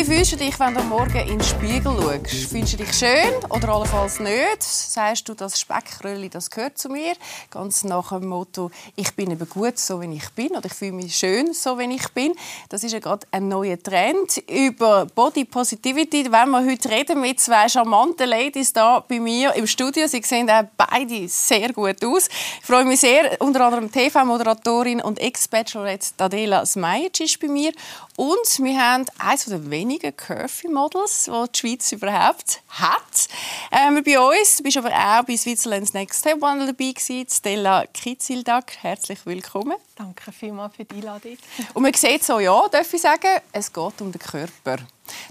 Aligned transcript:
Wie 0.00 0.04
fühlst 0.06 0.32
du 0.32 0.36
dich, 0.36 0.58
wenn 0.58 0.72
du 0.72 0.82
morgen 0.84 1.18
in 1.28 1.38
den 1.38 1.42
Spiegel 1.42 1.92
schaust? 1.92 2.50
Fühlst 2.50 2.72
du 2.72 2.76
dich 2.78 2.90
schön 2.94 3.34
oder 3.50 3.68
allenfalls 3.68 4.18
nicht? 4.18 4.62
Sagst 4.62 5.28
du, 5.28 5.34
das 5.34 5.60
Speckröllli, 5.60 6.30
das 6.30 6.48
gehört 6.48 6.78
zu 6.78 6.88
mir? 6.88 7.12
Ganz 7.50 7.84
nach 7.84 8.08
dem 8.08 8.28
Motto, 8.28 8.70
ich 8.96 9.14
bin 9.14 9.30
eben 9.30 9.46
gut, 9.46 9.78
so 9.78 10.00
wie 10.00 10.10
ich 10.14 10.30
bin, 10.30 10.52
oder 10.52 10.64
ich 10.64 10.72
fühle 10.72 10.92
mich 10.92 11.14
schön, 11.14 11.52
so 11.52 11.78
wie 11.78 11.94
ich 11.94 12.08
bin. 12.14 12.32
Das 12.70 12.82
ist 12.82 12.92
ja 12.92 12.98
gerade 12.98 13.26
ein 13.30 13.48
neuer 13.48 13.76
Trend 13.78 14.38
über 14.48 15.04
Body 15.04 15.44
Positivity. 15.44 16.32
Wenn 16.32 16.48
wir 16.48 16.64
heute 16.64 16.88
reden 16.88 17.20
mit 17.20 17.38
zwei 17.38 17.68
charmanten 17.68 18.26
Ladies 18.26 18.72
da 18.72 19.00
bei 19.00 19.20
mir 19.20 19.54
im 19.54 19.66
Studio. 19.66 20.06
Sie 20.06 20.22
sehen 20.24 20.48
auch 20.48 20.64
beide 20.78 21.28
sehr 21.28 21.74
gut 21.74 22.02
aus. 22.06 22.28
Ich 22.60 22.66
freue 22.66 22.86
mich 22.86 23.00
sehr, 23.00 23.36
unter 23.42 23.66
anderem 23.66 23.92
TV-Moderatorin 23.92 25.02
und 25.02 25.18
Ex-Bachelorette 25.18 26.06
Adela 26.16 26.64
Smajic 26.64 27.20
ist 27.20 27.38
bei 27.38 27.48
mir. 27.48 27.72
Und 28.20 28.62
wir 28.62 28.78
haben 28.78 29.06
eines 29.16 29.46
der 29.46 29.70
wenigen 29.70 30.14
Curvy-Models, 30.14 31.24
die 31.24 31.52
die 31.54 31.58
Schweiz 31.58 31.90
überhaupt 31.90 32.60
hat. 32.68 33.28
Ähm, 33.72 34.04
bei 34.04 34.20
uns, 34.20 34.58
du 34.58 34.62
bist 34.62 34.76
aber 34.76 34.90
auch 34.90 35.24
bei 35.24 35.38
Switzerland's 35.38 35.94
Next 35.94 36.22
Top 36.22 36.38
Model 36.38 36.66
dabei 36.66 36.92
gewesen, 36.92 37.26
Stella 37.30 37.86
Kitzildag. 37.86 38.64
Herzlich 38.82 39.24
willkommen. 39.24 39.78
Danke 39.96 40.32
vielmals 40.32 40.76
für 40.76 40.84
die 40.84 40.96
Einladung. 40.96 41.38
Und 41.72 41.82
man 41.82 41.94
sieht 41.94 42.22
so, 42.22 42.40
ja, 42.40 42.68
darf 42.68 42.92
ich 42.92 43.00
sagen, 43.00 43.40
es 43.52 43.72
geht 43.72 44.00
um 44.02 44.12
den 44.12 44.20
Körper. 44.20 44.76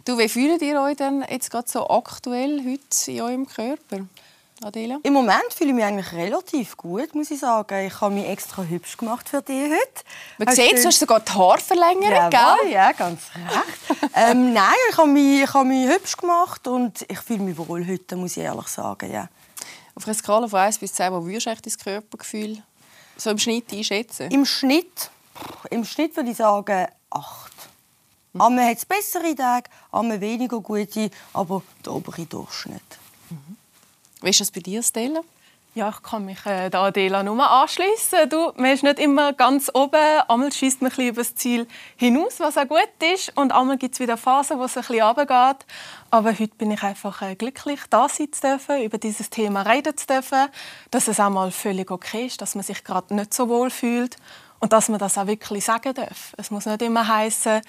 Du, 0.04 0.18
wie 0.18 0.28
fühlt 0.28 0.64
ihr 0.64 0.82
euch 0.82 0.98
denn 0.98 1.24
jetzt 1.30 1.52
gerade 1.52 1.70
so 1.70 1.88
aktuell 1.88 2.60
heute 2.66 3.12
in 3.12 3.22
eurem 3.22 3.48
Körper? 3.48 4.08
Adela? 4.64 5.00
Im 5.04 5.14
Moment 5.14 5.54
fühle 5.54 5.70
ich 5.70 5.76
mich 5.76 5.84
eigentlich 5.84 6.12
relativ 6.12 6.76
gut, 6.76 7.16
muss 7.16 7.32
ich 7.32 7.40
sagen. 7.40 7.86
Ich 7.86 8.02
habe 8.02 8.14
mich 8.14 8.28
extra 8.28 8.64
hübsch 8.64 8.98
gemacht 8.98 9.30
für 9.30 9.42
dich 9.42 9.72
heute. 9.72 10.04
Man 10.38 10.56
sieht, 10.56 10.84
du 10.84 10.86
hast 10.86 11.00
sogar 11.00 11.20
die 11.22 11.32
Haare 11.32 11.60
verlängert, 11.60 12.12
ja, 12.12 12.30
gell? 12.30 12.72
Ja, 12.72 12.92
ganz 12.92 13.22
recht. 13.36 14.12
ähm, 14.16 14.54
nein, 14.54 14.74
ich 14.90 14.98
habe, 14.98 15.08
mich, 15.08 15.44
ich 15.44 15.54
habe 15.54 15.66
mich 15.66 15.90
hübsch 15.90 16.18
gemacht 16.18 16.68
und 16.68 17.06
ich 17.08 17.20
fühle 17.20 17.40
mich 17.40 17.58
wohl 17.58 17.86
heute, 17.88 18.16
muss 18.16 18.38
ich 18.38 18.44
ehrlich 18.44 18.68
sagen. 18.68 19.12
Ja. 19.12 19.30
Auf 19.96 20.06
einer 20.06 20.16
Skala 20.16 20.48
von 20.48 20.60
1 20.60 20.78
bis 20.78 20.94
10, 20.94 21.14
wo 21.14 21.26
würdest 21.26 21.46
du 21.48 21.56
dein 21.56 21.78
Körpergefühl 21.84 22.62
so 23.18 23.30
im 23.30 23.38
Schnitt 23.38 23.72
einschätzen? 23.72 24.30
Im 24.32 24.46
Schnitt, 24.46 25.10
im 25.70 25.86
Schnitt 25.86 26.16
würde 26.16 26.32
ich 26.32 26.38
sagen 26.38 26.88
8. 27.10 27.52
Mhm. 28.34 28.42
Einmal 28.42 28.70
hat 28.70 28.78
es 28.78 28.86
bessere 28.86 29.36
Tage, 29.36 29.70
einmal 29.92 30.22
weniger 30.22 30.60
gute, 30.60 31.10
aber 31.34 31.64
der 31.86 31.94
obere 31.94 32.26
Durchschnitt. 32.26 32.82
Mhm. 33.30 33.59
Wie 34.22 34.30
ist 34.30 34.42
das 34.42 34.52
bei 34.52 34.60
dir, 34.60 34.84
Stella? 34.84 35.22
Ja, 35.76 35.90
ich 35.90 36.02
kann 36.02 36.26
mich 36.26 36.46
äh, 36.46 36.70
da 36.70 36.86
Adela 36.86 37.24
nur 37.24 37.50
anschließen. 37.50 38.28
Du, 38.28 38.52
man 38.58 38.72
ist 38.72 38.84
nicht 38.84 39.00
immer 39.00 39.32
ganz 39.34 39.72
oben. 39.74 39.96
Einmal 40.28 40.52
schießt 40.52 40.82
man 40.82 40.92
ein 40.92 41.08
über 41.08 41.22
das 41.22 41.36
Ziel 41.36 41.68
hinaus, 41.96 42.40
was 42.40 42.58
auch 42.58 42.68
gut 42.68 42.90
ist. 43.14 43.32
Und 43.38 43.54
einmal 43.54 43.78
gibt 43.78 43.94
es 43.94 44.00
wieder 44.02 44.18
Phasen, 44.18 44.58
wo 44.60 44.64
es 44.64 44.76
ein 44.76 44.82
bisschen 44.82 45.04
runtergeht. 45.04 45.66
Aber 46.10 46.32
heute 46.32 46.56
bin 46.58 46.72
ich 46.72 46.84
einfach 46.84 47.22
äh, 47.22 47.36
glücklich, 47.36 47.80
da 47.90 48.10
sein 48.10 48.34
zu 48.34 48.42
dürfen, 48.42 48.82
über 48.82 48.98
dieses 48.98 49.30
Thema 49.30 49.62
reden 49.62 49.96
zu 49.96 50.08
dürfen. 50.08 50.48
Dass 50.92 51.08
es 51.08 51.20
auch 51.20 51.30
mal 51.30 51.52
völlig 51.52 51.92
okay 51.92 52.26
ist, 52.26 52.42
dass 52.42 52.56
man 52.56 52.64
sich 52.64 52.84
gerade 52.84 53.16
nicht 53.16 53.34
so 53.34 53.48
wohl 53.48 53.70
fühlt. 53.70 54.18
Und 54.60 54.74
dass 54.74 54.90
man 54.90 55.00
das 55.00 55.18
auch 55.18 55.28
wirklich 55.28 55.64
sagen 55.64 55.94
darf. 55.94 56.34
Es 56.36 56.52
muss 56.52 56.66
nicht 56.66 56.82
immer 56.82 57.08
heißen, 57.08 57.62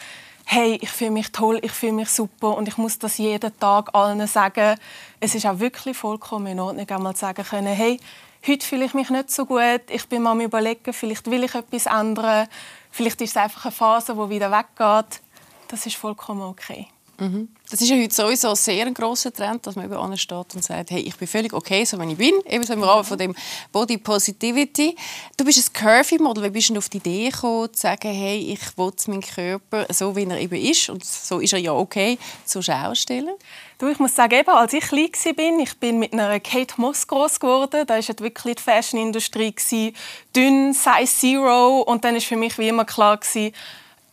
hey, 0.53 0.81
ich 0.83 0.91
fühle 0.91 1.13
mich 1.13 1.31
toll, 1.31 1.61
ich 1.63 1.71
fühle 1.71 1.93
mich 1.93 2.09
super 2.09 2.57
und 2.57 2.67
ich 2.67 2.77
muss 2.77 2.99
das 2.99 3.19
jeden 3.19 3.57
Tag 3.61 3.95
allen 3.95 4.27
sagen. 4.27 4.77
Es 5.21 5.37
ist 5.37 5.47
auch 5.47 5.61
wirklich 5.61 5.97
vollkommen 5.97 6.49
in 6.49 6.59
Ordnung, 6.59 6.91
einmal 6.91 7.15
sagen 7.15 7.45
können, 7.45 7.73
hey, 7.73 8.01
heute 8.45 8.67
fühle 8.67 8.85
ich 8.85 8.93
mich 8.93 9.11
nicht 9.11 9.31
so 9.31 9.47
gut, 9.47 9.83
ich 9.89 10.09
bin 10.09 10.23
mal 10.23 10.33
am 10.33 10.41
überlegen, 10.41 10.93
vielleicht 10.93 11.31
will 11.31 11.45
ich 11.45 11.55
etwas 11.55 11.87
ändern, 11.87 12.49
vielleicht 12.91 13.21
ist 13.21 13.31
es 13.31 13.37
einfach 13.37 13.67
eine 13.67 13.73
Phase, 13.73 14.13
die 14.13 14.29
wieder 14.29 14.51
weggeht. 14.51 15.21
Das 15.69 15.87
ist 15.87 15.95
vollkommen 15.95 16.43
okay. 16.43 16.89
Mhm. 17.21 17.49
Das 17.71 17.81
ist 17.81 17.89
ja 17.89 17.97
heute 17.97 18.13
sowieso 18.13 18.55
sehr 18.55 18.87
ein 18.87 18.95
grosser 18.95 19.33
Trend, 19.33 19.67
dass 19.67 19.77
man 19.77 19.85
über 19.85 20.17
steht 20.17 20.55
und 20.55 20.65
sagt, 20.65 20.91
hey, 20.91 21.01
ich 21.03 21.15
bin 21.17 21.29
völlig 21.29 21.53
okay, 21.53 21.85
so 21.85 22.01
wie 22.01 22.13
ich 22.13 22.19
bin. 22.19 22.35
Eben 22.47 22.65
so 22.65 22.73
im 22.73 22.83
Rahmen 22.83 23.05
von 23.05 23.19
dem 23.19 23.35
Body 23.71 23.99
Positivity. 23.99 24.97
Du 25.37 25.45
bist 25.45 25.59
ein 25.59 25.73
Curvy-Model. 25.73 26.45
Wie 26.45 26.51
bist 26.51 26.71
du 26.71 26.79
auf 26.79 26.89
die 26.89 26.97
Idee 26.97 27.29
gekommen, 27.29 27.73
zu 27.73 27.81
sagen, 27.83 28.11
hey, 28.11 28.39
ich 28.39 28.77
will 28.77 28.93
meinen 29.07 29.21
Körper 29.21 29.87
so, 29.91 30.17
wie 30.17 30.25
er 30.25 30.41
eben 30.41 30.61
ist, 30.61 30.89
und 30.89 31.05
so 31.05 31.39
ist 31.39 31.53
er 31.53 31.59
ja 31.59 31.73
okay, 31.73 32.19
zur 32.45 32.63
Schau 32.63 32.95
stellen? 32.95 33.37
Du, 33.79 33.89
ich 33.89 33.99
muss 33.99 34.17
sagen, 34.17 34.35
eben, 34.35 34.51
als 34.51 34.73
ich 34.73 34.85
klein 34.85 35.11
war, 35.37 35.61
ich 35.61 35.79
bin 35.79 35.99
mit 35.99 36.13
einer 36.13 36.41
Kate 36.41 36.75
Moss 36.79 37.07
groß 37.07 37.39
geworden. 37.39 37.87
Da 37.87 37.95
war 37.95 38.19
wirklich 38.21 38.57
die 38.57 38.63
Fashion-Industrie. 38.63 39.95
Dünn, 40.35 40.73
Size 40.73 41.07
Zero. 41.07 41.83
Und 41.83 42.05
dann 42.05 42.15
war 42.15 42.21
für 42.21 42.37
mich 42.37 42.59
wie 42.59 42.69
immer 42.69 42.85
klar, 42.85 43.21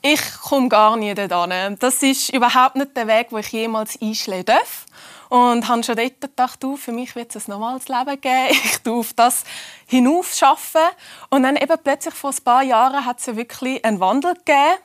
ich 0.01 0.21
komme 0.41 0.69
gar 0.69 0.95
nie 0.95 1.13
dorthin. 1.13 1.77
Das 1.79 2.01
ist 2.03 2.29
überhaupt 2.29 2.75
nicht 2.75 2.95
der 2.95 3.07
Weg, 3.07 3.29
den 3.29 3.39
ich 3.39 3.51
jemals 3.51 4.01
einschlagen 4.01 4.45
darf. 4.45 4.85
Und 5.29 5.67
habe 5.67 5.83
schon 5.83 5.97
dort 5.97 6.21
gedacht, 6.21 6.63
du, 6.63 6.77
für 6.77 6.93
mich 6.93 7.15
wird 7.15 7.35
es 7.35 7.47
ein 7.47 7.51
normales 7.51 7.87
Leben 7.89 8.21
geben. 8.21 8.47
Ich 8.63 8.77
darf 8.83 9.13
das 9.13 9.43
hinauf 9.85 10.33
schaffen. 10.33 10.81
Und 11.29 11.43
dann 11.43 11.57
eben 11.57 11.75
plötzlich 11.83 12.13
vor 12.13 12.29
ein 12.29 12.43
paar 12.43 12.63
Jahren 12.63 13.05
hat 13.05 13.19
es 13.19 13.35
wirklich 13.35 13.83
einen 13.83 13.99
Wandel 13.99 14.35
gegeben. 14.35 14.77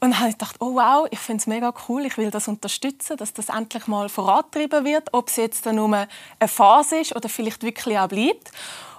Und 0.00 0.10
dann 0.10 0.20
habe 0.20 0.28
ich 0.28 0.38
gedacht, 0.38 0.56
oh 0.60 0.74
wow, 0.74 1.08
ich 1.10 1.18
finde 1.18 1.40
es 1.40 1.46
mega 1.46 1.72
cool, 1.88 2.04
ich 2.04 2.18
will 2.18 2.30
das 2.30 2.46
unterstützen, 2.46 3.16
dass 3.16 3.32
das 3.32 3.48
endlich 3.48 3.86
mal 3.86 4.10
vorangetrieben 4.10 4.84
wird, 4.84 5.08
ob 5.14 5.28
es 5.28 5.36
jetzt 5.36 5.64
nur 5.64 5.86
eine 5.86 6.08
Phase 6.48 6.98
ist 6.98 7.16
oder 7.16 7.30
vielleicht 7.30 7.62
wirklich 7.62 7.98
auch 7.98 8.08
bleibt. 8.08 8.50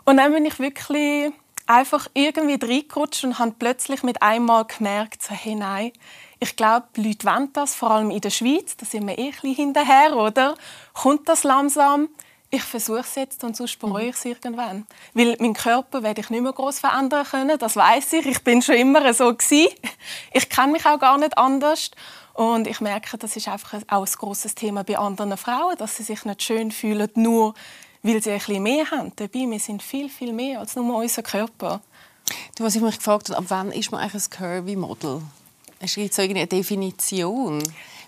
Und 0.05 0.17
dann 0.17 0.33
bin 0.33 0.45
ich 0.45 0.57
wirklich 0.59 1.31
einfach 1.67 2.07
irgendwie 2.13 2.63
reingerutscht 2.63 3.23
und 3.23 3.39
habe 3.39 3.55
plötzlich 3.57 4.03
mit 4.03 4.21
einmal 4.21 4.65
gemerkt, 4.65 5.23
so, 5.23 5.33
hey, 5.33 5.55
nein, 5.55 5.91
ich 6.39 6.55
glaube, 6.55 6.87
die 6.95 7.07
Leute 7.07 7.25
wollen 7.25 7.53
das, 7.53 7.75
vor 7.75 7.91
allem 7.91 8.11
in 8.11 8.21
der 8.21 8.29
Schweiz, 8.29 8.75
da 8.77 8.85
sind 8.85 9.07
wir 9.07 9.17
eh 9.17 9.31
ein 9.41 9.53
hinterher, 9.53 10.15
oder? 10.15 10.55
Kommt 10.93 11.27
das 11.29 11.43
langsam? 11.43 12.09
Ich 12.51 12.63
versuche 12.63 12.99
es 12.99 13.15
jetzt 13.15 13.43
und 13.43 13.57
sonst 13.57 13.79
bereue 13.79 14.09
ich 14.09 14.15
es 14.15 14.25
irgendwann. 14.25 14.85
Weil 15.13 15.35
mein 15.39 15.53
Körper 15.53 16.03
werde 16.03 16.21
ich 16.21 16.29
nicht 16.29 16.41
mehr 16.41 16.53
groß 16.53 16.79
verändern 16.79 17.25
können, 17.25 17.57
das 17.57 17.75
weiß 17.75 18.13
ich. 18.13 18.25
Ich 18.27 18.43
bin 18.43 18.61
schon 18.61 18.75
immer 18.75 19.13
so 19.13 19.33
gewesen. 19.33 19.73
Ich 20.31 20.49
kenne 20.49 20.73
mich 20.73 20.85
auch 20.85 20.99
gar 20.99 21.17
nicht 21.17 21.37
anders. 21.37 21.91
Und 22.33 22.67
ich 22.67 22.81
merke, 22.81 23.17
das 23.17 23.35
ist 23.35 23.47
einfach 23.47 23.81
auch 23.87 24.05
ein 24.05 24.11
großes 24.11 24.55
Thema 24.55 24.83
bei 24.83 24.97
anderen 24.97 25.37
Frauen, 25.37 25.77
dass 25.77 25.95
sie 25.95 26.03
sich 26.03 26.25
nicht 26.25 26.43
schön 26.43 26.69
fühlen, 26.69 27.09
nur 27.15 27.53
weil 28.05 28.21
sie 28.21 28.31
bisschen 28.31 28.63
mehr 28.63 28.89
haben. 28.91 29.11
Dabei, 29.15 29.47
wir 29.49 29.59
sind 29.59 29.81
viel, 29.81 30.09
viel 30.09 30.31
mehr 30.31 30.59
als 30.59 30.75
nur 30.75 30.97
unser 30.97 31.23
Körper. 31.23 31.81
Du, 32.55 32.63
was 32.63 32.75
ich 32.75 32.81
mich 32.81 32.97
gefragt 32.97 33.29
habe, 33.29 33.39
ab 33.39 33.45
wann 33.47 33.71
ist 33.71 33.91
man 33.91 34.01
eigentlich 34.01 34.23
ein 34.25 34.29
Curvy-Model? 34.29 35.21
Es 35.79 35.95
gibt 35.95 36.13
so 36.13 36.21
eine 36.21 36.45
Definition. 36.45 37.63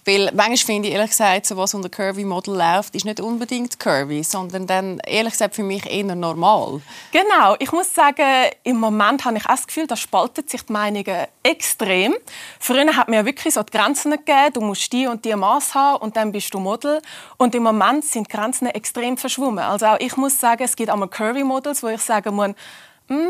Weil 0.07 0.31
manchmal 0.33 0.57
finde 0.57 0.87
ich, 0.87 0.93
ehrlich 0.95 1.09
gesagt, 1.09 1.45
so 1.45 1.57
was 1.57 1.73
unter 1.73 1.89
Curvy 1.89 2.23
Model 2.23 2.55
läuft, 2.55 2.95
ist 2.95 3.03
nicht 3.03 3.19
unbedingt 3.19 3.77
curvy, 3.77 4.23
sondern 4.23 4.65
dann, 4.65 4.99
ehrlich 5.05 5.33
gesagt, 5.33 5.53
für 5.53 5.63
mich 5.63 5.85
eher 5.85 6.15
normal. 6.15 6.79
Genau. 7.11 7.57
Ich 7.59 7.73
muss 7.73 7.93
sagen, 7.93 8.25
im 8.63 8.77
Moment 8.77 9.25
habe 9.25 9.35
ich 9.35 9.43
auch 9.43 9.49
das 9.55 9.67
Gefühl, 9.67 9.85
da 9.85 9.97
spaltet 9.97 10.49
sich 10.49 10.61
die 10.61 10.71
Meinungen 10.71 11.27
extrem. 11.43 12.15
Früher 12.57 12.95
hat 12.95 13.09
mir 13.09 13.25
wirklich 13.25 13.53
so 13.53 13.63
die 13.63 13.77
Grenzen 13.77 14.11
gegeben, 14.11 14.53
du 14.53 14.61
musst 14.61 14.93
die 14.93 15.07
und 15.07 15.25
die 15.25 15.35
Maß 15.35 15.75
haben 15.75 16.01
und 16.01 16.15
dann 16.15 16.31
bist 16.31 16.53
du 16.53 16.59
Model. 16.59 17.01
Und 17.35 17.53
im 17.53 17.63
Moment 17.63 18.05
sind 18.05 18.31
die 18.31 18.37
Grenzen 18.37 18.67
extrem 18.67 19.17
verschwommen. 19.17 19.59
Also 19.59 19.87
auch 19.87 19.99
ich 19.99 20.15
muss 20.15 20.39
sagen, 20.39 20.63
es 20.63 20.77
gibt 20.77 20.89
einmal 20.89 21.09
Curvy 21.09 21.43
Models, 21.43 21.83
wo 21.83 21.87
ich 21.89 22.01
sagen 22.01 22.33
muss, 22.33 22.51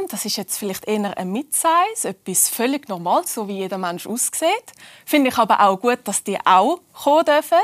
das 0.10 0.26
ist 0.26 0.38
jetzt 0.38 0.58
vielleicht 0.58 0.86
eher 0.88 1.18
ein 1.18 1.32
Midsize, 1.32 1.68
etwas 2.04 2.50
völlig 2.50 2.88
Normales, 2.88 3.34
so 3.34 3.48
wie 3.48 3.58
jeder 3.58 3.78
Mensch 3.78 4.08
aussieht. 4.08 4.74
Finde 5.06 5.30
ich 5.30 5.38
aber 5.38 5.62
auch 5.62 5.78
gut, 5.80 6.00
dass 6.06 6.24
die 6.24 6.38
auch 6.46 6.80
kommen 6.94 7.26
dürfen. 7.26 7.58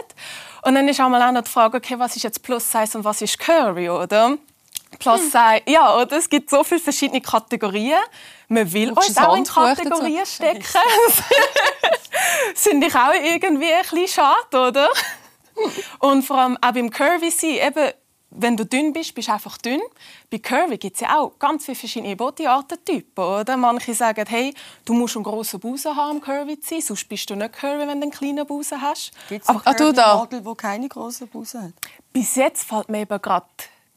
Und 0.61 0.75
dann 0.75 0.87
ist 0.87 1.01
auch 1.01 1.09
mal 1.09 1.27
auch 1.27 1.31
noch 1.31 1.43
die 1.43 1.49
Frage, 1.49 1.77
okay, 1.77 1.97
was 1.97 2.15
ist 2.15 2.23
jetzt 2.23 2.43
Plus 2.43 2.71
Size 2.71 2.97
und 2.97 3.03
was 3.03 3.21
ist 3.21 3.39
Curry, 3.39 3.89
oder? 3.89 4.37
Plus 4.99 5.21
hm. 5.21 5.31
Size, 5.31 5.61
ja, 5.65 5.97
oder? 5.97 6.17
Es 6.17 6.29
gibt 6.29 6.51
so 6.51 6.63
viele 6.63 6.81
verschiedene 6.81 7.21
Kategorien. 7.21 7.99
Man 8.47 8.71
will 8.71 8.91
uns 8.91 9.17
auch 9.17 9.35
in 9.35 9.43
Kategorien 9.43 10.25
stecken. 10.25 10.63
Finde 12.55 12.87
ich 12.87 12.95
auch 12.95 13.13
irgendwie 13.13 13.73
ein 13.73 13.81
bisschen 13.81 14.07
schade, 14.07 14.67
oder? 14.69 14.89
Und 15.99 16.23
vor 16.23 16.37
allem 16.37 16.57
auch 16.61 16.71
beim 16.71 16.89
Curvy 16.89 17.31
sein, 17.31 17.49
eben, 17.67 17.91
wenn 18.35 18.57
du 18.57 18.65
dünn 18.65 18.93
bist, 18.93 19.13
bist 19.15 19.27
du 19.27 19.33
einfach 19.33 19.57
dünn. 19.57 19.81
Bei 20.29 20.39
Curvy 20.39 20.77
gibt 20.77 20.95
es 20.95 21.01
ja 21.01 21.19
auch 21.19 21.37
ganz 21.39 21.65
viele 21.65 21.75
verschiedene 21.75 22.15
Bodyartentypen. 22.15 23.23
Oder? 23.23 23.57
Manche 23.57 23.93
sagen, 23.93 24.25
hey, 24.27 24.53
du 24.85 24.93
musst 24.93 25.15
einen 25.15 25.23
grossen 25.23 25.59
Busen 25.59 25.95
haben, 25.95 26.17
um 26.17 26.21
Curvy 26.21 26.59
zu 26.59 26.69
sein, 26.69 26.81
sonst 26.81 27.07
bist 27.07 27.29
du 27.29 27.35
nicht 27.35 27.53
Curvy, 27.53 27.87
wenn 27.87 27.99
du 27.99 28.03
einen 28.03 28.11
kleinen 28.11 28.45
Busen 28.45 28.81
hast. 28.81 29.11
Gibt 29.29 29.43
es 29.43 29.49
einen 29.49 29.61
Curvy-Model, 29.61 30.41
der 30.41 30.55
keine 30.55 30.89
grossen 30.89 31.27
Busen 31.27 31.63
hat? 31.63 31.73
Bis 32.11 32.35
jetzt 32.35 32.63
fällt 32.63 32.89
mir 32.89 33.01
eben 33.01 33.21
gerade 33.21 33.45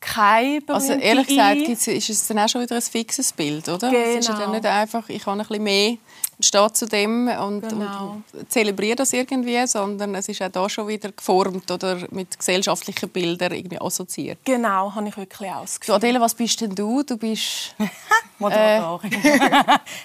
kein 0.01 0.63
Also 0.69 0.93
ehrlich 0.93 1.27
gesagt 1.27 1.89
ist 1.89 2.11
es 2.11 2.29
dann 2.29 2.39
auch 2.39 2.49
schon 2.49 2.63
wieder 2.63 2.77
ein 2.77 2.83
fixes 2.83 3.33
Bild, 3.33 3.69
oder? 3.69 3.91
Genau. 3.91 4.03
Es 4.03 4.17
ist 4.19 4.29
ja 4.29 4.35
dann 4.35 4.43
genau. 4.43 4.55
nicht 4.55 4.67
einfach, 4.67 5.09
ich 5.09 5.25
habe 5.27 5.41
ein 5.41 5.47
bisschen 5.47 5.65
mehr 5.65 5.97
steht 6.41 6.77
zu 6.77 6.87
dem 6.87 7.29
und, 7.29 7.69
Genau. 7.69 8.23
und 8.33 8.51
zelebriert 8.51 9.01
das 9.01 9.13
irgendwie, 9.13 9.67
sondern 9.67 10.15
es 10.15 10.29
ist 10.29 10.43
auch 10.43 10.51
da 10.51 10.69
schon 10.69 10.89
wieder 10.89 11.11
geformt 11.13 11.71
oder 11.71 11.99
mit 12.11 12.39
gesellschaftlichen 12.39 13.09
Bildern 13.09 13.53
irgendwie 13.53 13.81
assoziiert. 13.81 14.39
Genau, 14.45 14.95
habe 14.95 15.09
ich 15.09 15.17
wirklich 15.17 15.51
auch 15.51 15.67
Du. 15.85 15.93
Adele, 15.95 16.21
was 16.21 16.35
bist 16.35 16.61
denn 16.61 16.75
du? 16.75 17.03
Du 17.03 17.17
bist... 17.17 17.75
Moderatorin. 18.39 19.11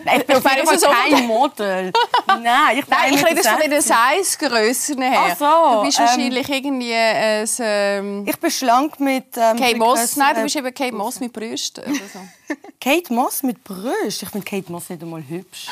Nein, 0.06 0.22
ich 0.22 0.26
bin 0.26 0.38
auf 0.38 0.56
jeden 0.56 0.66
Fall 0.66 0.80
kein 0.80 1.28
Model. 1.28 1.92
Nein, 2.28 2.78
ich 2.78 2.88
Nein, 2.88 3.14
ich 3.14 3.26
rede 3.26 3.44
von 3.44 3.60
1,60. 3.60 3.70
den 3.70 3.82
Size-Grössen 3.82 5.02
her. 5.02 5.22
Ach 5.32 5.38
so, 5.38 5.76
du 5.80 5.86
bist 5.86 6.00
ähm, 6.00 6.06
wahrscheinlich 6.06 6.50
irgendwie 6.50 6.94
ein 6.94 7.50
ähm, 7.60 8.26
Ich 8.26 8.40
bin 8.40 8.52
schlank 8.52 9.00
mit... 9.02 9.36
Ähm, 9.36 9.58
Kate 9.58 9.74
mit 9.74 9.78
Moss. 9.80 10.16
Nein, 10.16 10.36
du 10.36 10.44
bist 10.44 10.56
eben 10.56 10.74
Kate 10.74 10.96
Moss 10.96 11.20
mit 11.20 11.34
Brüsten. 11.34 11.84
Oder 11.84 11.94
so. 11.94 12.20
Kate 12.80 13.14
Moss 13.14 13.44
mit 13.44 13.64
Brüsten? 13.64 14.26
Ich 14.26 14.30
finde 14.30 14.46
Kate 14.46 14.72
Moss 14.72 14.90
nicht 14.90 15.02
einmal 15.02 15.24
hübsch. 15.28 15.68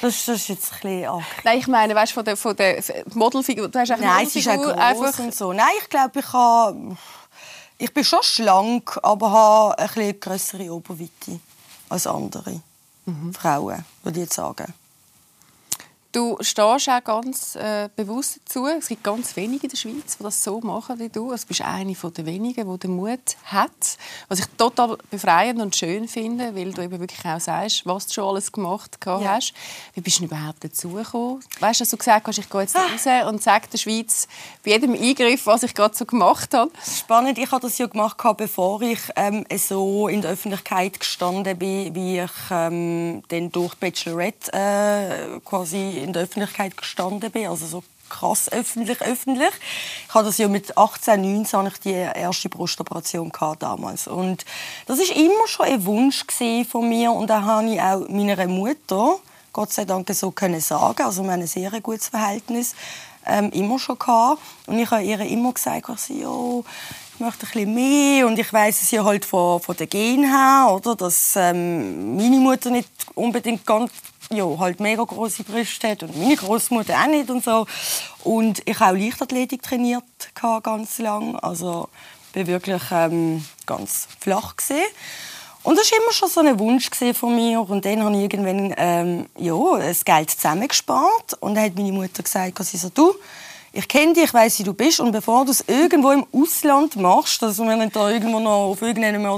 Das, 0.00 0.14
ist- 0.16 0.28
das 0.28 0.36
ist 0.36 0.48
jetzt 0.48 0.72
ein 0.72 0.80
bisschen 0.80 1.06
arg. 1.06 1.24
Nein, 1.44 1.58
ich 1.58 1.66
meine, 1.66 1.94
weißt 1.94 2.12
du, 2.12 2.14
von 2.16 2.24
der, 2.24 2.36
von 2.36 2.56
der 2.56 2.82
Modelfigur. 3.14 3.68
Du 3.68 3.78
hast 3.78 3.90
eigentlich 3.90 4.06
Nein, 4.08 4.26
sie 4.28 4.38
ist 4.40 4.48
auch 4.48 4.66
einfach. 4.76 5.18
und 5.18 5.34
so. 5.34 5.52
Nein, 5.52 5.66
ich 5.80 5.88
glaube, 5.88 6.18
ich 6.20 6.32
habe... 6.32 6.96
Ich 7.78 7.92
bin 7.92 8.04
schon 8.04 8.22
schlank, 8.22 8.98
aber 9.02 9.30
habe 9.32 9.78
eine 9.78 9.88
bisschen 9.88 10.20
grössere 10.20 10.72
Oberweite 10.72 11.40
als 11.88 12.06
andere 12.06 12.60
Mhm. 13.04 13.34
Frauen, 13.34 13.84
würde 14.04 14.18
ich 14.20 14.24
jetzt 14.26 14.34
sagen. 14.34 14.72
Du 16.12 16.36
stehst 16.42 16.90
auch 16.90 17.02
ganz 17.04 17.56
äh, 17.56 17.88
bewusst 17.96 18.40
dazu. 18.44 18.66
Es 18.66 18.88
gibt 18.88 19.02
ganz 19.02 19.34
wenige 19.34 19.62
in 19.62 19.70
der 19.70 19.78
Schweiz, 19.78 20.18
die 20.18 20.22
das 20.22 20.44
so 20.44 20.60
machen 20.60 20.98
wie 20.98 21.08
du. 21.08 21.30
Also, 21.30 21.44
du 21.44 21.48
bist 21.48 21.62
eine 21.62 21.94
von 21.94 22.12
den 22.12 22.26
wenigen, 22.26 22.70
die 22.70 22.78
den 22.80 22.96
Mut 22.96 23.18
hat. 23.46 23.70
Was 24.28 24.40
ich 24.40 24.44
total 24.58 24.98
befreiend 25.10 25.62
und 25.62 25.74
schön 25.74 26.06
finde, 26.08 26.54
weil 26.54 26.70
du 26.72 26.82
eben 26.82 27.00
wirklich 27.00 27.24
auch 27.24 27.40
sagst, 27.40 27.86
was 27.86 28.08
du 28.08 28.12
schon 28.12 28.24
alles 28.28 28.52
gemacht 28.52 28.98
Ja. 29.06 29.20
hast. 29.24 29.54
Wie 29.94 30.02
bist 30.02 30.20
du 30.20 30.24
überhaupt 30.24 30.62
dazu 30.62 30.90
gekommen? 30.90 31.42
Weißt 31.60 31.80
du, 31.80 31.84
dass 31.84 31.90
du 31.90 31.96
gesagt 31.96 32.26
hast, 32.26 32.36
ich 32.38 32.50
gehe 32.50 32.60
jetzt 32.60 32.76
raus 32.76 33.06
und 33.30 33.42
sage 33.42 33.68
der 33.72 33.78
Schweiz 33.78 34.28
bei 34.62 34.72
jedem 34.72 34.92
Eingriff, 34.92 35.46
was 35.46 35.62
ich 35.62 35.74
gerade 35.74 35.96
so 35.96 36.04
gemacht 36.04 36.52
habe? 36.52 36.70
Spannend, 36.84 37.38
ich 37.38 37.50
habe 37.50 37.62
das 37.62 37.78
ja 37.78 37.86
gemacht, 37.86 38.18
bevor 38.36 38.82
ich 38.82 39.00
ähm, 39.16 39.46
so 39.56 40.08
in 40.08 40.20
der 40.20 40.32
Öffentlichkeit 40.32 41.00
gestanden 41.00 41.56
bin, 41.56 41.94
wie 41.94 42.20
ich 42.20 42.30
ähm, 42.50 43.22
dann 43.28 43.50
durch 43.50 43.74
Bachelorette 43.76 44.52
äh, 44.52 45.40
quasi 45.42 46.01
in 46.02 46.12
der 46.12 46.22
Öffentlichkeit 46.22 46.76
gestanden 46.76 47.30
bin, 47.30 47.48
also 47.48 47.66
so 47.66 47.82
krass 48.08 48.50
öffentlich, 48.52 49.00
öffentlich. 49.00 49.52
Ich 50.06 50.14
hatte 50.14 50.26
das 50.26 50.38
ja 50.38 50.48
mit 50.48 50.76
18, 50.76 51.20
19 51.20 51.58
hatte 51.58 51.68
ich 51.68 51.80
die 51.80 51.92
erste 51.92 52.48
Brustoperation 52.48 53.32
damals 53.58 54.06
und 54.06 54.44
das 54.86 54.98
ist 54.98 55.12
immer 55.12 55.46
schon 55.46 55.66
ein 55.66 55.84
Wunsch 55.86 56.24
von 56.70 56.88
mir 56.88 57.12
und 57.12 57.28
da 57.28 57.42
habe 57.42 57.72
ich 57.72 57.80
auch 57.80 58.06
meiner 58.08 58.46
Mutter 58.46 59.18
Gott 59.52 59.72
sei 59.72 59.84
Dank 59.84 60.08
so 60.14 60.30
können 60.30 60.60
sagen, 60.60 61.02
also 61.02 61.22
wir 61.22 61.32
haben 61.32 61.42
ein 61.42 61.46
sehr 61.46 61.70
gutes 61.82 62.08
Verhältnis 62.08 62.74
ähm, 63.26 63.50
immer 63.50 63.78
schon 63.78 63.98
gehabt. 63.98 64.40
und 64.66 64.78
ich 64.78 64.90
habe 64.90 65.02
ihr 65.02 65.20
immer 65.20 65.52
gesagt, 65.52 65.88
ich 65.88 66.00
so, 66.00 66.14
ja, 66.14 66.70
ich 67.14 67.20
möchte 67.20 67.46
ein 67.46 67.52
bisschen 67.52 67.74
mehr 67.74 68.26
und 68.26 68.38
ich 68.38 68.52
weiß 68.52 68.82
es 68.82 68.90
ja 68.90 69.04
halt 69.04 69.24
von, 69.24 69.60
von 69.60 69.76
den 69.76 69.88
Gen 69.88 70.24
her, 70.24 70.68
oder, 70.70 70.96
dass 70.96 71.34
ähm, 71.36 72.16
meine 72.16 72.36
Mutter 72.36 72.70
nicht 72.70 72.88
unbedingt 73.14 73.66
ganz 73.66 73.92
ja, 74.30 74.46
halt 74.58 74.80
mega 74.80 75.04
große 75.04 75.44
Brüste 75.44 75.90
hat 75.90 76.02
und 76.02 76.16
meine 76.16 76.36
Großmutter 76.36 76.94
auch 76.94 77.06
nicht 77.06 77.30
und 77.30 77.44
so. 77.44 77.66
Und 78.24 78.62
ich 78.66 78.78
habe 78.80 78.96
auch 78.96 79.00
Leichtathletik 79.00 79.62
trainiert 79.62 80.04
ganz 80.62 80.98
lang, 80.98 81.36
also 81.36 81.88
bin 82.32 82.46
wirklich 82.46 82.82
ähm, 82.90 83.44
ganz 83.66 84.08
flach 84.18 84.56
gesehen. 84.56 84.86
Und 85.64 85.78
das 85.78 85.92
war 85.92 85.98
immer 85.98 86.12
schon 86.12 86.28
so 86.28 86.40
ein 86.40 86.58
Wunsch 86.58 86.90
von 87.14 87.36
mir. 87.36 87.60
Und 87.60 87.84
dann 87.84 88.02
habe 88.02 88.16
ich 88.16 88.22
irgendwann 88.22 88.74
ähm, 88.76 89.26
ja, 89.38 89.54
das 89.78 90.04
Geld 90.04 90.30
zusammengespart. 90.30 91.34
Und 91.40 91.54
dann 91.54 91.64
hat 91.64 91.76
meine 91.76 91.92
Mutter 91.92 92.22
gesagt, 92.22 92.64
sie 92.64 92.78
so, 92.78 92.88
du, 92.88 93.14
ich 93.74 93.88
kenne 93.88 94.12
dich, 94.12 94.24
ich 94.24 94.34
weiss, 94.34 94.58
wie 94.58 94.64
du 94.64 94.74
bist. 94.74 95.00
Und 95.00 95.12
bevor 95.12 95.44
du 95.44 95.50
es 95.50 95.64
irgendwo 95.66 96.10
im 96.10 96.26
Ausland 96.32 96.96
machst, 96.96 97.42
also 97.42 97.66
wenn 97.66 97.80
du 97.80 97.88
da 97.88 98.10
irgendwo 98.10 98.38
noch 98.38 98.70
auf 98.70 98.82
irgendeinem 98.82 99.34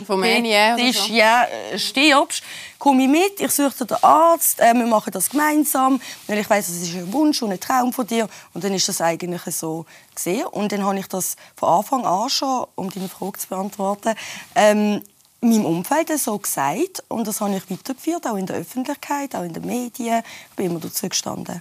Tisch 0.76 1.06
so. 1.06 1.12
ja, 1.12 1.44
äh, 1.44 1.78
stirbst, 1.78 2.42
komme 2.78 3.04
ich 3.04 3.08
mit, 3.08 3.40
ich 3.40 3.52
suche 3.52 3.78
dir 3.78 3.86
den 3.86 4.02
Arzt, 4.02 4.60
äh, 4.60 4.74
wir 4.74 4.86
machen 4.86 5.12
das 5.12 5.30
gemeinsam, 5.30 6.00
weil 6.26 6.38
ich 6.38 6.50
weiß, 6.50 6.66
das 6.66 6.76
ist 6.76 6.94
ein 6.94 7.12
Wunsch 7.12 7.42
und 7.42 7.52
ein 7.52 7.60
Traum 7.60 7.92
von 7.92 8.06
dir. 8.06 8.28
Und 8.52 8.64
dann 8.64 8.74
ist 8.74 8.88
das 8.88 9.00
eigentlich 9.00 9.42
so 9.54 9.86
gesehen. 10.12 10.46
Und 10.46 10.72
dann 10.72 10.84
habe 10.84 10.98
ich 10.98 11.06
das 11.06 11.36
von 11.54 11.68
Anfang 11.68 12.04
an 12.04 12.28
schon, 12.28 12.66
um 12.74 12.90
deine 12.90 13.08
Frage 13.08 13.38
zu 13.38 13.48
beantworten, 13.48 14.14
ähm, 14.56 15.00
meinem 15.40 15.66
Umfeld 15.66 16.08
so 16.18 16.38
gesagt 16.38 17.04
und 17.08 17.26
das 17.26 17.40
habe 17.40 17.54
ich 17.54 17.70
weitergeführt, 17.70 18.26
auch 18.26 18.36
in 18.36 18.46
der 18.46 18.56
Öffentlichkeit, 18.56 19.36
auch 19.36 19.42
in 19.42 19.52
den 19.52 19.66
Medien. 19.66 20.22
Ich 20.50 20.56
bin 20.56 20.66
immer 20.66 20.80
dazu 20.80 21.08
gestanden. 21.08 21.60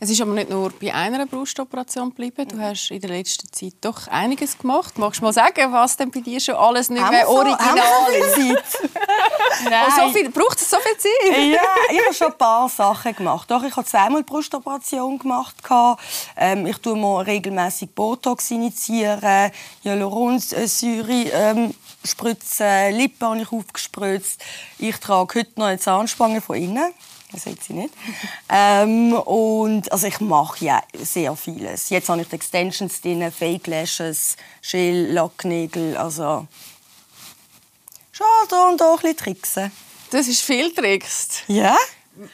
Es 0.00 0.10
ist 0.10 0.20
aber 0.20 0.32
nicht 0.32 0.50
nur 0.50 0.70
bei 0.80 0.92
einer 0.92 1.24
Brustoperation 1.26 2.10
geblieben. 2.10 2.46
Du 2.48 2.58
hast 2.58 2.90
in 2.90 3.00
der 3.00 3.10
letzten 3.10 3.50
Zeit 3.52 3.74
doch 3.80 4.06
einiges 4.08 4.58
gemacht. 4.58 4.98
Magst 4.98 5.20
du 5.20 5.24
mal 5.24 5.32
sagen, 5.32 5.72
was 5.72 5.96
denn 5.96 6.10
bei 6.10 6.20
dir 6.20 6.40
schon 6.40 6.56
alles 6.56 6.90
nicht 6.90 7.08
mehr 7.10 7.24
so- 7.26 7.32
original 7.32 8.12
ist? 8.12 8.34
so 8.34 8.40
viel 8.40 8.54
Zeit? 8.56 8.90
Oh, 9.66 10.08
so 10.08 10.12
viel, 10.12 10.28
braucht 10.30 10.60
es 10.60 10.68
so 10.68 10.76
viel 10.78 10.96
Zeit? 10.98 11.38
ja, 11.52 11.60
ich 11.90 12.04
habe 12.04 12.14
schon 12.14 12.26
ein 12.32 12.38
paar 12.38 12.68
Sachen 12.68 13.14
gemacht. 13.14 13.48
Doch, 13.50 13.62
ich 13.62 13.74
habe 13.74 13.86
zweimal 13.86 14.22
Brustoperation 14.24 15.18
gemacht. 15.18 15.54
Ähm, 16.36 16.66
ich 16.66 16.76
tue 16.78 16.96
mir 16.96 17.24
regelmäßig 17.24 17.90
Botox 17.94 18.50
initiieren, 18.50 19.52
Hyaluronsäure 19.84 21.30
ähm, 21.32 21.74
spritzen, 22.04 22.94
Lippen 22.96 23.28
habe 23.28 23.42
ich 23.42 23.52
aufgespritzt. 23.52 24.40
Ich 24.78 24.96
trage 24.98 25.38
heute 25.40 25.52
noch 25.56 25.66
eine 25.66 25.78
Zahnspange 25.78 26.40
von 26.40 26.56
innen. 26.56 26.92
Das 27.34 27.42
sieht 27.42 27.62
sie 27.64 27.72
nicht. 27.72 27.92
ähm, 28.48 29.12
und 29.12 29.90
also 29.90 30.06
ich 30.06 30.20
mache 30.20 30.64
ja 30.64 30.82
sehr 30.94 31.34
vieles. 31.34 31.90
Jetzt 31.90 32.08
habe 32.08 32.22
ich 32.22 32.28
die 32.28 32.36
Extensions 32.36 33.00
drin, 33.00 33.30
Fake 33.32 33.66
Lashes, 33.66 34.36
Gel, 34.62 35.12
Lacknägel, 35.12 35.96
also 35.96 36.46
schon 38.12 38.26
da 38.48 38.68
und 38.68 38.80
da 38.80 38.92
ein 38.92 39.00
bisschen 39.00 39.16
tricksen. 39.16 39.72
Das 40.10 40.28
ist 40.28 40.42
viel 40.42 40.72
trickst. 40.72 41.42
Ja? 41.48 41.76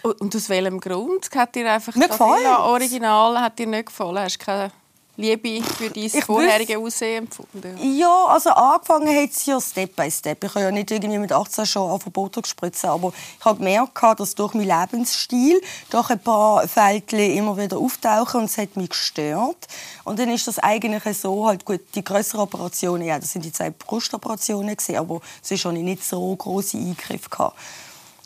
Und 0.02 0.36
aus 0.36 0.50
welchem 0.50 0.78
Grund? 0.78 1.30
Hat 1.34 1.54
dir 1.54 1.72
einfach 1.72 1.94
Mir 1.94 2.08
das. 2.08 2.20
Original 2.20 3.40
hat 3.40 3.58
dir 3.58 3.66
nicht 3.66 3.86
gefallen? 3.86 4.18
Hast 4.18 4.38
du 4.38 4.44
keine 4.44 4.70
Liebe 5.16 5.62
für 5.62 5.90
dein 5.90 6.04
Ich 6.04 6.24
vorherige 6.24 6.78
Aussehen 6.78 7.24
empfunden? 7.24 7.98
Ja, 7.98 8.26
also 8.26 8.50
angefangen 8.50 9.14
hat 9.14 9.30
es 9.30 9.44
ja 9.46 9.60
Step 9.60 9.94
by 9.96 10.10
Step. 10.10 10.42
Ich 10.44 10.50
habe 10.54 10.64
ja 10.64 10.70
nicht 10.70 10.90
irgendwie 10.90 11.18
mit 11.18 11.32
18 11.32 11.66
schon 11.66 11.90
auf 11.90 12.04
Botox 12.04 12.48
spritzen, 12.48 12.90
aber 12.90 13.12
ich 13.38 13.44
habe 13.44 13.58
gemerkt, 13.58 14.00
dass 14.18 14.34
durch 14.34 14.54
meinen 14.54 14.68
Lebensstil 14.68 15.60
doch 15.90 16.10
ein 16.10 16.20
paar 16.20 16.66
Fältchen 16.66 17.36
immer 17.36 17.56
wieder 17.56 17.78
auftauchen 17.78 18.40
und 18.40 18.46
es 18.46 18.58
hat 18.58 18.76
mich 18.76 18.90
gestört. 18.90 19.66
Und 20.04 20.18
dann 20.18 20.30
ist 20.30 20.48
das 20.48 20.58
eigentlich 20.58 21.18
so, 21.18 21.46
halt 21.46 21.64
gut, 21.64 21.80
die 21.94 22.04
größeren 22.04 22.40
Operationen, 22.40 23.06
ja, 23.06 23.18
das 23.18 23.32
sind 23.32 23.44
die 23.44 23.52
zwei 23.52 23.70
Brustoperationen 23.70 24.76
gewesen, 24.76 24.96
aber 24.96 25.20
sonst 25.42 25.64
hatte 25.64 25.76
ich 25.76 25.82
nicht 25.82 26.04
so 26.04 26.34
große 26.34 26.78
Eingriffe 26.78 27.28
gehabt. 27.28 27.56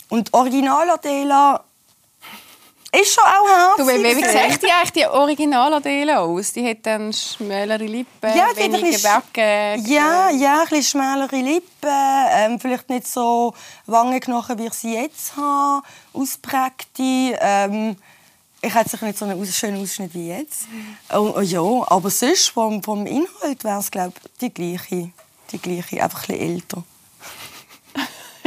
Und 0.08 0.32
Original 0.32 0.90
Adela 0.90 1.64
ist 3.00 3.14
schon 3.14 3.24
auch 3.24 3.48
herzig. 3.76 3.86
Du, 3.86 3.86
wie, 4.04 4.14
sieht 4.14 4.62
die 4.62 4.70
eigentlich 4.70 4.90
die 4.92 5.06
Original-Adele 5.06 6.20
aus? 6.20 6.52
Die 6.52 6.68
hat 6.68 6.78
dann 6.82 7.12
schmälere 7.12 7.84
Lippen, 7.84 8.28
Ja, 8.28 8.32
die 8.32 8.40
hat 8.42 8.50
ein 8.58 8.72
wenige 8.72 8.90
bisschen- 8.92 9.10
Backen. 9.10 9.86
Ja, 9.86 10.30
ja, 10.30 10.60
ein 10.62 10.68
bisschen 10.68 10.82
schmälere 10.82 11.36
Lippen, 11.36 11.88
ähm, 12.32 12.60
vielleicht 12.60 12.88
nicht 12.90 13.06
so 13.06 13.54
Wangenknochen, 13.86 14.58
wie 14.58 14.66
ich 14.66 14.74
sie 14.74 14.94
jetzt 14.94 15.36
habe, 15.36 15.82
ausprägte. 16.12 17.38
Ähm, 17.40 17.96
ich 18.60 18.74
hätte 18.74 18.90
sicher 18.90 19.06
nicht 19.06 19.18
so 19.18 19.24
einen 19.26 19.46
schönen 19.46 19.82
Ausschnitt 19.82 20.14
wie 20.14 20.28
jetzt. 20.28 20.62
Oh, 21.12 21.34
oh, 21.36 21.40
ja, 21.40 21.60
aber 21.60 22.10
sonst 22.10 22.48
vom, 22.48 22.82
vom 22.82 23.06
Inhalt 23.06 23.62
wäre 23.62 23.78
es 23.80 23.90
glaube 23.90 24.14
die 24.40 24.52
gleiche, 24.52 25.10
die 25.52 25.58
gleiche, 25.58 26.02
einfach 26.02 26.28
ein 26.28 26.38
bisschen 26.38 26.54
älter. 26.54 26.82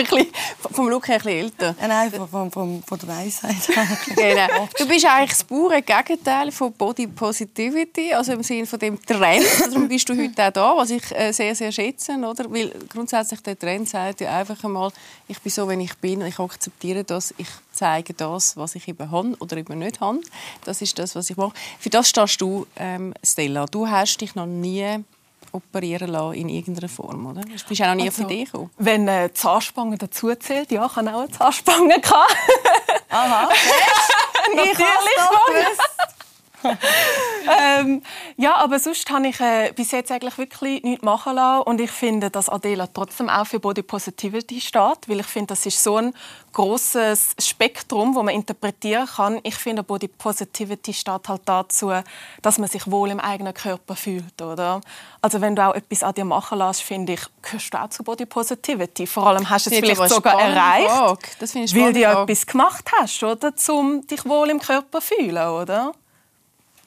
Bisschen- 0.10 0.32
vom 0.72 0.90
Look 0.90 1.08
her 1.08 1.16
ein 1.16 1.22
bisschen 1.22 1.40
älter. 1.40 1.76
Äh, 1.82 1.88
Nein, 1.88 2.12
von, 2.12 2.28
von, 2.28 2.52
von, 2.52 2.84
von 2.84 3.00
der 3.00 3.08
Weisheit. 3.10 3.56
Genau. 4.16 4.68
Du 4.78 4.88
bist 4.88 5.06
eigentlich 5.06 5.30
das 5.32 5.44
pure 5.44 5.82
Gegenteil 5.82 6.52
von 6.52 6.72
Body 6.74 7.08
Positivity, 7.08 8.14
also 8.14 8.34
im 8.34 8.44
Sinne 8.44 8.66
von 8.66 8.80
dem 8.80 9.00
Trend. 9.04 9.46
Darum 9.62 9.88
bist 9.88 10.08
du 10.10 10.14
heute 10.18 10.48
auch 10.48 10.52
da, 10.52 10.78
was 10.78 10.90
ich 10.90 11.04
äh, 11.12 11.32
sehr, 11.32 11.56
sehr 11.56 11.72
schätze. 11.72 12.14
Oder? 12.14 12.52
Weil 12.52 12.72
grundsätzlich 12.90 13.42
der 13.42 13.58
Trend 13.58 13.88
sagt 13.90 14.22
ja 14.22 14.38
einfach 14.38 14.64
einmal, 14.64 14.92
ich 15.28 15.40
bin 15.40 15.52
so, 15.52 15.70
wie 15.70 15.84
ich 15.84 15.96
bin, 15.96 16.22
ich 16.22 16.40
akzeptiere 16.40 17.04
das, 17.04 17.34
ich 17.38 17.48
zeige 17.72 18.14
das, 18.14 18.58
was 18.58 18.76
ich 18.76 18.88
eben 18.88 19.12
habe 19.12 19.36
oder 19.40 19.58
eben 19.58 19.80
nicht 19.80 20.00
habe. 20.00 20.20
Das 20.64 20.82
ist 20.82 20.98
das, 21.00 21.16
was 21.16 21.30
ich 21.30 21.38
mache. 21.38 21.54
Für 21.80 21.90
das 21.90 22.10
stehst 22.10 22.42
du, 22.42 22.66
ähm, 22.78 23.14
Stella. 23.24 23.66
Du 23.66 23.88
hast 23.88 24.22
dich 24.22 24.36
noch 24.36 24.46
nie 24.46 25.04
operieren 25.58 26.10
lassen 26.10 26.34
in 26.36 26.50
irgendeiner 26.50 26.90
Form, 26.90 27.26
oder? 27.28 27.42
Du 27.42 27.48
bist 27.50 27.82
auch 27.82 27.88
noch 27.88 27.96
nie 27.96 28.08
auf 28.08 28.16
die 28.16 28.22
Also, 28.24 28.34
Idee 28.34 28.44
gekommen. 28.46 28.70
Wenn 28.78 29.08
äh, 29.08 29.30
Zahnspange 29.34 29.98
dazu 29.98 30.34
zählt, 30.36 30.72
ja, 30.72 30.86
ich 30.86 30.96
hatte 30.96 31.14
auch 31.16 31.22
eine 31.22 31.32
Zahnspange. 31.32 31.96
gehabt. 32.02 32.36
Aha. 33.10 33.50
Natürlich. 34.56 34.72
Ich 34.72 34.78
doch 34.78 35.46
gewusst. 35.46 35.82
ähm, 37.60 38.02
ja, 38.36 38.56
aber 38.56 38.80
sonst 38.80 39.10
habe 39.10 39.28
ich 39.28 39.40
äh, 39.40 39.72
bis 39.76 39.92
jetzt 39.92 40.12
eigentlich 40.12 40.38
wirklich 40.38 40.84
nichts 40.84 41.04
machen 41.04 41.36
lassen. 41.36 41.64
Und 41.64 41.82
ich 41.82 41.92
finde, 41.92 42.30
dass 42.30 42.50
Adela 42.50 42.88
trotzdem 42.88 43.30
auch 43.30 43.46
für 43.46 43.60
Body 43.60 43.84
Positivity 43.84 44.60
steht, 44.60 45.08
weil 45.08 45.20
ich 45.20 45.26
finde, 45.26 45.48
das 45.48 45.66
ist 45.66 45.84
so 45.84 45.98
ein 45.98 46.14
großes 46.54 47.36
Spektrum, 47.40 48.16
wo 48.16 48.24
man 48.24 48.34
interpretieren 48.34 49.06
kann. 49.06 49.40
Ich 49.44 49.56
finde, 49.56 49.84
Body 49.84 50.08
Positivity 50.08 50.94
steht 50.94 51.30
halt 51.30 51.42
dazu, 51.46 51.92
dass 52.42 52.58
man 52.58 52.68
sich 52.68 52.90
wohl 52.90 53.12
im 53.12 53.20
eigenen 53.20 53.54
Körper 53.54 53.96
fühlt, 53.96 54.42
oder? 54.42 54.82
Also 55.22 55.40
wenn 55.42 55.56
du 55.56 55.64
auch 55.64 55.76
etwas 55.76 56.02
an 56.02 56.16
dir 56.16 56.26
machen 56.26 56.58
lässt, 56.58 56.82
finde 56.82 57.14
ich, 57.14 57.22
gehörst 57.44 57.74
du 57.74 57.80
auch 57.80 57.90
zu 57.90 58.04
Body 58.04 58.26
Positivity. 58.26 59.06
Vor 59.06 59.28
allem 59.28 59.48
hast 59.48 59.68
du 59.68 59.70
es 59.70 59.78
vielleicht 59.78 60.10
sogar 60.10 60.42
erreicht, 60.42 60.90
weil 61.76 61.94
du 61.94 62.04
etwas 62.04 62.46
gemacht 62.48 62.90
hast, 63.00 63.24
oder, 63.24 63.54
um 63.70 64.06
dich 64.08 64.26
wohl 64.26 64.50
im 64.50 64.60
Körper 64.60 65.00
zu 65.00 65.16
fühlen, 65.16 65.48
oder? 65.48 65.94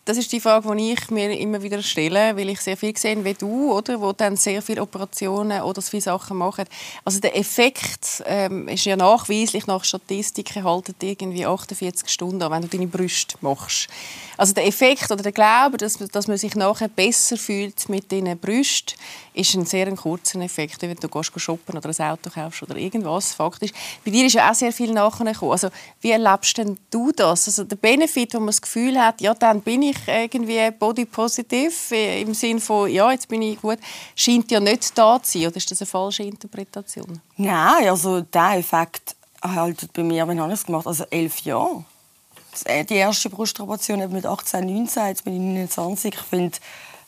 Das 0.07 0.17
ist 0.17 0.33
die 0.33 0.41
Frage, 0.41 0.75
die 0.75 0.93
ich 0.93 1.11
mir 1.11 1.39
immer 1.39 1.63
wieder 1.63 1.83
stelle, 1.83 2.35
weil 2.35 2.49
ich 2.49 2.61
sehr 2.61 2.77
viel 2.77 2.97
sehe 2.97 3.23
wie 3.23 3.35
du, 3.35 3.73
oder, 3.73 4.01
wo 4.01 4.13
dann 4.13 4.37
sehr 4.37 4.63
viele 4.63 4.81
Operationen 4.81 5.61
oder 5.61 5.83
viele 5.83 6.01
Sachen 6.01 6.39
machen. 6.39 6.65
Also 7.05 7.21
der 7.21 7.37
Effekt 7.37 8.23
ähm, 8.25 8.67
ist 8.67 8.87
ja 8.87 8.97
nachweislich 8.97 9.67
nach 9.67 9.85
Statistiken 9.85 10.65
halten 10.65 10.95
irgendwie 11.01 11.45
48 11.45 12.09
Stunden 12.09 12.43
an, 12.43 12.51
wenn 12.51 12.63
du 12.63 12.69
deine 12.69 12.87
Brüste 12.87 13.37
machst. 13.43 13.89
Also 14.39 14.55
der 14.55 14.67
Effekt 14.67 15.11
oder 15.11 15.23
der 15.23 15.33
Glaube, 15.33 15.77
dass, 15.77 15.99
dass 15.99 16.27
man 16.29 16.39
sich 16.39 16.55
nachher 16.55 16.89
besser 16.89 17.37
fühlt 17.37 17.89
mit 17.91 18.11
diesen 18.11 18.39
Brüsten, 18.39 18.97
ist 19.35 19.55
ein 19.55 19.65
sehr 19.65 19.95
kurzer 19.95 20.41
Effekt, 20.41 20.83
wenn 20.83 20.97
du 20.97 21.09
gehst 21.09 21.33
shoppen 21.37 21.77
oder 21.77 21.89
ein 21.89 22.11
Auto 22.11 22.31
kaufst 22.31 22.63
oder 22.63 22.77
irgendwas. 22.77 23.33
Faktisch. 23.33 23.71
Bei 24.05 24.11
dir 24.11 24.27
ist 24.27 24.33
ja 24.33 24.51
auch 24.51 24.55
sehr 24.55 24.73
viel 24.73 24.93
nachgekommen. 24.93 25.53
Also 25.53 25.69
wie 26.01 26.11
erlebst 26.11 26.59
denn 26.59 26.79
du 26.91 27.13
das? 27.13 27.47
Also 27.47 27.65
der 27.65 27.77
Benefit, 27.77 28.35
wo 28.35 28.39
man 28.39 28.49
das 28.49 28.61
Gefühl 28.61 28.99
hat, 28.99 29.21
ja, 29.21 29.35
dann 29.35 29.61
bin 29.61 29.83
ich 29.83 29.90
irgendwie 30.07 30.71
body 30.71 31.05
positive 31.05 31.73
äh, 31.93 32.23
im 32.23 32.35
Sinne 32.35 32.61
von, 32.61 32.91
ja, 32.91 33.11
jetzt 33.11 33.29
bin 33.29 33.43
ich 33.43 33.61
gut, 33.61 33.79
scheint 34.15 34.51
ja 34.51 34.61
nicht 34.61 34.97
da 34.97 35.23
zu 35.23 35.39
sein. 35.39 35.49
Oder 35.49 35.57
ist 35.57 35.71
das 35.71 35.81
eine 35.81 35.87
falsche 35.87 36.23
Interpretation? 36.23 37.21
Nein, 37.37 37.89
also 37.89 38.21
der 38.21 38.59
Effekt 38.59 39.17
haltet 39.43 39.93
bei 39.93 40.03
mir, 40.03 40.27
wenn 40.29 40.39
ich 40.39 40.53
es 40.53 40.67
gemacht 40.67 40.87
also 40.87 41.05
elf 41.11 41.41
Jahre. 41.41 41.85
Äh, 42.65 42.85
die 42.85 42.95
erste 42.95 43.31
Brustoperation 43.31 44.11
mit 44.13 44.27
18, 44.27 44.67
19, 44.67 45.07
jetzt 45.07 45.25
bin 45.25 45.35
ich 45.35 45.41
29. 45.41 46.15
Ich 46.15 46.21
finde, 46.21 46.59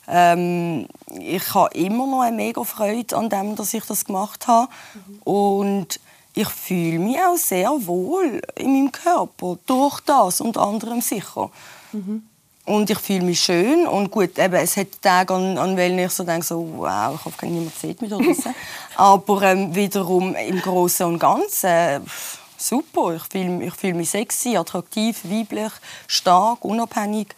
ähm, 0.07 0.87
ich 1.19 1.53
habe 1.53 1.73
immer 1.75 2.07
noch 2.07 2.21
eine 2.21 2.35
mega 2.35 2.63
Freude 2.63 3.15
an 3.15 3.29
dem, 3.29 3.55
dass 3.55 3.73
ich 3.73 3.85
das 3.85 4.05
gemacht 4.05 4.47
habe. 4.47 4.71
Mhm. 4.93 5.19
Und 5.23 5.99
ich 6.33 6.49
fühle 6.49 6.99
mich 6.99 7.19
auch 7.19 7.37
sehr 7.37 7.69
wohl 7.85 8.41
in 8.55 8.73
meinem 8.73 8.91
Körper 8.91 9.57
durch 9.65 9.99
das 10.01 10.41
und 10.41 10.57
anderem 10.57 11.01
sicher. 11.01 11.51
Mhm. 11.91 12.23
Und 12.65 12.89
ich 12.89 12.99
fühle 12.99 13.25
mich 13.25 13.41
schön 13.41 13.85
und 13.87 14.09
gut, 14.09 14.39
eben, 14.39 14.53
es 14.53 14.77
hat 14.77 15.01
Tage, 15.01 15.33
an, 15.33 15.57
an 15.57 15.75
welchen 15.75 15.99
ich 15.99 16.11
so 16.11 16.23
denke, 16.23 16.45
so, 16.45 16.65
wow, 16.77 17.13
ich 17.15 17.25
hoffe, 17.25 17.45
niemand 17.45 17.75
sieht 17.77 18.01
mich 18.01 18.09
da 18.09 18.17
draußen. 18.17 18.55
Aber 18.95 19.41
ähm, 19.41 19.75
wiederum 19.75 20.33
im 20.33 20.61
Großen 20.61 21.05
und 21.05 21.19
Ganzen, 21.19 22.05
pff, 22.05 22.39
super. 22.57 23.15
Ich 23.15 23.23
fühle, 23.23 23.65
ich 23.65 23.73
fühle 23.73 23.95
mich 23.95 24.09
sexy, 24.09 24.55
attraktiv, 24.55 25.19
weiblich, 25.25 25.73
stark, 26.07 26.63
unabhängig. 26.63 27.35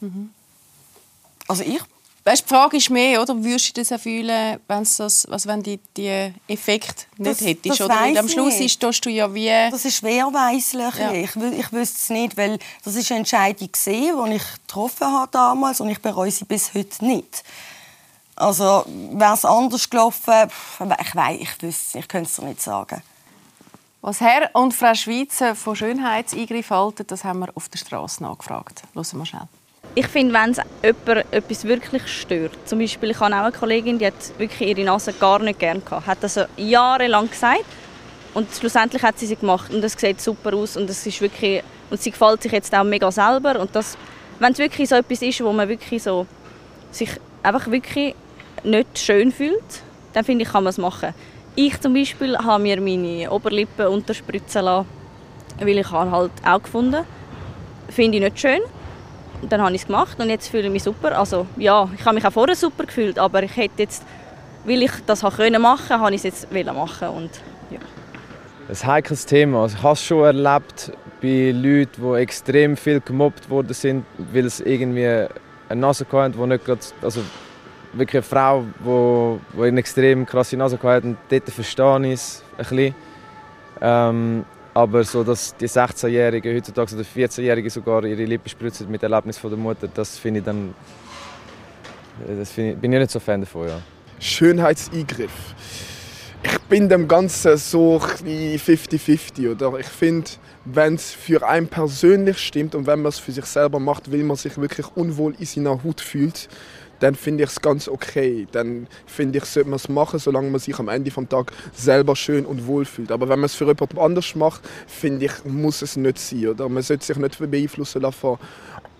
Mhm. 0.00 0.30
Also 1.46 1.62
ich 1.62 1.80
Weißt, 2.28 2.44
die 2.44 2.48
Frage 2.54 2.76
ist 2.76 2.90
mehr, 2.90 3.22
oder? 3.22 3.42
Würdest 3.42 3.70
du 3.70 3.80
das 3.80 3.90
auch 3.90 4.00
fühlen, 4.00 4.60
wenn's 4.68 4.98
das, 4.98 5.24
also 5.24 5.48
wenn 5.48 5.62
die, 5.62 5.80
die 5.96 6.30
Effekt 6.46 7.08
nicht 7.16 7.30
das, 7.30 7.40
hättest? 7.40 7.80
Das 7.80 7.80
oder? 7.80 8.20
am 8.20 8.28
Schluss 8.28 8.60
ist, 8.60 8.78
tust 8.78 9.06
du 9.06 9.08
ja 9.08 9.32
wie... 9.32 9.48
Das 9.48 9.86
ist 9.86 9.96
schwerweislich. 9.96 10.94
Ja. 10.98 11.10
Ich, 11.12 11.34
ich 11.34 11.72
wüsste 11.72 11.96
es 11.96 12.10
nicht, 12.10 12.36
weil 12.36 12.58
das 12.84 12.96
ist 12.96 13.10
eine 13.10 13.20
Entscheidung, 13.20 13.70
die 13.72 14.34
ich 14.34 14.42
getroffen 14.66 15.06
habe 15.06 15.30
damals 15.32 15.80
und 15.80 15.88
ich 15.88 16.02
bereue 16.02 16.30
sie 16.30 16.44
bis 16.44 16.74
heute 16.74 17.02
nicht. 17.02 17.44
Also 18.36 18.84
wäre 18.86 19.32
es 19.32 19.46
anders 19.46 19.88
gelaufen, 19.88 20.50
ich 21.00 21.14
weiß, 21.14 21.38
ich 21.40 21.62
wüsste 21.62 21.98
ich 21.98 22.08
könnte 22.08 22.28
es 22.28 22.36
dir 22.36 22.44
nicht 22.44 22.60
sagen. 22.60 23.02
Was 24.02 24.20
Herr 24.20 24.50
und 24.52 24.74
Frau 24.74 24.94
Schweizer 24.94 25.54
von 25.54 25.74
Schönheitseingriff 25.74 26.68
halten, 26.68 27.06
das 27.06 27.24
haben 27.24 27.38
wir 27.38 27.48
auf 27.54 27.70
der 27.70 27.78
Straße 27.78 28.22
nachgefragt. 28.22 28.82
Hören 28.92 29.18
wir 29.18 29.24
schnell. 29.24 29.48
Ich 29.98 30.06
finde, 30.06 30.32
wenn 30.32 30.50
es 30.52 30.60
jemand 30.80 31.26
etwas 31.32 31.64
wirklich 31.64 32.06
stört, 32.06 32.52
zum 32.66 32.78
Beispiel, 32.78 33.10
ich 33.10 33.18
habe 33.18 33.34
auch 33.34 33.40
eine 33.40 33.50
Kollegin, 33.50 33.98
die 33.98 34.06
hat 34.06 34.38
wirklich 34.38 34.68
ihre 34.68 34.84
Nase 34.84 35.12
gar 35.12 35.40
nicht 35.40 35.58
gerne 35.58 35.80
gehabt, 35.80 36.06
hat 36.06 36.18
das 36.20 36.38
jahrelang 36.56 37.28
gesagt 37.28 37.64
und 38.32 38.46
schlussendlich 38.54 39.02
hat 39.02 39.18
sie 39.18 39.26
sie 39.26 39.34
gemacht 39.34 39.74
und 39.74 39.82
es 39.82 39.94
sieht 39.94 40.20
super 40.20 40.54
aus 40.54 40.76
und 40.76 40.88
es 40.88 41.04
ist 41.04 41.20
wirklich 41.20 41.64
und 41.90 42.00
sie 42.00 42.12
gefällt 42.12 42.44
sich 42.44 42.52
jetzt 42.52 42.72
auch 42.76 42.84
mega 42.84 43.10
selber 43.10 43.58
und 43.58 43.74
das, 43.74 43.98
wenn 44.38 44.52
es 44.52 44.58
wirklich 44.58 44.88
so 44.88 44.94
etwas 44.94 45.20
ist, 45.20 45.42
wo 45.42 45.52
man 45.52 45.68
wirklich 45.68 46.00
so 46.00 46.28
sich 46.92 47.10
einfach 47.42 47.68
wirklich 47.68 48.14
nicht 48.62 48.96
schön 49.00 49.32
fühlt, 49.32 49.82
dann 50.12 50.24
finde 50.24 50.44
ich, 50.44 50.52
kann 50.52 50.62
man 50.62 50.70
es 50.70 50.78
machen. 50.78 51.12
Ich 51.56 51.80
zum 51.80 51.92
Beispiel 51.92 52.38
habe 52.38 52.62
mir 52.62 52.80
meine 52.80 53.32
Oberlippe 53.32 53.90
unterspritzen 53.90 54.62
lassen, 54.62 54.86
weil 55.58 55.76
ich 55.76 55.90
halt 55.90 56.30
auch 56.46 56.62
gefunden 56.62 57.04
finde 57.88 58.18
ich 58.18 58.22
nicht 58.22 58.38
schön. 58.38 58.60
Dann 59.48 59.62
habe 59.62 59.74
ich 59.74 59.82
es 59.82 59.86
gemacht 59.86 60.18
und 60.18 60.28
jetzt 60.28 60.48
fühle 60.48 60.64
ich 60.64 60.72
mich 60.72 60.82
super. 60.82 61.18
Also 61.18 61.46
ja, 61.56 61.88
ich 61.96 62.04
habe 62.04 62.14
mich 62.14 62.26
auch 62.26 62.32
vorher 62.32 62.56
super 62.56 62.84
gefühlt, 62.84 63.18
aber 63.18 63.42
ich 63.42 63.56
hätte 63.56 63.82
jetzt, 63.82 64.02
weil 64.64 64.82
ich 64.82 64.92
das 65.06 65.22
können 65.36 65.62
machen, 65.62 66.00
habe 66.00 66.14
ich 66.14 66.24
es 66.24 66.46
jetzt 66.50 66.52
machen 66.74 67.08
und 67.08 67.30
ja. 67.70 67.78
Ein 68.68 68.86
heikles 68.86 69.26
Thema. 69.26 69.62
Also 69.62 69.76
ich 69.76 69.82
habe 69.82 69.94
es 69.94 70.04
schon 70.04 70.24
erlebt 70.24 70.92
bei 71.22 71.52
Leuten, 71.52 72.02
die 72.02 72.18
extrem 72.18 72.76
viel 72.76 73.00
gemobbt 73.00 73.48
worden 73.48 73.74
sind, 73.74 74.04
weil 74.32 74.46
es 74.46 74.60
irgendwie 74.60 75.06
eine 75.68 75.80
Nase 75.80 76.06
hatten, 76.10 76.32
die 76.32 76.46
nicht 76.46 76.64
gerade, 76.64 76.80
also 77.02 77.20
wirklich 77.92 78.16
eine 78.16 78.22
Frau, 78.22 78.64
die, 78.84 79.56
die 79.56 79.62
eine 79.62 79.80
extrem 79.80 80.26
krasse 80.26 80.56
Nase 80.56 80.78
hatte. 80.82 81.06
Und 81.06 81.16
dort 81.28 81.48
verstehe 81.50 82.06
ich 82.06 82.12
es 82.14 82.42
ein 82.52 82.56
bisschen. 82.58 82.94
Ähm, 83.80 84.44
aber 84.78 85.02
so, 85.02 85.24
dass 85.24 85.56
die 85.56 85.66
16-Jährigen 85.66 86.54
heutzutage 86.54 86.94
oder 86.94 87.02
14-Jährigen 87.02 87.68
sogar 87.68 88.04
ihre 88.04 88.24
Lippen 88.24 88.48
spritzen 88.48 88.88
mit 88.88 89.02
Erlebnis 89.02 89.36
von 89.36 89.50
der 89.50 89.58
Mutter, 89.58 89.88
das 89.92 90.16
finde 90.16 90.38
ich 90.38 90.46
dann... 90.46 90.72
Das 92.38 92.52
find 92.52 92.74
ich, 92.74 92.78
bin 92.78 92.92
ich 92.92 93.00
nicht 93.00 93.10
so 93.10 93.18
Fan 93.18 93.40
davon, 93.40 93.66
ja. 93.66 93.80
Schönheitseingriff. 94.20 95.32
Ich 96.44 96.58
bin 96.68 96.88
dem 96.88 97.08
Ganzen 97.08 97.56
so 97.56 97.96
50-50, 97.96 99.50
oder? 99.50 99.80
Ich 99.80 99.86
finde, 99.86 100.30
wenn 100.64 100.94
es 100.94 101.10
für 101.10 101.44
einen 101.44 101.66
persönlich 101.66 102.38
stimmt 102.38 102.76
und 102.76 102.86
wenn 102.86 103.02
man 103.02 103.08
es 103.08 103.18
für 103.18 103.32
sich 103.32 103.46
selber 103.46 103.80
macht, 103.80 104.12
weil 104.12 104.22
man 104.22 104.36
sich 104.36 104.56
wirklich 104.58 104.86
unwohl 104.94 105.34
in 105.40 105.46
seiner 105.46 105.82
Haut 105.82 106.00
fühlt, 106.00 106.48
dann 107.00 107.14
finde 107.14 107.44
ich 107.44 107.50
es 107.50 107.60
ganz 107.60 107.88
okay. 107.88 108.46
Dann 108.52 108.86
finde 109.06 109.38
ich, 109.38 109.44
sollte 109.44 109.68
man 109.68 109.76
es 109.76 109.88
machen, 109.88 110.18
solange 110.18 110.50
man 110.50 110.60
sich 110.60 110.78
am 110.78 110.88
Ende 110.88 111.10
des 111.10 111.28
Tages 111.28 111.54
selber 111.74 112.16
schön 112.16 112.44
und 112.44 112.66
wohl 112.66 112.84
fühlt. 112.84 113.12
Aber 113.12 113.28
wenn 113.28 113.38
man 113.38 113.46
es 113.46 113.54
für 113.54 113.66
jemand 113.66 113.98
anders 113.98 114.34
macht, 114.34 114.62
finde 114.86 115.26
ich, 115.26 115.44
muss 115.44 115.82
es 115.82 115.96
nicht 115.96 116.18
sein. 116.18 116.48
Oder? 116.48 116.68
Man 116.68 116.82
sollte 116.82 117.04
sich 117.04 117.16
nicht 117.16 117.38
beeinflussen 117.38 118.02
lassen 118.02 118.18
von 118.18 118.38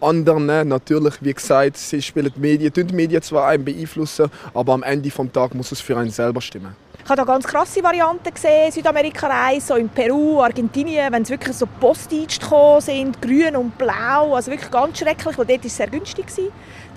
anderen. 0.00 0.68
Natürlich, 0.68 1.14
wie 1.20 1.34
gesagt, 1.34 1.76
sie 1.76 2.02
spielen 2.02 2.32
die 2.34 2.40
Medien, 2.40 2.72
die 2.72 2.94
Medien 2.94 3.22
zwar 3.22 3.48
einen 3.48 3.64
beeinflussen, 3.64 4.30
aber 4.54 4.74
am 4.74 4.82
Ende 4.82 5.08
des 5.08 5.32
Tages 5.32 5.56
muss 5.56 5.72
es 5.72 5.80
für 5.80 5.96
einen 5.96 6.10
selber 6.10 6.40
stimmen. 6.40 6.76
Ich 7.08 7.10
habe 7.10 7.24
da 7.24 7.32
ganz 7.32 7.46
krasse 7.46 7.82
Varianten 7.82 8.34
gesehen, 8.34 8.70
Südamerika-Reise, 8.70 9.68
so 9.68 9.74
in 9.76 9.88
Peru, 9.88 10.42
Argentinien, 10.42 11.10
wenn 11.10 11.22
es 11.22 11.30
wirklich 11.30 11.56
so 11.56 11.66
Postdienste 11.80 12.40
gekommen 12.40 12.82
sind, 12.82 13.22
grün 13.22 13.56
und 13.56 13.78
blau, 13.78 14.34
also 14.34 14.50
wirklich 14.50 14.70
ganz 14.70 14.98
schrecklich, 14.98 15.38
weil 15.38 15.46
dort 15.46 15.60
war 15.60 15.66
es 15.66 15.76
sehr 15.76 15.86
günstig. 15.86 16.26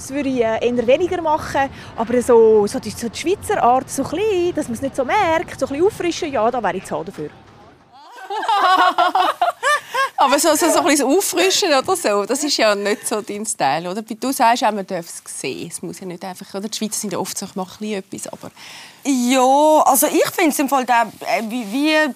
Das 0.01 0.09
würde 0.09 0.29
ich 0.29 0.43
äh, 0.43 0.67
eher 0.67 0.87
weniger 0.87 1.21
machen, 1.21 1.69
aber 1.95 2.21
so, 2.23 2.65
so, 2.65 2.79
die, 2.79 2.89
so 2.89 3.07
die 3.07 3.19
Schweizer 3.19 3.61
Art, 3.61 3.87
so 3.87 4.03
klein, 4.03 4.51
dass 4.55 4.65
man 4.65 4.73
es 4.73 4.81
nicht 4.81 4.95
so 4.95 5.05
merkt, 5.05 5.59
so 5.59 5.67
ein 5.67 5.73
bisschen 5.73 5.85
auffrischen, 5.85 6.31
ja, 6.31 6.49
da 6.49 6.63
wäre 6.63 6.77
ich 6.77 6.85
zu 6.85 7.03
dafür. 7.03 7.29
Aber 10.17 10.39
so, 10.39 10.55
so, 10.55 10.71
so 10.71 10.79
ein 10.79 10.85
bisschen 10.85 11.05
Auffrischen 11.05 11.69
oder 11.69 11.95
so, 11.95 12.25
das 12.25 12.43
ist 12.43 12.57
ja 12.57 12.73
nicht 12.73 13.07
so 13.07 13.21
dein 13.21 13.45
Style, 13.45 13.91
oder? 13.91 14.01
Du 14.01 14.31
sagst 14.31 14.63
auch, 14.63 14.71
man 14.71 14.87
darf 14.87 15.05
es 15.05 15.21
sehen. 15.39 15.69
Es 15.69 15.83
muss 15.83 15.99
ja 15.99 16.07
nicht 16.07 16.25
einfach, 16.25 16.51
oder? 16.55 16.67
Die 16.67 16.75
Schweizer 16.75 16.99
sind 16.99 17.13
ja 17.13 17.19
oft 17.19 17.37
so, 17.37 17.45
ich 17.45 17.53
mache 17.55 17.85
etwas, 17.85 18.27
aber... 18.27 18.49
Ja, 19.03 19.83
also 19.85 20.07
ich 20.07 20.31
finde 20.31 20.49
es 20.49 20.57
im 20.57 20.67
Fall, 20.67 20.85
der, 20.85 21.11
äh, 21.27 21.43
wie, 21.47 21.71
wie 21.71 21.95
ein 21.95 22.15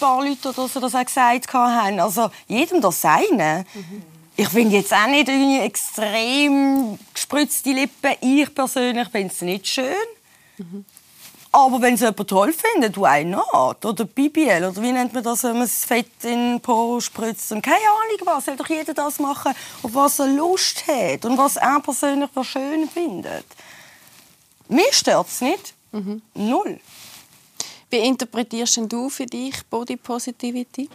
paar 0.00 0.24
Leute 0.24 0.48
oder 0.48 0.66
so 0.66 0.80
das 0.80 0.94
auch 0.94 1.04
gesagt 1.04 1.52
haben, 1.52 2.00
also 2.00 2.30
jedem 2.46 2.80
das 2.80 3.02
Seine. 3.02 3.66
Mhm. 3.74 4.17
Ich 4.40 4.48
finde 4.50 4.76
jetzt 4.76 4.94
auch 4.94 5.08
nicht 5.08 5.28
irgendwie 5.28 5.58
extrem 5.58 6.96
gespritzte 7.12 7.72
Lippen. 7.72 8.14
Ich 8.20 8.54
persönlich 8.54 9.08
finde 9.08 9.34
es 9.34 9.40
nicht 9.40 9.66
schön. 9.66 10.08
Mhm. 10.58 10.84
Aber 11.50 11.82
wenn 11.82 11.94
es 11.94 12.02
jemand 12.02 12.30
toll 12.30 12.52
findet, 12.52 12.96
why 12.96 13.24
not? 13.24 13.84
Oder 13.84 14.04
BBL, 14.04 14.64
oder 14.64 14.80
wie 14.80 14.92
nennt 14.92 15.12
man 15.12 15.24
das, 15.24 15.42
wenn 15.42 15.54
man 15.54 15.62
das 15.62 15.84
Fett 15.84 16.06
in 16.22 16.52
den 16.52 16.60
Po 16.60 17.00
spritzt? 17.00 17.50
Und 17.50 17.62
keine 17.62 17.78
Ahnung 17.78 18.26
was, 18.26 18.44
soll 18.44 18.54
doch 18.54 18.68
jeder 18.68 18.94
das 18.94 19.18
machen, 19.18 19.54
auf 19.82 19.92
was 19.92 20.20
er 20.20 20.28
Lust 20.28 20.84
hat 20.86 21.24
und 21.24 21.36
was 21.36 21.56
er 21.56 21.80
persönlich 21.80 22.30
für 22.32 22.44
schön 22.44 22.88
findet. 22.88 23.46
Mir 24.68 24.92
stört 24.92 25.26
es 25.26 25.40
nicht. 25.40 25.74
Mhm. 25.90 26.22
Null. 26.34 26.78
Wie 27.90 27.96
interpretierst 27.96 28.80
du 28.86 29.08
für 29.08 29.26
dich 29.26 29.66
Body 29.68 29.96
Positivity? 29.96 30.88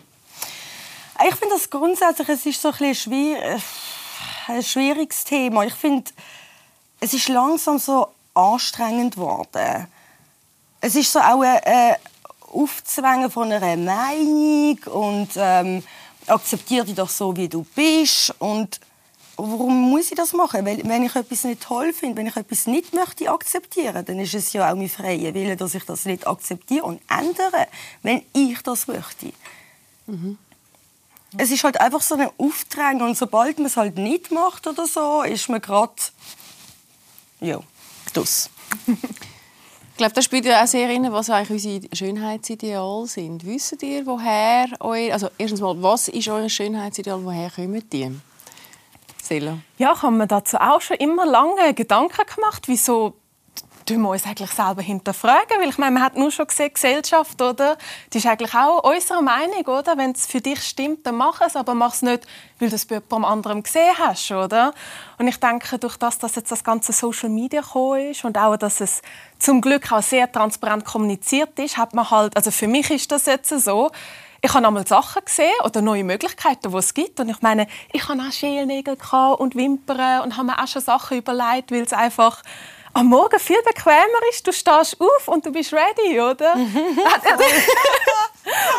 Ich 1.27 1.35
finde 1.35 1.55
das 1.55 1.69
grundsätzlich, 1.69 2.29
es 2.29 2.45
ist 2.45 2.61
so 2.61 2.69
ein 2.69 2.77
bisschen 2.77 2.95
schwierig 2.95 3.63
ein 4.47 4.63
schwieriges 4.63 5.23
Thema. 5.23 5.63
Ich 5.63 5.73
finde, 5.73 6.11
es 6.99 7.13
ist 7.13 7.29
langsam 7.29 7.77
so 7.79 8.07
anstrengend 8.33 9.15
geworden. 9.15 9.87
Es 10.81 10.95
ist 10.95 11.11
so 11.11 11.19
auch 11.19 11.41
ein 11.41 11.63
äh, 11.63 11.95
Aufzwängen 12.51 13.31
von 13.31 13.51
einer 13.51 13.77
Meinung 13.77 14.77
und 14.85 15.29
ähm, 15.35 15.83
akzeptiere 16.27 16.85
dich 16.85 16.95
doch 16.95 17.09
so, 17.09 17.35
wie 17.35 17.47
du 17.47 17.65
bist. 17.75 18.33
Und 18.39 18.79
warum 19.37 19.91
muss 19.91 20.11
ich 20.11 20.17
das 20.17 20.33
machen? 20.33 20.65
Weil, 20.65 20.81
wenn 20.83 21.03
ich 21.03 21.15
etwas 21.15 21.45
nicht 21.45 21.63
toll 21.63 21.93
finde, 21.93 22.17
wenn 22.17 22.27
ich 22.27 22.35
etwas 22.35 22.67
nicht 22.67 22.93
möchte 22.93 23.29
akzeptieren, 23.29 24.03
dann 24.05 24.19
ist 24.19 24.33
es 24.33 24.53
ja 24.53 24.69
auch 24.69 24.75
mein 24.75 24.89
freier 24.89 25.33
Wille, 25.33 25.55
dass 25.55 25.73
ich 25.73 25.85
das 25.85 26.05
nicht 26.05 26.27
akzeptiere 26.27 26.85
und 26.85 27.01
ändere, 27.09 27.67
wenn 28.01 28.23
ich 28.33 28.61
das 28.61 28.87
möchte. 28.87 29.31
Mhm. 30.05 30.37
Es 31.37 31.51
ist 31.51 31.63
halt 31.63 31.79
einfach 31.79 32.01
so 32.01 32.15
ein 32.15 32.29
Auftrag 32.37 33.01
und 33.01 33.17
sobald 33.17 33.57
man 33.57 33.67
es 33.67 33.77
halt 33.77 33.97
nicht 33.97 34.31
macht 34.31 34.67
oder 34.67 34.85
so, 34.85 35.23
ist 35.23 35.49
man 35.49 35.61
gerade 35.61 35.93
ja, 37.39 37.59
das. 38.13 38.49
Ich 39.93 39.97
glaube, 39.97 40.13
das 40.13 40.25
spielt 40.25 40.45
ja 40.45 40.63
auch 40.63 40.67
sehr 40.67 40.89
rein, 40.89 41.11
was 41.11 41.29
eigentlich 41.29 41.65
unsere 41.65 41.95
Schönheitsideale 41.95 43.05
sind. 43.05 43.45
Wisst 43.45 43.83
ihr, 43.83 44.05
woher 44.07 44.65
euer, 44.79 45.13
also 45.13 45.29
erstens 45.37 45.61
mal, 45.61 45.79
was 45.83 46.07
ist 46.07 46.27
euer 46.29 46.49
Schönheitsideal, 46.49 47.23
woher 47.23 47.51
kommen 47.51 47.87
die? 47.91 48.09
Silla? 49.21 49.59
Ja, 49.77 49.93
ich 49.93 50.01
habe 50.01 50.15
mir 50.15 50.25
dazu 50.25 50.57
auch 50.57 50.81
schon 50.81 50.97
immer 50.97 51.27
lange 51.27 51.75
Gedanken 51.75 52.25
gemacht, 52.33 52.63
wieso 52.67 53.13
tun 53.85 54.01
wir 54.01 54.09
uns 54.09 54.25
eigentlich 54.25 54.51
selber 54.51 54.81
hinterfragen, 54.81 55.59
weil 55.59 55.69
ich 55.69 55.77
meine, 55.77 55.91
man 55.91 56.03
hat 56.03 56.17
nur 56.17 56.31
schon 56.31 56.47
gesehen, 56.47 56.73
Gesellschaft, 56.73 57.41
oder? 57.41 57.77
Die 58.11 58.17
ist 58.17 58.25
eigentlich 58.25 58.53
auch 58.53 58.83
unserer 58.83 59.21
Meinung, 59.21 59.65
oder? 59.65 59.97
Wenn 59.97 60.11
es 60.11 60.25
für 60.25 60.41
dich 60.41 60.61
stimmt, 60.63 61.05
dann 61.05 61.15
mach 61.15 61.41
es, 61.41 61.55
aber 61.55 61.73
mach 61.73 61.93
es 61.93 62.01
nicht, 62.01 62.25
weil 62.59 62.69
du 62.69 62.75
es 62.75 62.85
bei 62.85 62.95
jemandem 62.95 63.25
anderem 63.25 63.63
gesehen 63.63 63.93
hast, 63.97 64.31
oder? 64.31 64.73
Und 65.17 65.27
ich 65.27 65.39
denke, 65.39 65.77
durch 65.79 65.97
das, 65.97 66.17
dass 66.17 66.35
jetzt 66.35 66.51
das 66.51 66.63
ganze 66.63 66.93
Social 66.93 67.29
Media 67.29 67.61
gekommen 67.61 68.11
ist 68.11 68.23
und 68.23 68.37
auch, 68.37 68.57
dass 68.57 68.81
es 68.81 69.01
zum 69.39 69.61
Glück 69.61 69.91
auch 69.91 70.01
sehr 70.01 70.31
transparent 70.31 70.85
kommuniziert 70.85 71.57
ist, 71.59 71.77
hat 71.77 71.93
man 71.93 72.09
halt, 72.09 72.35
also 72.35 72.51
für 72.51 72.67
mich 72.67 72.89
ist 72.89 73.11
das 73.11 73.25
jetzt 73.25 73.49
so, 73.49 73.91
ich 74.45 74.53
habe 74.53 74.67
einmal 74.67 74.85
Sachen 74.85 75.23
gesehen 75.23 75.53
oder 75.63 75.81
neue 75.81 76.03
Möglichkeiten, 76.03 76.69
die 76.69 76.77
es 76.77 76.93
gibt. 76.93 77.17
Und 77.21 77.29
ich 77.29 77.41
meine, 77.41 77.65
ich 77.93 78.05
hatte 78.09 78.21
auch 78.21 78.31
Schälnägel 78.31 78.97
und 79.37 79.55
Wimpern 79.55 80.23
und 80.23 80.35
habe 80.35 80.47
mir 80.47 80.61
auch 80.61 80.67
schon 80.67 80.81
Sachen 80.81 81.17
überlegt, 81.17 81.71
weil 81.71 81.83
es 81.83 81.93
einfach 81.93 82.43
am 82.93 83.07
Morgen 83.07 83.39
viel 83.39 83.61
bequemer 83.63 84.21
ist. 84.29 84.45
Du 84.45 84.51
stehst 84.51 84.99
auf 84.99 85.27
und 85.27 85.45
du 85.45 85.51
bist 85.51 85.73
ready, 85.73 86.19
oder? 86.19 86.53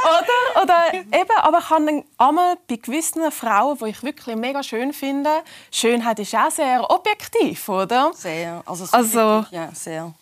oder? 0.05 0.63
Oder 0.63 0.95
eben, 0.95 1.37
aber 1.43 1.59
ich 1.59 1.71
habe 1.71 2.05
einmal 2.19 2.57
bei 2.69 2.77
gewissen 2.77 3.31
Frauen, 3.31 3.79
die 3.79 3.91
ich 3.91 4.03
wirklich 4.03 4.37
mega 4.37 4.63
schön 4.63 4.93
finde, 4.93 5.43
Schönheit 5.71 6.19
ist 6.19 6.35
auch 6.35 6.51
sehr 6.51 6.91
objektiv, 6.91 7.69
oder? 7.69 8.13
Sehr. 8.15 8.63
Also, 8.67 8.85
also 8.93 9.45
ja, 9.51 9.71
sehr. 9.73 10.13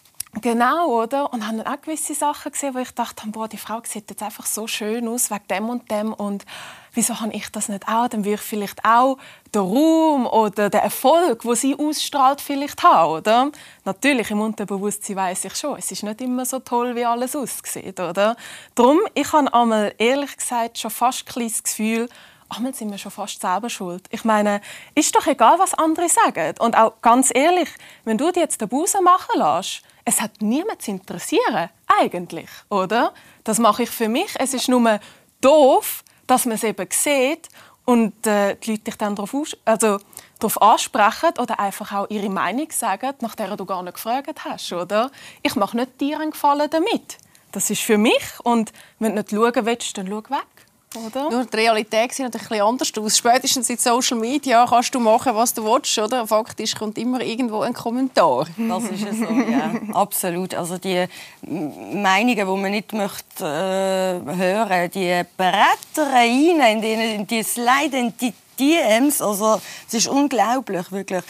Genau, 0.40 1.02
oder? 1.02 1.30
Und 1.30 1.46
habe 1.46 1.58
dann 1.58 1.66
auch 1.66 1.80
gewisse 1.82 2.14
Sachen 2.14 2.52
gesehen, 2.52 2.74
wo 2.74 2.78
ich 2.78 2.92
dachte, 2.92 3.26
boah, 3.26 3.48
die 3.48 3.58
Frau 3.58 3.82
sieht 3.84 4.08
jetzt 4.08 4.22
einfach 4.22 4.46
so 4.46 4.66
schön 4.66 5.06
aus, 5.06 5.30
wegen 5.30 5.46
dem 5.50 5.68
und 5.68 5.90
dem. 5.90 6.14
Und 6.14 6.46
wieso 6.94 7.20
habe 7.20 7.34
ich 7.34 7.50
das 7.52 7.68
nicht 7.68 7.86
auch? 7.86 8.08
Dann 8.08 8.24
würde 8.24 8.36
ich 8.36 8.40
vielleicht 8.40 8.82
auch 8.82 9.18
den 9.54 9.60
Ruhm 9.60 10.26
oder 10.26 10.70
den 10.70 10.80
Erfolg, 10.80 11.44
wo 11.44 11.54
sie 11.54 11.76
ausstrahlt, 11.78 12.40
vielleicht 12.40 12.82
haben, 12.82 13.12
oder? 13.12 13.52
Natürlich, 13.84 14.30
im 14.30 14.40
Unterbewusstsein 14.40 15.16
weiß 15.16 15.44
ich 15.44 15.54
schon, 15.54 15.76
es 15.78 15.92
ist 15.92 16.02
nicht 16.02 16.22
immer 16.22 16.46
so 16.46 16.60
toll, 16.60 16.96
wie 16.96 17.04
alles 17.04 17.36
aussieht, 17.36 18.00
oder? 18.00 18.34
Darum, 18.74 19.00
ich 19.12 19.30
habe 19.34 19.52
einmal, 19.52 19.94
ehrlich 19.98 20.34
gesagt, 20.34 20.78
schon 20.78 20.90
fast 20.90 21.36
ein 21.36 21.46
das 21.46 21.62
Gefühl, 21.62 22.08
einmal 22.56 22.74
sind 22.74 22.90
wir 22.90 22.98
schon 22.98 23.12
fast 23.12 23.40
selber 23.40 23.70
schuld. 23.70 24.06
Ich 24.10 24.24
meine, 24.24 24.60
ist 24.94 25.14
doch 25.14 25.26
egal, 25.26 25.58
was 25.58 25.74
andere 25.74 26.08
sagen. 26.08 26.54
Und 26.58 26.76
auch 26.76 27.00
ganz 27.02 27.30
ehrlich, 27.34 27.68
wenn 28.04 28.18
du 28.18 28.30
dir 28.30 28.40
jetzt 28.40 28.60
den 28.60 28.68
Busen 28.68 29.04
machen 29.04 29.38
lässt, 29.40 29.82
es 30.04 30.20
hat 30.20 30.40
niemand 30.40 30.82
zu 30.82 30.90
interessieren, 30.90 31.70
eigentlich, 32.00 32.48
oder? 32.68 33.12
Das 33.44 33.58
mache 33.58 33.84
ich 33.84 33.90
für 33.90 34.08
mich. 34.08 34.34
Es 34.38 34.54
ist 34.54 34.68
nur 34.68 35.00
doof, 35.40 36.02
dass 36.26 36.46
man 36.46 36.56
es 36.56 36.64
eben 36.64 36.88
sieht 36.90 37.48
und 37.84 38.26
äh, 38.26 38.56
die 38.56 38.72
Leute 38.72 38.84
dich 38.84 38.96
dann 38.96 39.14
darauf, 39.14 39.32
also, 39.64 39.98
darauf 40.38 40.62
ansprechen 40.62 41.30
oder 41.38 41.58
einfach 41.58 41.92
auch 41.92 42.10
ihre 42.10 42.30
Meinung 42.30 42.70
sagen, 42.70 43.14
nach 43.20 43.34
der 43.34 43.56
du 43.56 43.64
gar 43.64 43.82
nicht 43.82 43.94
gefragt 43.94 44.44
hast, 44.44 44.72
oder? 44.72 45.10
Ich 45.42 45.56
mache 45.56 45.76
nicht 45.76 46.00
dir 46.00 46.20
einen 46.20 46.30
Gefallen 46.30 46.70
damit. 46.70 47.18
Das 47.52 47.68
ist 47.70 47.82
für 47.82 47.98
mich 47.98 48.22
und 48.44 48.72
wenn 48.98 49.14
du 49.14 49.22
nicht 49.22 49.30
schauen 49.30 49.66
willst, 49.66 49.98
dann 49.98 50.08
schau 50.08 50.22
weg. 50.34 50.46
Oder? 50.94 51.30
Nur 51.30 51.44
die 51.44 51.56
Realität 51.56 52.12
sieht 52.12 52.24
natürlich 52.24 52.50
ein 52.50 52.60
anders 52.60 52.92
aus. 52.98 53.16
Spätestens 53.16 53.70
in 53.70 53.78
Social 53.78 54.18
Media 54.18 54.66
kannst 54.68 54.94
du 54.94 55.00
machen, 55.00 55.34
was 55.34 55.54
du 55.54 55.64
willst, 55.64 55.96
oder? 55.98 56.26
Faktisch 56.26 56.74
kommt 56.74 56.98
immer 56.98 57.20
irgendwo 57.20 57.60
ein 57.60 57.72
Kommentar. 57.72 58.46
Das 58.56 58.84
ist 58.84 59.00
so, 59.00 59.24
ja. 59.24 59.72
Absolut. 59.94 60.54
Also 60.54 60.78
die 60.78 61.06
Meinungen, 61.42 62.36
die 62.36 62.44
man 62.44 62.70
nicht 62.70 62.92
möchte 62.92 63.44
äh, 63.44 64.36
hören, 64.36 64.90
die 64.90 65.22
brettern 65.36 66.12
rein 66.12 66.60
in 66.60 66.82
die, 66.82 67.26
die 67.26 67.42
Slide, 67.42 67.96
in 67.96 68.14
die 68.18 68.34
DMs. 68.58 69.22
Also 69.22 69.60
es 69.88 69.94
ist 69.94 70.08
unglaublich, 70.08 70.90
wirklich. 70.92 71.22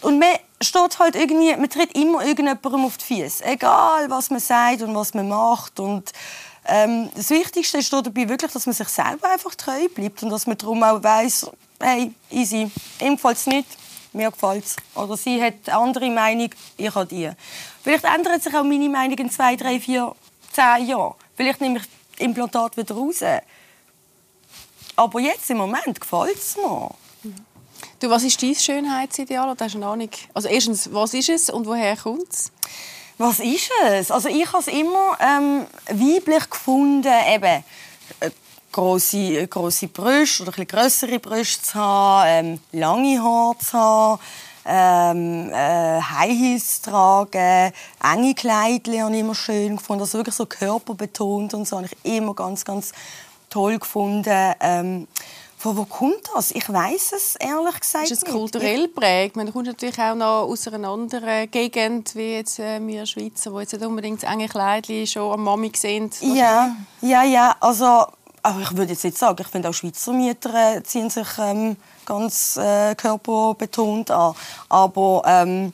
Und 0.00 0.18
man 0.18 0.34
steht 0.60 0.98
halt 0.98 1.16
irgendwie, 1.16 1.56
man 1.56 1.68
tritt 1.68 1.94
immer 1.96 2.24
irgendjemandem 2.24 2.84
auf 2.84 2.96
die 2.98 3.22
Füße. 3.22 3.44
Egal, 3.44 4.08
was 4.08 4.30
man 4.30 4.40
sagt 4.40 4.82
und 4.82 4.94
was 4.94 5.14
man 5.14 5.28
macht 5.28 5.80
und 5.80 6.12
ähm, 6.68 7.10
das 7.14 7.30
Wichtigste 7.30 7.78
ist 7.78 7.92
dabei 7.92 8.28
wirklich, 8.28 8.52
dass 8.52 8.66
man 8.66 8.74
sich 8.74 8.88
selber 8.88 9.30
einfach 9.30 9.54
treu 9.54 9.88
bleibt 9.88 10.22
und 10.22 10.30
dass 10.30 10.46
man 10.46 10.58
darum 10.58 10.82
auch 10.82 11.02
weiss, 11.02 11.50
hey, 11.80 12.12
easy, 12.30 12.70
ihm 13.00 13.16
gefällt 13.16 13.38
es 13.38 13.46
nicht, 13.46 13.68
mir 14.12 14.30
gefällt 14.30 14.64
es. 14.64 14.76
Oder 14.94 15.16
sie 15.16 15.42
hat 15.42 15.54
eine 15.66 15.76
andere 15.78 16.10
Meinung, 16.10 16.50
ich 16.76 16.94
habe 16.94 17.06
die. 17.06 17.30
Vielleicht 17.82 18.04
ändert 18.04 18.42
sich 18.42 18.54
auch 18.54 18.64
meine 18.64 18.88
Meinung 18.88 19.16
in 19.16 19.30
zwei, 19.30 19.56
drei, 19.56 19.80
vier, 19.80 20.14
zehn 20.52 20.86
Jahren. 20.86 21.14
Vielleicht 21.36 21.60
nehme 21.60 21.78
ich 21.78 21.84
das 21.84 22.26
Implantat 22.26 22.76
wieder 22.76 22.94
raus. 22.94 23.22
Aber 24.96 25.20
jetzt 25.20 25.48
im 25.48 25.58
Moment 25.58 26.00
gefällt 26.00 26.36
es 26.36 26.56
mir. 26.56 26.90
Du, 28.00 28.10
was 28.10 28.24
ist 28.24 28.42
dein 28.42 28.54
Schönheitsideal? 28.54 29.56
hast 29.58 29.74
du 29.74 29.78
eine 29.78 29.86
Ahnung? 29.86 30.10
Also 30.34 30.48
erstens, 30.48 30.92
was 30.92 31.14
ist 31.14 31.28
es 31.28 31.50
und 31.50 31.66
woher 31.66 31.96
kommt 31.96 32.30
es? 32.30 32.52
Was 33.20 33.40
ist 33.40 33.70
es? 33.84 34.12
Also 34.12 34.28
ich 34.28 34.46
habe 34.46 34.58
es 34.58 34.68
immer 34.68 35.18
ähm, 35.20 35.66
weiblich 35.88 36.48
gefunden, 36.48 37.12
eben 37.28 37.64
äh, 38.20 38.30
große, 38.70 39.44
große 39.48 39.88
Brüste 39.88 40.44
oder 40.44 40.52
ein 40.56 40.66
größere 40.68 41.18
Brüste 41.18 41.62
zu 41.64 41.74
haben, 41.74 42.28
ähm, 42.28 42.60
lange 42.70 43.20
Haare 43.20 43.58
zu 43.58 43.76
haben, 43.76 44.20
ähm, 44.64 45.50
äh, 45.52 46.00
High 46.00 46.30
Heels 46.30 46.80
zu 46.80 46.90
tragen, 46.92 47.72
enge 48.04 48.34
Kleidchen 48.36 49.02
habe 49.02 49.14
ich 49.14 49.20
immer 49.20 49.34
schön 49.34 49.78
gefunden, 49.78 50.02
also 50.02 50.18
wirklich 50.18 50.36
so 50.36 50.46
körperbetont 50.46 51.54
und 51.54 51.66
so 51.66 51.78
habe 51.78 51.88
ich 51.90 52.14
immer 52.14 52.34
ganz, 52.34 52.64
ganz 52.64 52.92
toll 53.50 53.80
gefunden. 53.80 54.54
Ähm, 54.60 55.08
von 55.58 55.76
wo 55.76 55.84
kommt 55.84 56.30
das? 56.34 56.52
Ich 56.52 56.72
weiß 56.72 57.12
es 57.12 57.36
ehrlich 57.36 57.80
gesagt 57.80 58.10
Ist 58.10 58.22
es 58.22 58.24
kulturell 58.24 58.86
prägt? 58.88 59.36
Man 59.36 59.52
kommt 59.52 59.66
natürlich 59.66 59.98
auch 59.98 60.14
noch 60.14 60.44
aus 60.44 60.68
einer 60.68 60.88
anderen 60.88 61.50
Gegend 61.50 62.14
wie 62.14 62.36
jetzt 62.36 62.60
äh, 62.60 62.80
wir 62.86 63.04
Schweizer, 63.06 63.52
wo 63.52 63.58
jetzt 63.58 63.72
nicht 63.72 63.84
unbedingt 63.84 64.22
enge 64.22 64.48
Kleidchen 64.48 65.06
schon 65.06 65.32
am 65.32 65.42
Mami 65.42 65.72
sind. 65.74 66.20
Ja, 66.20 66.76
ja, 67.00 67.24
ja. 67.24 67.56
Also, 67.58 68.06
aber 68.42 68.60
ich 68.62 68.76
würde 68.76 68.92
jetzt 68.92 69.02
nicht 69.04 69.18
sagen, 69.18 69.38
ich 69.40 69.48
finde 69.48 69.68
auch 69.68 69.74
Schweizer 69.74 70.12
Mieter 70.12 70.76
äh, 70.76 70.82
ziehen 70.84 71.10
sich 71.10 71.26
ähm, 71.38 71.76
ganz 72.06 72.56
äh, 72.56 72.94
körperbetont 72.94 74.12
an. 74.12 74.34
Aber 74.68 75.22
ähm, 75.26 75.72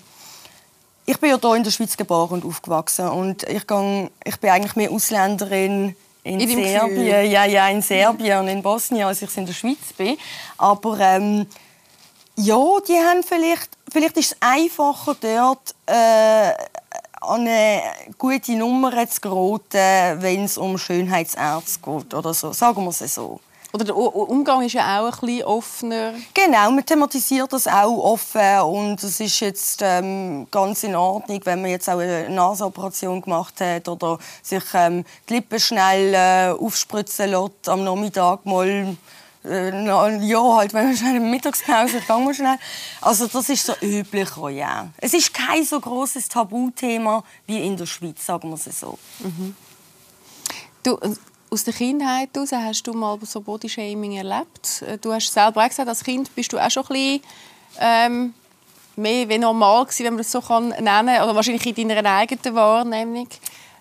ich 1.05 1.21
bin 1.21 1.29
ja 1.29 1.39
hier 1.39 1.55
in 1.57 1.63
der 1.63 1.71
Schweiz 1.71 1.95
geboren 1.95 2.41
und 2.41 2.47
aufgewachsen 2.47 3.09
und 3.09 3.43
ich, 3.43 3.67
gang, 3.67 4.11
ich 4.25 4.41
bin 4.41 4.49
eigentlich 4.49 4.77
mehr 4.77 4.91
Ausländerin 4.91 5.95
in, 6.25 6.41
in 6.41 6.65
Serbien, 6.65 7.31
ja, 7.31 7.45
ja, 7.45 7.69
in 7.69 7.83
Serbien 7.83 8.41
und 8.41 8.49
in 8.49 8.63
Bosnien, 8.63 9.07
als 9.07 9.23
ich 9.23 9.37
in 9.37 9.47
der 9.47 9.53
Schweiz 9.53 9.93
bin. 9.97 10.17
Aber 10.57 10.99
ähm, 10.99 11.47
ja, 12.37 12.57
die 12.89 12.97
haben 12.97 13.23
vielleicht, 13.23 13.69
vielleicht 13.93 14.17
ist 14.17 14.33
es 14.33 14.37
einfacher 14.41 15.17
dort 15.21 15.75
äh, 15.87 16.53
eine 17.21 17.83
gute 18.19 18.53
Nummer 18.53 19.09
zu 19.09 19.21
geraten, 19.21 20.23
wenn 20.23 20.45
es 20.45 20.59
um 20.59 20.79
Schönheitsärzte 20.79 21.81
geht 21.81 22.15
oder 22.15 22.35
so. 22.35 22.53
Sagen 22.53 22.83
wir 22.85 22.91
es 22.91 23.15
so. 23.15 23.41
Oder 23.75 23.87
der 23.87 23.97
Umgang 23.97 24.63
ist 24.63 24.75
ja 24.75 25.01
auch 25.01 25.21
ein 25.21 25.27
bisschen 25.27 25.43
offener. 25.43 26.15
Genau, 26.33 26.71
man 26.71 26.87
thematisiert 26.87 27.53
das 27.53 27.67
auch 27.67 28.05
offen 28.05 28.61
und 28.61 29.03
es 29.03 29.19
ist 29.19 29.41
jetzt 29.41 29.81
ähm, 29.83 30.47
ganz 30.49 30.85
in 30.85 30.95
Ordnung, 30.95 31.41
wenn 31.43 31.61
man 31.61 31.73
jetzt 31.73 31.91
auch 31.91 31.99
eine 31.99 32.31
Nasenoperation 32.31 33.21
gemacht 33.21 33.61
hat 33.61 33.89
oder 33.89 34.21
sich 34.45 34.63
ähm, 34.75 35.05
die 35.29 35.35
Lippen 35.35 35.59
schnell 35.59 36.15
äh, 36.15 36.57
aufspritzen 36.57 37.31
lässt 37.31 37.69
am 37.69 37.83
Nachmittag 37.83 38.47
mal 38.47 38.97
äh, 39.45 40.25
ja, 40.25 40.55
halt, 40.55 40.73
wenn 40.73 40.87
man 40.87 40.97
schnell 40.97 41.17
eine 41.17 41.21
Mittagspause 41.29 42.01
gehen 42.01 42.27
wir 42.27 42.33
schnell. 42.33 42.59
Also 43.01 43.27
das 43.27 43.49
ist 43.49 43.67
so 43.67 43.73
üblich, 43.83 44.29
ja. 44.53 44.89
Es 44.99 45.15
ist 45.15 45.35
kein 45.35 45.65
so 45.65 45.81
großes 45.81 46.29
Tabuthema 46.29 47.25
wie 47.49 47.67
in 47.67 47.77
der 47.77 47.87
Schweiz, 47.87 48.25
sagen 48.25 48.51
wir 48.51 48.55
es 48.55 48.79
so. 48.79 48.97
Mhm. 49.19 49.57
Du, 50.85 50.97
aus 51.55 51.63
der 51.63 51.73
Kindheit 51.73 52.31
heraus 52.35 52.51
hast 52.53 52.83
du 52.83 52.93
mal 52.93 53.17
so 53.23 53.41
Bodyshaming 53.41 54.17
erlebt? 54.17 54.83
Äh, 54.83 54.99
du 54.99 55.13
hast 55.13 55.33
selber 55.33 55.65
auch 55.65 55.69
gesagt, 55.69 55.89
als 55.89 56.03
Kind 56.03 56.35
bist 56.35 56.53
du 56.53 56.59
auch 56.59 56.71
schon 56.71 56.83
ein 56.85 56.89
bisschen 56.89 57.21
ähm, 57.79 58.35
mehr 58.97 59.29
wie 59.29 59.39
normal 59.39 59.85
gewesen, 59.85 60.05
wenn 60.05 60.15
man 60.15 60.23
das 60.23 60.33
so 60.33 60.41
kann 60.41 60.69
nennen 60.71 60.85
kann, 61.07 61.23
oder 61.23 61.35
wahrscheinlich 61.35 61.79
in 61.79 61.89
deiner 61.89 62.11
eigenen 62.11 62.55
Wahrnehmung. 62.55 63.29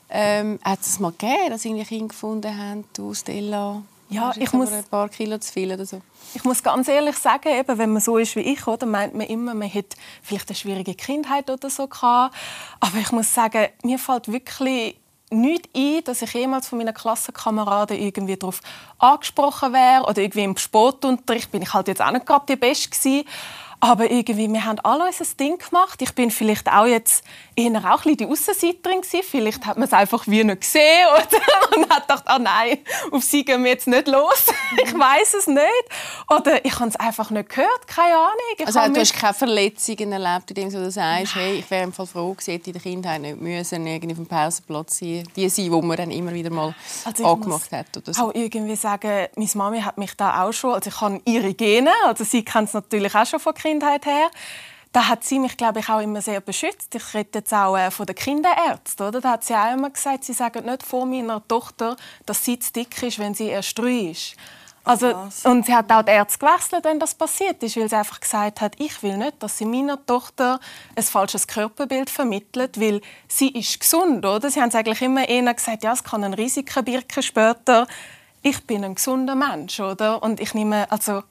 Ähm, 0.10 0.60
hat 0.64 0.82
es 0.82 1.00
mal 1.00 1.12
gegeben, 1.12 1.50
dass 1.50 1.66
irgendwie 1.66 1.86
Kinder 1.86 2.08
gefunden 2.10 2.56
haben, 2.56 2.84
du 2.94 3.16
Stella? 3.16 3.82
Ja, 4.10 4.32
ich 4.38 4.54
muss- 4.54 4.72
ein 4.72 4.84
paar 4.84 5.10
Kilo 5.10 5.40
zu 5.40 5.52
viel 5.52 5.74
oder 5.74 5.88
so. 5.88 6.00
Ich 6.36 6.44
muss 6.44 6.62
ganz 6.62 6.88
ehrlich 6.88 7.18
sagen, 7.18 7.50
eben, 7.50 7.78
wenn 7.80 7.94
man 7.94 8.02
so 8.02 8.18
ist 8.18 8.36
wie 8.36 8.42
ich, 8.42 8.68
oder, 8.68 8.86
meint 8.86 9.16
man 9.16 9.26
immer, 9.26 9.56
man 9.56 9.68
hätte 9.68 9.98
vielleicht 10.22 10.50
eine 10.50 10.56
schwierige 10.56 10.94
Kindheit 10.94 11.50
oder 11.50 11.72
so 11.72 11.88
gehabt. 11.88 12.36
Aber 12.80 12.98
ich 13.00 13.12
muss 13.12 13.34
sagen, 13.34 13.68
mir 13.84 13.98
fällt 13.98 14.32
wirklich 14.32 14.96
nicht 15.34 15.70
ein, 15.76 16.04
dass 16.04 16.22
ich 16.22 16.34
jemals 16.34 16.68
von 16.68 16.78
meinen 16.78 16.94
Klassenkameraden 16.94 17.98
irgendwie 17.98 18.38
darauf 18.38 18.62
angesprochen 19.00 19.74
wäre 19.74 20.04
oder 20.04 20.22
irgendwie 20.22 20.44
im 20.44 20.58
Sportunterricht 20.58 21.52
bin 21.52 21.62
ich 21.62 21.74
halt 21.74 21.88
jetzt 21.88 22.02
auch 22.02 22.12
nicht 22.12 22.26
gerade 22.26 22.46
die 22.48 22.56
Beste 22.56 22.90
gewesen. 22.90 23.28
Aber 23.80 24.10
irgendwie, 24.10 24.48
wir 24.48 24.64
haben 24.64 24.80
alle 24.84 25.08
unser 25.08 25.26
Ding 25.38 25.58
gemacht. 25.58 26.02
Ich 26.02 26.16
bin 26.16 26.32
vielleicht 26.32 26.72
auch 26.72 26.86
jetzt 26.86 27.22
eher 27.56 27.72
auch 27.80 27.84
ein 27.84 27.96
bisschen 27.98 28.18
die 28.18 28.26
Aussenseiterin 28.28 29.02
gewesen. 29.02 29.22
Vielleicht 29.30 29.66
hat 29.66 29.78
man 29.78 29.88
es 29.88 29.94
einfach 29.94 30.26
wie 30.28 30.44
nicht 30.44 30.62
gesehen 30.62 31.08
oder? 31.14 31.78
und 31.78 31.90
hat 31.90 32.08
gedacht, 32.08 32.24
ah 32.26 32.40
nein, 32.40 32.80
auf 33.12 33.24
sie 33.24 33.44
gehen 33.46 33.64
wir 33.64 33.72
jetzt 33.72 33.88
nicht 33.88 34.08
los. 34.08 34.46
ich 34.84 34.94
weiß 34.94 35.34
es 35.36 35.48
nicht. 35.48 35.64
Oder 36.30 36.64
ich 36.66 36.80
habe 36.80 36.90
es 36.90 36.96
einfach 36.96 37.30
nicht 37.30 37.50
gehört, 37.50 37.88
keine 37.88 38.16
Ahnung. 38.16 38.34
Ich 38.58 38.66
Also 38.68 38.80
du 38.82 38.90
mich- 38.92 39.00
hast 39.00 39.14
keine 39.14 39.34
Verletzungen 39.34 40.12
erlebt, 40.12 40.50
in 40.52 40.56
dem 40.56 40.70
du 40.72 40.92
sagst, 40.92 41.36
hey, 41.36 41.56
ich 41.60 41.70
wäre 41.72 41.84
im 41.84 41.94
Fall 41.94 42.08
froh 42.08 42.32
gewesen, 42.34 42.52
hätte 42.52 42.68
in 42.68 42.74
der 42.74 42.82
Kindheit 42.82 43.22
nicht 43.22 43.40
müssen, 43.40 43.86
irgendwie 43.88 44.14
auf 44.14 44.20
dem 44.20 44.28
Pausenplatz 44.28 45.00
sein, 45.00 45.28
die 45.36 45.50
sein, 45.50 45.72
wo 45.72 45.82
man 45.82 45.98
dann 45.98 46.12
immer 46.12 46.34
wieder 46.34 46.50
mal 46.50 46.74
Also 47.06 47.26
angemacht 47.26 47.72
hat 47.72 47.96
oder 47.98 48.14
so. 48.14 48.24
auch 48.24 48.34
irgendwie 48.36 48.76
sagen, 48.76 49.28
meine 49.36 49.50
Mami 49.54 49.82
hat 49.82 49.98
mich 49.98 50.16
da 50.16 50.44
auch 50.44 50.52
schon, 50.54 50.74
also 50.74 50.90
ich 50.90 51.02
habe 51.02 51.22
ihre 51.26 51.54
Gene, 51.54 51.92
also 52.06 52.24
sie 52.24 52.44
kennt 52.44 52.68
es 52.70 52.74
natürlich 52.74 53.14
auch 53.16 53.26
schon 53.26 53.40
von 53.40 53.54
Kindheit 53.54 54.06
her. 54.06 54.30
Da 54.94 55.08
hat 55.08 55.24
sie 55.24 55.40
mich, 55.40 55.58
glaube 55.58 55.80
ich, 55.80 55.90
auch 55.90 56.00
immer 56.00 56.22
sehr 56.22 56.40
beschützt. 56.40 56.94
Ich 56.94 57.14
rede 57.14 57.40
jetzt 57.40 57.54
auch 57.54 57.76
äh, 57.76 57.90
von 57.92 58.06
den 58.06 58.16
Kinderärzten. 58.16 59.08
Oder? 59.08 59.22
Da 59.22 59.32
hat 59.32 59.44
sie 59.44 59.56
auch 59.56 59.74
immer 59.74 59.90
gesagt, 59.90 60.24
sie 60.24 60.34
sagen 60.34 60.66
nicht 60.66 60.84
vor 60.84 61.06
meiner 61.06 61.46
Tochter, 61.48 61.98
dass 62.26 62.46
sie 62.46 62.60
zu 62.60 62.72
dick 62.72 63.02
ist, 63.02 63.18
wenn 63.18 63.34
sie 63.34 63.48
erst 63.48 63.78
drei 63.78 64.12
ist. 64.12 64.36
Also, 64.86 65.30
und 65.46 65.66
sie 65.66 65.74
hat 65.74 65.90
auch 65.92 66.04
die 66.04 66.12
Ärzte 66.12 66.40
gewechselt, 66.40 66.84
wenn 66.84 67.00
das 67.00 67.16
passiert 67.16 67.64
ist, 67.64 67.78
weil 67.78 67.90
sie 67.90 67.96
einfach 67.96 68.20
gesagt 68.20 68.60
hat, 68.60 68.80
ich 68.80 69.02
will 69.02 69.18
nicht, 69.18 69.42
dass 69.42 69.58
sie 69.58 69.66
meiner 69.66 70.06
Tochter 70.06 70.60
ein 70.96 71.04
falsches 71.04 71.48
Körperbild 71.48 72.10
vermittelt, 72.10 72.80
weil 72.80 73.02
sie 73.30 73.48
ist 73.50 73.80
gesund, 73.80 74.26
oder? 74.26 74.50
Sie 74.52 74.62
haben 74.62 74.70
es 74.70 74.76
eigentlich 74.76 75.02
immer 75.02 75.28
eher 75.28 75.54
gesagt, 75.54 75.84
ja, 75.84 75.94
es 75.94 76.04
kann 76.04 76.24
ein 76.26 76.34
Risiko 76.34 76.84
birken 76.84 77.24
später. 77.24 77.88
Ich 78.42 78.68
bin 78.68 78.84
ein 78.84 78.96
gesunder 78.96 79.36
Mensch, 79.36 79.80
oder? 79.80 80.22
Und 80.22 80.42
ich 80.42 80.54
nehme, 80.54 80.92
also, 80.92 81.24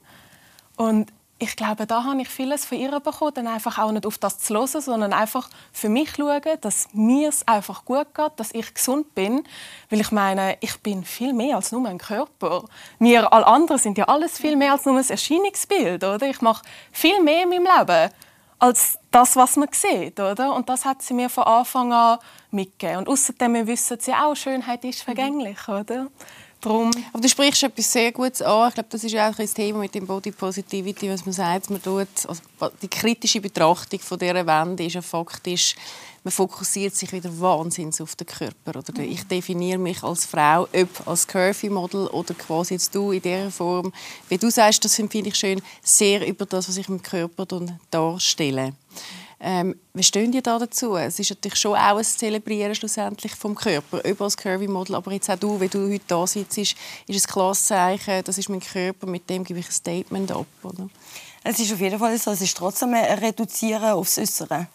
und 0.75 1.13
ich 1.43 1.57
glaube, 1.57 1.85
da 1.85 2.05
habe 2.05 2.21
ich 2.21 2.29
vieles 2.29 2.65
von 2.65 2.77
ihr 2.77 2.97
bekommen, 3.01 3.33
dann 3.33 3.47
einfach 3.47 3.77
auch 3.77 3.91
nicht 3.91 4.05
auf 4.05 4.17
das 4.17 4.39
zu 4.39 4.53
hören, 4.53 4.81
sondern 4.81 5.11
einfach 5.11 5.49
für 5.73 5.89
mich 5.89 6.15
schauen, 6.15 6.41
dass 6.61 6.87
mir 6.93 7.29
es 7.29 7.45
einfach 7.45 7.83
gut 7.83 8.15
geht, 8.15 8.31
dass 8.37 8.53
ich 8.53 8.73
gesund 8.73 9.13
bin, 9.13 9.43
weil 9.89 9.99
ich 9.99 10.11
meine, 10.11 10.57
ich 10.61 10.79
bin 10.79 11.03
viel 11.03 11.33
mehr 11.33 11.57
als 11.57 11.73
nur 11.73 11.85
ein 11.87 11.97
Körper. 11.97 12.63
Wir 12.97 13.31
alle 13.33 13.45
anderen 13.45 13.77
sind 13.77 13.97
ja 13.97 14.05
alles 14.05 14.37
viel 14.37 14.55
mehr 14.55 14.71
als 14.71 14.85
nur 14.85 14.97
ein 14.97 15.09
Erscheinungsbild, 15.09 16.03
oder? 16.03 16.25
Ich 16.27 16.41
mache 16.41 16.63
viel 16.93 17.21
mehr 17.21 17.43
in 17.43 17.49
meinem 17.49 17.67
Leben 17.77 18.11
als 18.59 18.97
das, 19.11 19.35
was 19.35 19.57
man 19.57 19.67
sieht, 19.73 20.21
oder? 20.21 20.55
Und 20.55 20.69
das 20.69 20.85
hat 20.85 21.01
sie 21.01 21.13
mir 21.13 21.29
von 21.29 21.43
Anfang 21.43 21.91
an 21.91 22.19
mitgegeben. 22.51 22.99
Und 22.99 23.09
außerdem 23.09 23.53
wir 23.53 23.67
wissen 23.67 23.99
sie 23.99 24.13
auch, 24.13 24.35
Schönheit 24.35 24.85
ist 24.85 25.03
vergänglich, 25.03 25.67
oder? 25.67 26.07
Drum 26.63 26.91
Aber 27.11 27.21
du 27.21 27.27
sprichst 27.27 27.63
etwas 27.63 27.91
sehr 27.91 28.13
Gutes 28.13 28.41
an. 28.41 28.69
Ich 28.69 28.75
glaube, 28.75 28.89
das 28.89 29.03
ist 29.03 29.11
ja 29.11 29.29
auch 29.29 29.37
ein 29.37 29.53
Thema 29.53 29.79
mit 29.79 29.93
dem 29.93 30.07
Body 30.07 30.31
Positivity, 30.31 31.09
was 31.09 31.25
man 31.25 31.33
sagt, 31.33 31.69
man 31.69 31.81
tut, 31.81 32.07
also 32.25 32.41
die 32.81 32.87
kritische 32.87 33.41
Betrachtung 33.41 33.99
von 33.99 34.17
dieser 34.17 34.45
Wende 34.47 34.85
ist 34.85 34.93
ja 34.93 35.01
faktisch, 35.01 35.75
man 36.23 36.31
fokussiert 36.31 36.95
sich 36.95 37.11
wieder 37.11 37.37
wahnsinnig 37.41 38.01
auf 38.01 38.15
den 38.15 38.27
Körper. 38.27 38.79
Oder 38.79 39.03
ich 39.03 39.23
definiere 39.23 39.77
mich 39.77 40.01
als 40.03 40.25
Frau, 40.25 40.63
ob 40.73 41.05
als 41.07 41.27
Curvy-Model 41.27 42.07
oder 42.07 42.33
quasi 42.33 42.75
jetzt 42.75 42.95
du 42.95 43.11
in 43.11 43.21
dieser 43.21 43.51
Form. 43.51 43.91
Wie 44.29 44.37
du 44.37 44.49
sagst, 44.49 44.85
das 44.85 44.95
finde 44.95 45.27
ich 45.29 45.35
schön, 45.35 45.61
sehr 45.81 46.25
über 46.25 46.45
das, 46.45 46.69
was 46.69 46.77
ich 46.77 46.87
im 46.87 47.03
Körper 47.03 47.45
darstelle. 47.91 48.73
Ähm, 49.45 49.75
wie 49.93 50.03
stehen 50.03 50.31
die 50.31 50.41
da 50.41 50.57
dazu? 50.57 50.95
Es 50.95 51.19
ist 51.19 51.31
natürlich 51.31 51.59
schon 51.59 51.75
auch 51.75 51.97
ein 51.97 52.03
Zelebrieren 52.05 52.73
schlussendlich 52.73 53.35
vom 53.35 53.55
Körper, 53.55 54.01
ob 54.09 54.21
als 54.21 54.37
Curvy-Model, 54.37 54.95
aber 54.95 55.11
jetzt 55.11 55.29
auch 55.29 55.37
du, 55.37 55.59
wie 55.59 55.67
du 55.67 55.91
heute 55.91 56.05
da 56.07 56.25
sitzt, 56.25 56.57
ist, 56.57 56.75
ist 57.07 57.27
ein 57.27 57.31
klares 57.33 57.65
Zeichen, 57.65 58.23
das 58.23 58.37
ist 58.37 58.47
mein 58.47 58.61
Körper, 58.61 59.05
mit 59.05 59.29
dem 59.29 59.43
gebe 59.43 59.59
ich 59.59 59.67
ein 59.67 59.73
Statement 59.73 60.31
ab. 60.31 60.47
Oder? 60.63 60.87
Es 61.43 61.59
ist 61.59 61.73
auf 61.73 61.81
jeden 61.81 61.99
Fall 61.99 62.17
so, 62.17 62.31
es 62.31 62.39
ist 62.39 62.55
trotzdem 62.55 62.93
ein 62.93 63.19
Reduzieren 63.19 63.91
aufs 63.91 64.17
Äußere. 64.17 64.67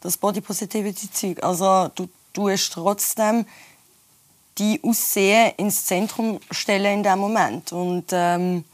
Das 0.00 0.16
Body 0.16 0.40
Positivity 0.40 1.10
Zeug. 1.12 1.42
Also 1.42 1.90
du 1.94 2.08
tust 2.32 2.72
trotzdem 2.72 3.44
die 4.56 4.80
Aussehen 4.82 5.52
ins 5.58 5.84
Zentrum 5.84 6.40
stellen 6.50 6.98
in 6.98 7.02
dem 7.02 7.18
Moment. 7.18 7.72
Und 7.72 8.06
ähm, 8.12 8.64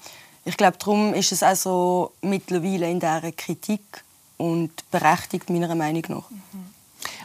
ich 0.45 0.57
glaube, 0.57 0.77
darum 0.79 1.15
ist 1.15 1.33
es 1.33 1.43
also 1.43 2.13
mittlerweile 2.23 2.89
in 2.89 3.01
dieser 3.01 3.33
Kritik 3.33 4.05
und 4.37 4.71
berechtigt 4.91 5.51
meiner 5.51 5.75
Meinung 5.75 6.05
nach. 6.09 6.25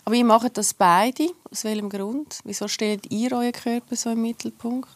Aber 0.06 0.15
ihr 0.15 0.26
macht 0.26 0.58
das 0.58 0.74
beide. 0.74 1.30
Aus 1.52 1.63
welchem 1.63 1.89
Grund? 1.89 2.39
Wieso 2.43 2.67
stellt 2.67 3.12
ihr 3.12 3.32
euren 3.32 3.52
Körper 3.52 3.95
so 3.95 4.10
im 4.12 4.21
Mittelpunkt? 4.21 4.89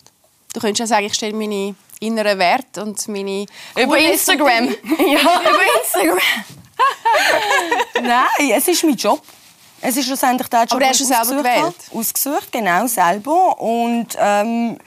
Du 0.54 0.60
könntest 0.60 0.80
ja 0.80 0.88
sagen, 0.88 1.06
ich 1.06 1.14
stelle 1.14 1.34
meine 1.34 1.76
inneren 2.00 2.40
Werte 2.40 2.84
und 2.84 3.08
meine... 3.08 3.46
Über 3.78 3.98
Instagram. 3.98 4.68
ja, 5.08 5.42
über 5.42 5.82
Instagram. 5.82 6.20
Nein, 8.02 8.52
es 8.52 8.68
ist 8.68 8.84
mein 8.84 8.96
Job. 8.96 9.22
Es 9.82 9.98
ist 9.98 10.06
schlussendlich 10.06 10.48
der 10.48 10.62
Job, 10.62 10.74
Aber 10.74 10.86
hast 10.88 11.00
du 11.02 11.06
selber 11.06 11.22
ausgesucht 11.22 11.44
gewählt? 11.44 11.76
habe. 11.90 12.00
Ausgesucht, 12.00 12.52
genau, 12.52 12.88
selber. 12.88 13.62
Und 13.62 14.08
ähm, 14.18 14.78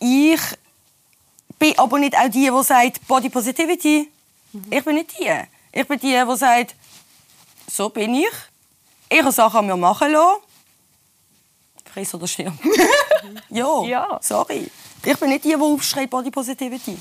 ich 0.00 0.40
bin 1.58 1.78
aber 1.78 1.98
nicht 1.98 2.16
auch 2.16 2.28
die, 2.28 2.50
die 2.50 2.64
sagt, 2.64 3.06
Body 3.06 3.28
Positivity. 3.28 4.10
Ich 4.70 4.84
bin 4.84 4.94
nicht 4.96 5.18
die. 5.18 5.30
Ich 5.72 5.86
bin 5.86 5.98
die, 5.98 6.08
die 6.28 6.36
sagt, 6.36 6.74
so 7.70 7.88
bin 7.88 8.14
ich. 8.14 8.28
Ich 9.08 9.20
habe 9.20 9.32
Sachen 9.32 9.66
mir 9.66 9.76
machen 9.76 10.12
lassen. 10.12 10.40
Friss 11.92 12.14
oder 12.14 12.26
stirb. 12.28 12.52
ja, 13.50 13.82
Ja. 13.84 14.18
sorry. 14.22 14.70
Ich 15.04 15.18
bin 15.18 15.30
nicht 15.30 15.44
die, 15.44 15.48
die 15.48 15.56
aufschreit 15.56 16.08
Body 16.10 16.30
Positivity. 16.30 16.96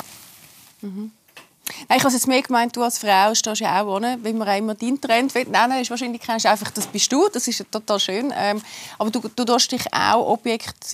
Nein, 1.87 1.97
ich 1.97 2.03
habe 2.03 2.13
jetzt 2.13 2.27
mehr 2.27 2.41
gemeint, 2.41 2.75
du 2.75 2.83
als 2.83 2.99
Frau 2.99 3.33
stehst 3.33 3.61
ja 3.61 3.81
auch 3.81 3.95
ohne, 3.95 4.17
wenn 4.21 4.37
man 4.37 4.47
immer 4.57 4.75
deinen 4.75 4.99
Trend 4.99 5.33
will. 5.35 5.45
Nein, 5.49 5.69
nein, 5.69 5.81
ist 5.81 5.89
wahrscheinlich 5.89 6.21
kennst 6.21 6.45
du 6.45 6.49
einfach, 6.49 6.71
das 6.71 6.87
bist 6.87 7.11
du, 7.11 7.27
das 7.31 7.47
ist 7.47 7.59
ja 7.59 7.65
total 7.69 7.99
schön. 7.99 8.33
Ähm, 8.35 8.61
aber 8.97 9.09
du, 9.11 9.21
du 9.35 9.45
tust 9.45 9.71
dich 9.71 9.85
auch 9.93 10.27
Objekt, 10.27 10.93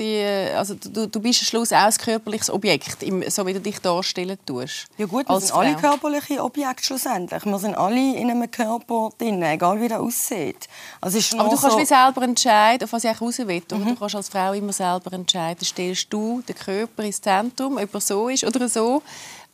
also 0.55 0.75
du, 0.75 1.07
du 1.07 1.19
bist 1.19 1.41
am 1.41 1.45
Schluss 1.45 1.71
auch 1.71 1.85
ein 1.85 1.93
körperliches 1.93 2.49
Objekt, 2.49 3.03
im, 3.03 3.27
so 3.29 3.45
wie 3.45 3.53
du 3.53 3.59
dich 3.59 3.79
darstellen 3.79 4.37
tust. 4.45 4.87
Ja 4.97 5.05
gut, 5.05 5.27
wir 5.27 5.39
sind 5.39 5.53
alle 5.53 5.77
Frau. 5.77 5.89
körperliche 5.89 6.43
Objekte 6.43 6.83
schlussendlich. 6.83 7.45
Wir 7.45 7.59
sind 7.59 7.75
alle 7.75 8.15
in 8.15 8.29
einem 8.29 8.49
Körper 8.49 9.09
drin, 9.17 9.41
egal 9.43 9.79
wie 9.81 9.87
der 9.87 10.01
aussieht. 10.01 10.67
Also 11.01 11.17
ist 11.17 11.33
Aber 11.33 11.49
du 11.49 11.57
kannst 11.57 11.71
so, 11.71 11.79
wie 11.79 11.85
selber 11.85 12.21
entscheiden, 12.23 12.85
auf 12.85 12.93
was 12.93 13.03
ich 13.03 13.21
raus 13.21 13.37
will. 13.39 13.63
Oder? 13.71 13.85
Du 13.85 13.95
kannst 13.95 14.15
als 14.15 14.29
Frau 14.29 14.53
immer 14.53 14.73
selber 14.73 15.13
entscheiden. 15.13 15.65
Stellst 15.65 16.11
du 16.11 16.41
den 16.47 16.55
Körper 16.55 17.03
ins 17.03 17.21
Zentrum, 17.21 17.77
ob 17.77 17.93
er 17.93 18.01
so 18.01 18.29
ist 18.29 18.43
oder 18.43 18.67
so, 18.69 19.01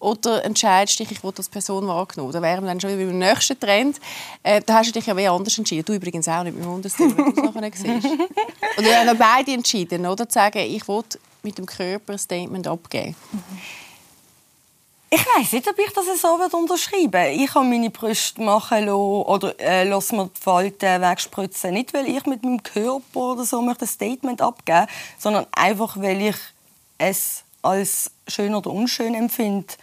oder 0.01 0.43
entscheidest 0.43 0.99
dich, 0.99 1.11
ich 1.11 1.23
will 1.23 1.31
als 1.37 1.47
Person 1.47 1.87
wahrgenommen. 1.87 2.33
Da 2.33 2.41
wären 2.41 2.63
wir 2.63 2.67
dann 2.67 2.81
schon 2.81 2.97
wieder 2.97 3.07
beim 3.07 3.19
nächsten 3.19 3.59
Trend. 3.59 3.99
Äh, 4.43 4.61
da 4.65 4.75
hast 4.75 4.89
du 4.89 4.93
dich 4.93 5.05
ja 5.05 5.15
wie 5.15 5.27
anders 5.27 5.57
entschieden. 5.57 5.85
Du 5.85 5.93
übrigens 5.93 6.27
auch 6.27 6.43
nicht, 6.43 6.55
mit 6.55 6.65
dem 6.65 6.71
Wundersinn, 6.71 7.15
wenn 7.15 7.33
du 7.33 7.41
es 7.41 7.53
nachher 7.53 7.71
siehst. 7.73 8.05
Und 8.77 8.85
wir 8.85 8.99
haben 8.99 9.17
beide 9.17 9.53
entschieden, 9.53 10.05
oder? 10.05 10.27
zu 10.27 10.33
sagen, 10.33 10.59
ich 10.59 10.87
will 10.87 11.03
mit 11.43 11.57
dem 11.57 11.65
Körper 11.65 12.13
ein 12.13 12.19
Statement 12.19 12.67
abgeben. 12.67 13.15
ich 15.09 15.25
weiß 15.25 15.51
nicht, 15.51 15.67
ob 15.67 15.77
ich 15.77 15.93
das 15.93 16.05
so 16.19 16.39
würde 16.39 16.57
unterschreiben 16.57 17.39
Ich 17.39 17.53
habe 17.53 17.65
meine 17.65 17.91
Brüste 17.91 18.41
machen 18.41 18.85
lassen 18.85 18.95
oder 18.95 19.59
äh, 19.59 19.83
lass 19.83 20.11
mir 20.11 20.31
die 20.35 20.41
Falten 20.41 21.01
wegspritzen. 21.01 21.73
Nicht, 21.73 21.93
weil 21.93 22.07
ich 22.07 22.25
mit 22.25 22.43
meinem 22.43 22.63
Körper 22.63 23.19
oder 23.19 23.43
so 23.43 23.61
möchte 23.61 23.85
ein 23.85 23.87
Statement 23.87 24.41
abgeben 24.41 24.87
sondern 25.19 25.45
einfach, 25.51 25.97
weil 25.97 26.21
ich 26.21 26.37
es 26.97 27.43
als 27.61 28.11
schön 28.27 28.55
oder 28.55 28.71
unschön 28.71 29.13
empfinde, 29.13 29.73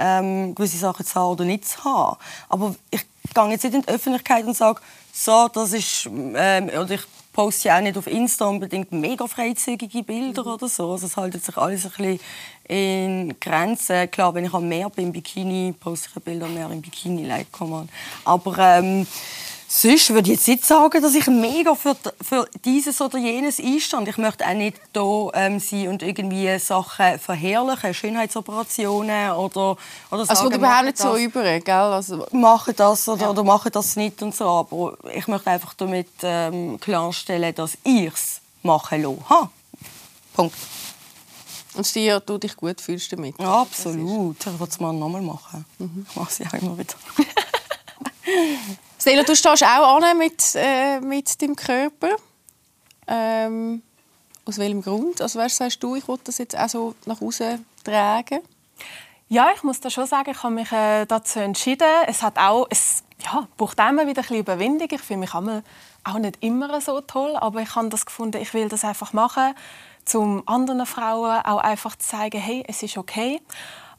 ähm, 0.00 0.54
gewisse 0.54 0.78
Sachen 0.78 1.04
zu 1.04 1.14
haben 1.14 1.32
oder 1.32 1.44
nicht 1.44 1.68
zu 1.68 1.84
haben. 1.84 2.16
Aber 2.48 2.74
ich 2.90 3.04
gehe 3.34 3.48
jetzt 3.50 3.64
nicht 3.64 3.74
in 3.74 3.82
die 3.82 3.88
Öffentlichkeit 3.88 4.44
und 4.44 4.56
sage, 4.56 4.80
so, 5.12 5.48
das 5.48 5.72
ist, 5.72 6.06
ähm, 6.06 6.68
oder 6.68 6.90
ich 6.90 7.02
poste 7.32 7.68
ja 7.68 7.78
auch 7.78 7.82
nicht 7.82 7.96
auf 7.96 8.06
Insta 8.06 8.46
unbedingt 8.46 8.90
mega 8.92 9.26
freizügige 9.26 10.02
Bilder 10.02 10.46
oder 10.46 10.68
so. 10.68 10.92
Also 10.92 11.06
es 11.06 11.16
haltet 11.16 11.44
sich 11.44 11.56
alles 11.56 11.84
ein 11.84 11.92
bisschen 11.92 12.20
in 12.68 13.40
Grenzen. 13.40 14.10
Klar, 14.10 14.34
wenn 14.34 14.44
ich 14.44 14.54
am 14.54 14.68
Meer 14.68 14.90
bin, 14.90 15.12
Bikini, 15.12 15.74
poste 15.78 16.08
ich 16.14 16.22
Bilder 16.22 16.48
mehr 16.48 16.70
im 16.70 16.80
Bikini, 16.80 17.26
like, 17.26 17.52
come 17.52 17.76
on. 17.76 17.88
Aber 18.24 18.58
ähm, 18.58 19.06
Sonst 19.72 20.10
würde 20.10 20.32
ich 20.32 20.38
jetzt 20.38 20.48
nicht 20.48 20.66
sagen, 20.66 21.00
dass 21.00 21.14
ich 21.14 21.28
mega 21.28 21.76
für, 21.76 21.96
für 22.20 22.48
dieses 22.64 23.00
oder 23.00 23.18
jenes 23.18 23.60
einstand. 23.60 24.08
Ich 24.08 24.18
möchte 24.18 24.44
auch 24.44 24.52
nicht 24.52 24.80
da 24.92 25.28
ähm, 25.34 25.60
sein 25.60 25.86
und 25.86 26.02
irgendwie 26.02 26.58
Sachen 26.58 27.20
verherrlichen, 27.20 27.94
Schönheitsoperationen 27.94 29.30
oder, 29.30 29.76
oder 30.10 30.26
sagen, 30.26 30.40
Also 30.40 30.50
überhaupt 30.50 30.86
nicht 30.86 30.98
so 30.98 31.16
über, 31.16 31.60
gell? 31.60 31.70
Also, 31.70 32.26
machen 32.32 32.74
das 32.76 33.08
oder, 33.08 33.22
ja. 33.22 33.30
oder 33.30 33.44
machen 33.44 33.70
das 33.70 33.94
nicht 33.94 34.20
und 34.24 34.34
so. 34.34 34.48
Aber 34.48 34.96
ich 35.14 35.28
möchte 35.28 35.48
einfach 35.48 35.74
damit 35.74 36.08
ähm, 36.24 36.80
klarstellen, 36.80 37.54
dass 37.54 37.78
ich 37.84 38.12
es 38.12 38.40
machen 38.64 39.02
lasse. 39.02 39.50
Punkt. 40.34 40.56
Und 41.74 41.94
dir, 41.94 42.18
du 42.18 42.38
dich 42.38 42.56
gut 42.56 42.80
fühlst 42.80 43.12
damit? 43.12 43.38
Ja, 43.38 43.60
absolut. 43.60 44.36
Ich 44.40 44.46
würde 44.46 44.64
es 44.64 44.80
mal 44.80 44.92
nochmal 44.92 45.22
machen. 45.22 45.64
Mhm. 45.78 46.06
Ich 46.10 46.16
mache 46.16 46.42
es 46.42 46.48
auch 46.48 46.54
immer 46.54 46.76
wieder. 46.76 46.94
Stella, 49.00 49.22
du 49.22 49.34
stehst 49.34 49.64
auch 49.64 50.02
an 50.02 50.18
mit, 50.18 50.54
äh, 50.56 51.00
mit 51.00 51.40
deinem 51.40 51.56
Körper. 51.56 52.16
Ähm, 53.06 53.80
aus 54.44 54.58
welchem 54.58 54.82
Grund? 54.82 55.22
Also, 55.22 55.38
was 55.38 55.56
sagst 55.56 55.82
du, 55.82 55.94
ich 55.94 56.06
wollte 56.06 56.24
das 56.24 56.36
jetzt 56.36 56.54
auch 56.54 56.68
so 56.68 56.94
nach 57.06 57.22
außen 57.22 57.64
tragen? 57.82 58.40
Ja, 59.28 59.52
ich 59.54 59.62
muss 59.62 59.80
da 59.80 59.88
schon 59.88 60.04
sagen, 60.04 60.32
ich 60.32 60.42
habe 60.42 60.54
mich 60.54 60.70
äh, 60.70 61.06
dazu 61.06 61.38
entschieden. 61.38 61.88
Es 62.08 62.20
hat 62.22 62.36
auch, 62.36 62.66
es 62.68 63.02
ja, 63.24 63.48
braucht 63.56 63.78
immer 63.78 64.06
wieder 64.06 64.20
ein 64.20 64.26
bisschen 64.26 64.36
Überwindung. 64.36 64.88
Ich 64.90 65.00
fühle 65.00 65.20
mich 65.20 65.32
auch 65.34 66.18
nicht 66.18 66.36
immer 66.40 66.78
so 66.82 67.00
toll, 67.00 67.36
aber 67.36 67.62
ich 67.62 67.74
habe 67.74 67.88
das 67.88 68.04
gefunden, 68.04 68.36
ich 68.36 68.52
will 68.52 68.68
das 68.68 68.84
einfach 68.84 69.14
machen, 69.14 69.54
um 70.12 70.42
anderen 70.46 70.84
Frauen 70.84 71.40
auch 71.46 71.60
einfach 71.60 71.96
zu 71.96 72.06
zeigen, 72.06 72.38
hey, 72.38 72.64
es 72.68 72.82
ist 72.82 72.98
okay. 72.98 73.40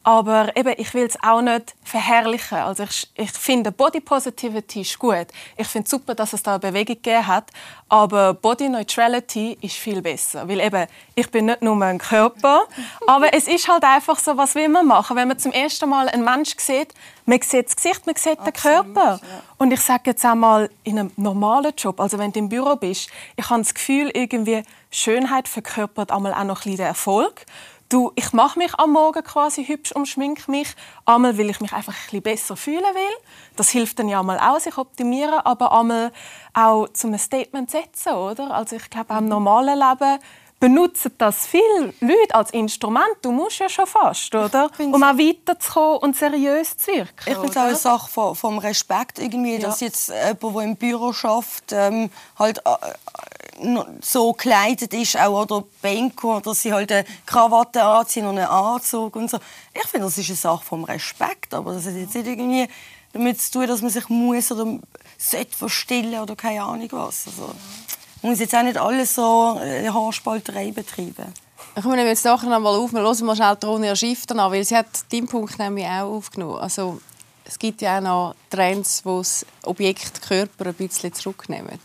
Aber 0.04 0.56
eben, 0.56 0.74
ich 0.78 0.92
will 0.94 1.06
es 1.06 1.16
auch 1.22 1.40
nicht 1.40 1.74
verherrlichen. 1.84 2.58
Also 2.58 2.82
ich, 2.82 3.08
ich 3.14 3.30
finde, 3.32 3.70
Body 3.70 4.00
Positivity 4.00 4.80
ist 4.80 4.98
gut. 4.98 5.28
Ich 5.56 5.68
finde 5.68 5.84
es 5.84 5.90
super, 5.90 6.14
dass 6.14 6.32
es 6.32 6.42
da 6.42 6.52
eine 6.52 6.60
Bewegung 6.60 6.96
gegeben 6.96 7.26
hat. 7.26 7.50
Aber 7.88 8.34
Body 8.34 8.68
Neutrality 8.68 9.58
ist 9.60 9.76
viel 9.76 10.02
besser. 10.02 10.48
Weil 10.48 10.60
eben, 10.60 10.86
ich 11.14 11.30
bin 11.30 11.46
nicht 11.46 11.62
nur 11.62 11.80
ein 11.82 11.98
Körper. 11.98 12.62
aber 13.06 13.32
es 13.32 13.46
ist 13.46 13.68
halt 13.68 13.84
einfach 13.84 14.18
so, 14.18 14.36
was 14.36 14.54
will 14.54 14.68
man 14.68 14.86
machen? 14.86 15.16
Wenn 15.16 15.28
man 15.28 15.38
zum 15.38 15.52
ersten 15.52 15.88
Mal 15.88 16.08
einen 16.08 16.24
Menschen 16.24 16.58
sieht, 16.58 16.94
man 17.24 17.40
sieht 17.40 17.66
das 17.66 17.76
Gesicht, 17.76 18.04
man 18.06 18.16
sieht 18.16 18.40
Absolut, 18.40 18.46
den 18.46 18.94
Körper. 18.94 19.20
Ja. 19.22 19.42
Und 19.58 19.72
ich 19.72 19.80
sage 19.80 20.02
jetzt 20.06 20.24
einmal, 20.24 20.70
in 20.82 20.98
einem 20.98 21.12
normalen 21.16 21.72
Job, 21.76 22.00
also 22.00 22.18
wenn 22.18 22.32
du 22.32 22.40
im 22.40 22.48
Büro 22.48 22.74
bist, 22.74 23.08
ich 23.36 23.48
habe 23.48 23.60
das 23.60 23.72
Gefühl, 23.72 24.10
irgendwie 24.12 24.64
Schönheit 24.90 25.48
verkörpert 25.48 26.10
einmal 26.10 26.34
auch 26.34 26.44
noch 26.44 26.60
ein 26.60 26.64
bisschen 26.64 26.76
den 26.78 26.86
Erfolg. 26.86 27.46
Du, 27.92 28.10
ich 28.14 28.32
mache 28.32 28.58
mich 28.58 28.72
am 28.78 28.92
Morgen 28.92 29.22
quasi 29.22 29.66
hübsch 29.66 29.92
und 29.92 30.06
schminke 30.06 30.50
mich. 30.50 30.68
Einmal, 31.04 31.36
weil 31.36 31.50
ich 31.50 31.60
mich 31.60 31.74
einfach 31.74 31.92
ein 31.92 32.04
bisschen 32.04 32.22
besser 32.22 32.56
fühlen 32.56 32.80
will. 32.80 33.16
Das 33.56 33.68
hilft 33.68 33.98
dann 33.98 34.08
ja 34.08 34.22
mal 34.22 34.38
auch, 34.38 34.58
sich 34.58 34.78
optimieren, 34.78 35.40
aber 35.44 35.78
einmal 35.78 36.10
auch 36.54 36.88
zum 36.94 37.18
Statement 37.18 37.70
setzen, 37.70 38.14
oder? 38.14 38.50
Also 38.50 38.76
ich 38.76 38.88
glaube, 38.88 39.12
auch 39.12 39.18
im 39.18 39.28
normalen 39.28 39.78
Leben 39.78 40.20
benutzen 40.58 41.12
das 41.18 41.46
viele 41.46 41.92
Leute 42.00 42.34
als 42.34 42.52
Instrument. 42.52 43.16
Du 43.20 43.32
musst 43.32 43.58
ja 43.58 43.68
schon 43.68 43.86
fast, 43.86 44.32
oder? 44.34 44.70
Um 44.78 45.02
auch 45.02 45.18
weiterzukommen 45.18 45.98
und 45.98 46.16
seriös 46.16 46.76
zu 46.78 46.92
wirken. 46.92 47.12
Ich 47.26 47.34
finde 47.34 47.48
es 47.48 47.56
auch 47.56 47.62
eine 47.62 47.76
Sache 47.76 48.08
vom, 48.08 48.36
vom 48.36 48.58
Respekt 48.58 49.18
irgendwie, 49.18 49.56
ja. 49.56 49.58
dass 49.58 49.80
jetzt 49.80 50.08
jemand, 50.08 50.42
der 50.56 50.62
im 50.62 50.76
Büro 50.76 51.12
schafft, 51.12 51.72
ähm, 51.72 52.10
halt 52.38 52.58
äh, 52.58 52.70
so 54.00 54.32
gekleidet 54.32 54.92
ist, 54.94 55.18
auch 55.18 55.42
oder 55.42 55.64
Banker, 55.80 56.40
dass 56.40 56.62
sie 56.62 56.72
halt 56.72 56.90
eine 56.90 57.04
Krawatte 57.26 57.82
anziehen 57.82 58.26
und 58.26 58.38
einen 58.38 58.48
Anzug 58.48 59.16
und 59.16 59.30
so. 59.30 59.38
Ich 59.74 59.86
finde, 59.88 60.06
das 60.06 60.18
ist 60.18 60.28
eine 60.28 60.36
Sache 60.36 60.64
vom 60.64 60.84
Respekt, 60.84 61.54
aber 61.54 61.74
das 61.74 61.86
hat 61.86 61.94
jetzt 61.94 62.14
nicht 62.14 62.26
irgendwie 62.26 62.68
damit 63.12 63.40
zu 63.40 63.52
tun, 63.52 63.66
dass 63.66 63.82
man 63.82 63.90
sich 63.90 64.08
muss 64.08 64.50
oder 64.52 64.78
sollte 65.18 65.56
verstellen 65.56 66.20
oder 66.20 66.34
keine 66.34 66.62
Ahnung 66.62 66.88
was. 66.92 67.26
Also, 67.26 67.54
man 68.22 68.32
muss 68.32 68.40
jetzt 68.40 68.54
auch 68.54 68.62
nicht 68.62 68.78
alles 68.78 69.14
so 69.14 69.58
eine 69.60 69.92
Haarspalterei 69.92 70.70
betreiben. 70.72 71.32
Ich 71.76 71.84
nehme 71.84 72.06
jetzt 72.06 72.24
nachher 72.24 72.48
noch 72.48 72.60
mal 72.60 72.74
auf, 72.74 72.92
wir 72.92 73.00
hören 73.00 73.26
mal 73.26 73.36
schnell 73.36 73.56
Ronja 73.64 73.96
Schiff 73.96 74.24
an, 74.30 74.38
weil 74.38 74.64
sie 74.64 74.76
hat 74.76 74.86
deinen 75.10 75.26
Punkt 75.26 75.58
nämlich 75.58 75.86
auch 75.86 76.16
aufgenommen. 76.16 76.58
Also, 76.58 77.00
es 77.44 77.58
gibt 77.58 77.82
ja 77.82 77.98
auch 77.98 78.02
noch 78.02 78.34
Trends, 78.50 79.04
wo 79.04 79.18
das 79.18 79.44
Objekt 79.64 80.22
Körper 80.22 80.66
ein 80.66 80.74
bisschen 80.74 81.12
zurücknehmen 81.12 81.78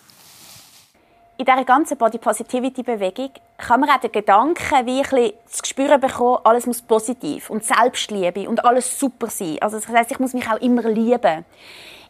in 1.38 1.45
dieser 1.45 1.65
ganzen 1.65 1.97
Body 1.97 2.17
Positivity 2.17 2.82
Bewegung 2.82 3.30
kann 3.58 3.80
man 3.80 3.89
auch 3.91 4.00
den 4.00 4.12
Gedanken 4.12 4.86
wie 4.88 5.04
ein 5.04 5.34
das 5.50 5.62
Gespür 5.62 5.97
bekommen, 6.00 6.39
alles 6.43 6.65
muss 6.65 6.82
positiv 6.82 7.52
und 7.52 7.63
Selbstliebe 7.63 8.50
und 8.50 8.65
alles 8.65 9.00
super 9.00 9.28
sein. 9.28 9.58
Also 9.62 9.78
das 9.78 9.88
heißt, 9.88 10.12
ich 10.12 10.19
muss 10.19 10.34
mich 10.34 10.50
auch 10.50 10.60
immer 10.60 10.82
lieben. 10.84 11.45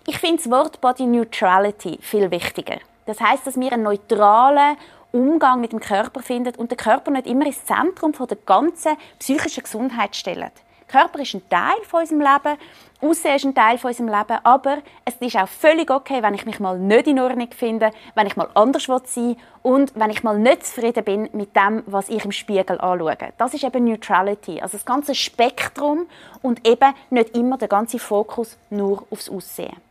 Ich 0.06 0.20
finde 0.20 0.38
das 0.38 0.50
Wort 0.50 0.80
Body 0.80 1.06
Neutrality 1.06 2.00
viel 2.02 2.32
wichtiger. 2.32 2.78
Das 3.06 3.20
heißt, 3.20 3.46
dass 3.46 3.60
wir 3.60 3.74
einen 3.74 3.84
neutralen 3.84 4.78
Umgang 5.12 5.60
mit 5.60 5.74
dem 5.74 5.82
Körper 5.82 6.22
finden 6.22 6.56
und 6.56 6.72
den 6.72 6.78
Körper 6.78 7.12
nicht 7.12 7.28
immer 7.28 7.46
ins 7.46 7.66
Zentrum 7.66 8.14
der 8.14 8.38
ganzen 8.46 8.96
psychischen 9.20 9.64
Gesundheit 9.64 10.16
stellen. 10.16 10.52
Der 10.90 11.02
Körper 11.02 11.20
ist 11.20 11.34
ein 11.34 11.48
Teil 11.50 11.84
von 11.86 12.00
unserem 12.00 12.22
Leben, 12.22 12.58
Aussehen 13.00 13.36
ist 13.36 13.46
ein 13.46 13.54
Teil 13.54 13.78
von 13.78 13.90
unserem 13.90 14.08
Leben, 14.08 14.40
aber 14.44 14.80
es 15.06 15.16
ist 15.20 15.36
auch 15.36 15.48
völlig 15.48 15.92
okay, 15.92 16.24
wenn 16.24 16.34
ich 16.34 16.48
mich 16.48 16.60
mal 16.60 16.80
nicht 16.80 17.06
in 17.06 17.20
Ordnung 17.20 17.50
finde, 17.56 17.92
wenn 18.16 18.26
ich 18.26 18.36
mal 18.36 18.50
anders 18.56 18.86
sein 18.86 19.02
will 19.14 19.36
und 19.62 19.92
wenn 19.94 20.10
ich 20.10 20.24
mal 20.24 20.40
nicht 20.40 20.66
zufrieden 20.66 21.04
bin 21.04 21.30
mit 21.34 21.56
dem, 21.56 21.84
was 21.86 22.10
ich 22.10 22.26
im 22.26 22.32
Spiegel 22.32 22.82
anschaue. 22.82 23.16
Das 23.38 23.54
ist 23.54 23.64
eben 23.64 23.86
Neutrality, 23.86 24.62
also 24.62 24.78
das 24.78 24.86
ganze 24.86 25.14
Spektrum 25.14 26.08
und 26.42 26.68
eben 26.68 26.92
nicht 27.12 27.38
immer 27.38 27.60
der 27.60 27.68
ganze 27.68 28.00
Fokus 28.00 28.58
nur 28.72 29.06
aufs 29.12 29.30
Aussehen. 29.30 29.87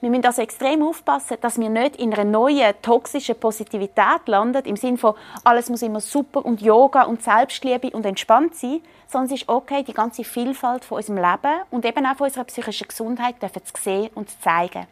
Wir 0.00 0.08
müssen 0.08 0.24
also 0.24 0.40
extrem 0.40 0.82
aufpassen, 0.82 1.36
dass 1.42 1.60
wir 1.60 1.68
nicht 1.68 1.96
in 1.96 2.14
einer 2.14 2.24
neuen 2.24 2.72
toxischen 2.80 3.38
Positivität 3.38 4.26
landen, 4.26 4.64
im 4.64 4.76
Sinne 4.76 4.96
von, 4.96 5.14
alles 5.44 5.68
muss 5.68 5.82
immer 5.82 6.00
super 6.00 6.42
und 6.44 6.62
Yoga 6.62 7.02
und 7.02 7.22
Selbstliebe 7.22 7.90
und 7.90 8.06
entspannt 8.06 8.54
sein, 8.54 8.80
sondern 9.08 9.34
es 9.34 9.42
ist 9.42 9.48
okay, 9.50 9.82
die 9.82 9.92
ganze 9.92 10.24
Vielfalt 10.24 10.86
von 10.86 10.96
unserem 10.96 11.18
Leben 11.18 11.60
und 11.70 11.84
eben 11.84 12.06
auch 12.06 12.16
von 12.16 12.28
unserer 12.28 12.44
psychischen 12.44 12.88
Gesundheit 12.88 13.36
zu 13.40 13.82
sehen 13.82 14.10
und 14.14 14.30
zu 14.30 14.40
zeigen. 14.40 14.86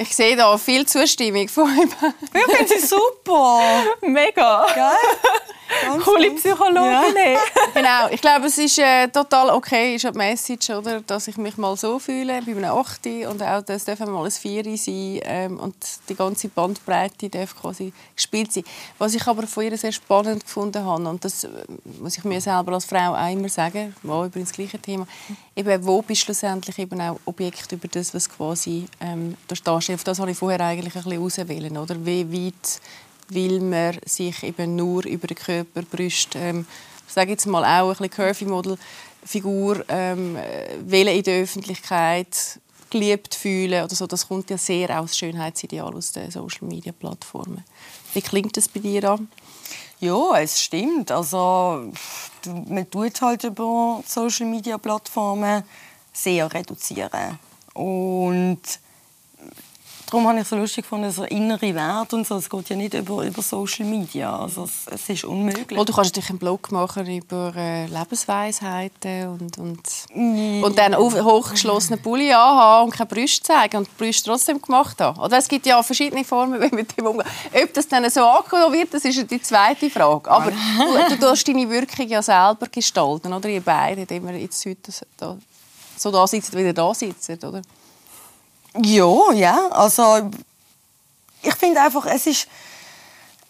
Ich 0.00 0.14
sehe 0.14 0.36
da 0.36 0.56
viel 0.56 0.86
Zustimmung 0.86 1.48
von 1.48 1.68
ihm. 1.76 1.90
Ich 2.32 2.56
finde 2.56 2.68
sie 2.68 2.86
super. 2.86 3.60
Mega. 4.02 4.66
Geil. 4.72 6.00
Coole 6.04 6.30
Psychologin. 6.32 7.16
Ja. 7.16 7.40
genau. 7.74 8.08
Ich 8.10 8.20
glaube, 8.20 8.46
es 8.46 8.58
ist 8.58 8.78
äh, 8.78 9.08
total 9.08 9.50
okay, 9.50 9.96
ist 9.96 10.06
eine 10.06 10.16
Message, 10.16 10.70
oder, 10.70 11.00
dass 11.00 11.28
ich 11.28 11.36
mich 11.36 11.56
mal 11.56 11.76
so 11.76 11.98
fühle, 11.98 12.40
bei 12.42 12.52
einem 12.52 12.64
8. 12.64 13.06
und 13.28 13.42
auch, 13.42 13.62
das 13.62 13.84
darf 13.84 13.98
mal 14.00 14.24
ein 14.24 14.30
4 14.30 14.64
sein 14.76 15.20
ähm, 15.24 15.58
und 15.58 15.74
die 16.08 16.14
ganze 16.14 16.48
Bandbreite 16.48 17.28
darf 17.28 17.60
quasi 17.60 17.92
gespielt 18.14 18.52
sein. 18.52 18.64
Was 18.98 19.14
ich 19.14 19.26
aber 19.26 19.46
von 19.46 19.64
ihr 19.64 19.76
sehr 19.76 19.92
spannend 19.92 20.44
gefunden 20.44 20.84
habe, 20.84 21.08
und 21.08 21.24
das 21.24 21.44
äh, 21.44 21.48
muss 22.00 22.16
ich 22.16 22.24
mir 22.24 22.40
selber 22.40 22.72
als 22.72 22.86
Frau 22.86 23.14
auch 23.14 23.32
immer 23.32 23.48
sagen, 23.48 23.94
war 24.02 24.26
übrigens 24.26 24.50
das 24.50 24.56
gleiche 24.56 24.78
Thema, 24.78 25.06
eben, 25.54 25.84
wo 25.84 26.00
bist 26.02 26.22
du 26.22 26.26
schlussendlich 26.26 26.78
eben 26.78 27.00
auch 27.00 27.20
Objekt 27.26 27.72
über 27.72 27.88
das, 27.88 28.14
was 28.14 28.28
quasi 28.28 28.86
ähm, 29.00 29.36
da 29.46 29.80
steht. 29.80 29.87
Auf 29.94 30.04
das 30.04 30.18
habe 30.18 30.30
ich 30.30 30.38
vorher 30.38 30.60
eigentlich 30.60 30.94
ein 30.94 31.02
bisschen 31.02 31.22
auswählen, 31.22 31.76
oder? 31.76 31.96
Wie 32.04 32.46
weit 32.46 32.80
will 33.28 33.60
man 33.60 33.98
sich 34.04 34.42
eben 34.42 34.76
nur 34.76 35.04
über 35.04 35.26
den 35.26 35.36
Körper, 35.36 35.82
Brüste, 35.82 36.38
ähm, 36.38 36.66
ich 37.06 37.14
sage 37.14 37.30
jetzt 37.30 37.46
mal 37.46 37.64
auch 37.64 37.88
ein 37.88 37.96
bisschen 37.96 38.10
curvy 38.10 38.44
Model 38.44 38.78
Figur 39.24 39.84
ähm, 39.88 40.36
wählen 40.84 41.16
in 41.16 41.22
der 41.22 41.42
Öffentlichkeit 41.42 42.60
geliebt 42.90 43.34
fühlen 43.34 43.84
oder 43.84 43.94
so, 43.94 44.06
das 44.06 44.26
kommt 44.28 44.50
ja 44.50 44.58
sehr 44.58 45.00
aus 45.00 45.16
Schönheitsideal 45.16 45.94
aus 45.94 46.12
den 46.12 46.30
Social 46.30 46.66
Media 46.66 46.92
Plattformen. 46.92 47.64
Wie 48.14 48.22
klingt 48.22 48.56
das 48.56 48.68
bei 48.68 48.80
dir 48.80 49.10
an? 49.10 49.28
Ja, 50.00 50.38
es 50.38 50.60
stimmt. 50.60 51.10
Also 51.10 51.92
man 52.46 52.90
tut 52.90 53.20
halt 53.20 53.44
über 53.44 54.02
Social 54.06 54.46
Media 54.46 54.78
Plattformen 54.78 55.64
sehr 56.12 56.52
reduzieren 56.52 57.38
und 57.74 58.60
Darum 60.10 60.26
habe 60.26 60.38
ich 60.38 60.44
es 60.44 60.48
so 60.48 60.56
lustig 60.56 60.84
gefunden, 60.84 61.10
so 61.10 61.24
innere 61.24 61.74
Werte 61.74 62.16
und 62.16 62.26
so. 62.26 62.36
Es 62.36 62.48
geht 62.48 62.70
ja 62.70 62.76
nicht 62.76 62.94
über, 62.94 63.26
über 63.26 63.42
Social 63.42 63.84
Media. 63.84 64.34
Also 64.34 64.64
es, 64.64 64.86
es 64.90 65.08
ist 65.10 65.24
unmöglich. 65.24 65.78
Oh, 65.78 65.84
du 65.84 65.92
kannst 65.92 66.12
natürlich 66.12 66.30
einen 66.30 66.38
Blog 66.38 66.72
machen 66.72 67.06
über 67.06 67.52
äh, 67.54 67.84
Lebensweisheiten 67.84 69.28
und, 69.28 69.58
und, 69.58 69.80
nee. 70.14 70.62
und 70.62 70.78
dann 70.78 70.94
auf, 70.94 71.14
hochgeschlossenen 71.14 72.00
Pulli 72.00 72.32
anhaben 72.32 72.86
und 72.86 72.96
keine 72.96 73.06
Brüste 73.06 73.42
zeigen 73.42 73.76
und 73.76 73.86
die 73.86 74.02
Brüste 74.02 74.30
trotzdem 74.30 74.62
gemacht 74.62 74.98
haben. 74.98 75.20
Oder 75.20 75.36
es 75.36 75.48
gibt 75.48 75.66
ja 75.66 75.82
verschiedene 75.82 76.24
Formen, 76.24 76.58
wie 76.60 76.74
mit 76.74 76.96
dem 76.96 77.06
umgehen. 77.06 77.28
Ob 77.62 77.74
das 77.74 77.86
dann 77.86 78.08
so 78.08 78.24
angenommen 78.24 78.72
wird, 78.72 78.94
das 78.94 79.04
ist 79.04 79.30
die 79.30 79.42
zweite 79.42 79.90
Frage. 79.90 80.30
Aber 80.30 80.50
du, 80.50 81.16
du 81.16 81.18
darfst 81.18 81.46
deine 81.46 81.68
Wirkung 81.68 82.08
ja 82.08 82.22
selber 82.22 82.66
gestalten, 82.72 83.30
oder? 83.30 83.48
Ihr 83.50 83.60
beide, 83.60 84.00
indem 84.00 84.26
wir 84.26 84.38
jetzt 84.38 84.64
heute 84.64 84.90
so 85.98 86.10
da 86.10 86.26
sitzen, 86.26 86.56
wie 86.56 86.62
ihr 86.62 86.72
da 86.72 86.94
sitzt, 86.94 87.28
oder? 87.44 87.60
Ja, 88.82 89.32
ja. 89.32 89.68
Also 89.70 90.30
ich 91.42 91.54
finde 91.54 91.80
einfach, 91.80 92.06
es 92.06 92.26
ist, 92.26 92.48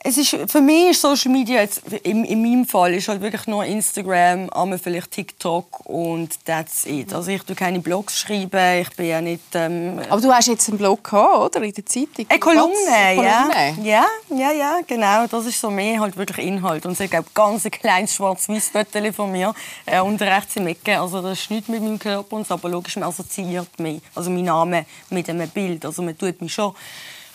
es 0.09 0.17
ist, 0.17 0.51
für 0.51 0.61
mich 0.61 0.91
ist 0.91 1.03
Social 1.03 1.31
Media 1.31 1.61
jetzt, 1.61 1.83
in, 2.03 2.25
in 2.25 2.41
meinem 2.41 2.65
Fall 2.65 2.95
ist 2.95 3.09
halt 3.09 3.21
wirklich 3.21 3.47
nur 3.47 3.65
Instagram, 3.65 4.49
einmal 4.51 4.79
vielleicht 4.79 5.11
TikTok 5.11 5.87
und 5.87 6.31
that's 6.47 6.87
it. 6.87 7.13
Also 7.13 7.31
ich 7.31 7.43
tue 7.43 7.55
keine 7.55 7.81
Blogs 7.81 8.19
schreiben, 8.19 8.81
ich 8.81 8.91
bin 8.97 9.07
ja 9.07 9.21
nicht... 9.21 9.43
Ähm, 9.55 10.01
Aber 10.09 10.21
du 10.21 10.33
hast 10.33 10.49
jetzt 10.49 10.69
einen 10.69 10.79
Blog 10.79 11.05
gehabt, 11.05 11.57
oder? 11.57 11.63
In 11.63 11.73
der 11.73 11.85
Zeitung? 11.85 12.27
Eine 12.29 12.39
Kolumne, 12.39 13.15
ja. 13.17 13.75
Ja, 13.83 14.07
ja, 14.31 14.53
ja, 14.53 14.81
genau. 14.87 15.27
Das 15.27 15.45
ist 15.45 15.61
so 15.61 15.71
mehr 15.71 16.01
halt 16.01 16.17
wirklich 16.17 16.47
Inhalt. 16.47 16.87
Und 16.87 16.99
es 16.99 17.11
gibt 17.11 17.35
ganz 17.35 17.67
ein 17.67 17.71
kleines 17.71 18.15
schwarz-weiß 18.15 18.71
Foto 18.71 19.13
von 19.13 19.31
mir 19.31 19.55
äh, 19.85 20.01
unten 20.01 20.23
rechts 20.23 20.57
im 20.57 20.67
Ecke. 20.69 20.99
Also 20.99 21.21
das 21.21 21.41
ist 21.41 21.51
nichts 21.51 21.69
mit 21.69 21.83
meinem 21.83 21.99
Körper, 21.99 22.43
aber 22.49 22.69
logisch, 22.71 22.97
man 22.97 23.09
assoziiert 23.09 23.79
mich, 23.79 24.01
also 24.15 24.31
mein 24.31 24.45
Name 24.45 24.87
mit 25.11 25.29
einem 25.29 25.49
Bild. 25.51 25.85
Also 25.85 26.03
man 26.03 26.17
tut 26.17 26.41
mich 26.41 26.55
schon 26.55 26.75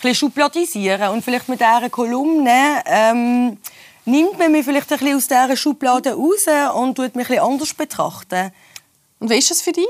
bisschen 0.04 0.30
schubladisieren. 0.30 1.10
Und 1.10 1.24
vielleicht 1.24 1.50
mit 1.50 1.60
dieser 1.60 1.90
Kolumne 1.90 2.84
ähm, 2.86 3.58
nimmt 4.06 4.38
man 4.38 4.52
mich 4.52 4.66
vielleicht 4.66 4.92
ein 4.92 5.00
bisschen 5.00 5.18
aus 5.18 5.28
dieser 5.28 5.58
Schublade 5.58 6.14
raus 6.14 6.46
und 6.76 6.96
tut 6.96 7.16
mich 7.16 7.26
ein 7.30 7.36
bisschen 7.36 7.52
anders 7.52 7.74
betrachten. 7.74 8.52
Und 9.20 9.30
wie 9.30 9.38
ist 9.38 9.52
das 9.52 9.62
für 9.62 9.72
dich? 9.72 9.88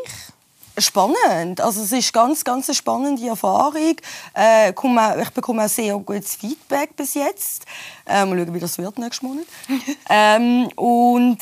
Spannend. 0.77 1.61
Also 1.61 1.83
es 1.83 1.91
ist 1.91 2.13
ganz, 2.13 2.43
ganz 2.43 2.67
eine 2.67 2.75
spannende 2.75 3.27
Erfahrung. 3.27 3.95
Äh, 4.35 4.69
ich 4.69 5.29
bekomme 5.29 5.65
auch 5.65 5.69
sehr 5.69 5.95
gutes 5.99 6.35
Feedback 6.35 6.95
bis 6.95 7.13
jetzt. 7.13 7.65
Äh, 8.07 8.25
mal 8.25 8.37
schauen, 8.37 8.53
wie 8.55 8.59
das 8.59 8.77
wird 8.79 8.97
nächsten 8.97 9.27
Monat. 9.27 9.45
ähm, 10.09 10.67
und 10.75 11.37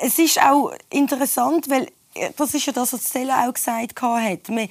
es 0.00 0.18
ist 0.18 0.40
auch 0.42 0.72
interessant, 0.90 1.70
weil 1.70 1.88
äh, 2.14 2.30
das 2.36 2.52
ist 2.54 2.66
ja 2.66 2.72
das, 2.72 2.92
was 2.92 3.08
Stella 3.08 3.46
auch 3.46 3.54
gesagt 3.54 4.02
hat. 4.02 4.48
Man 4.48 4.68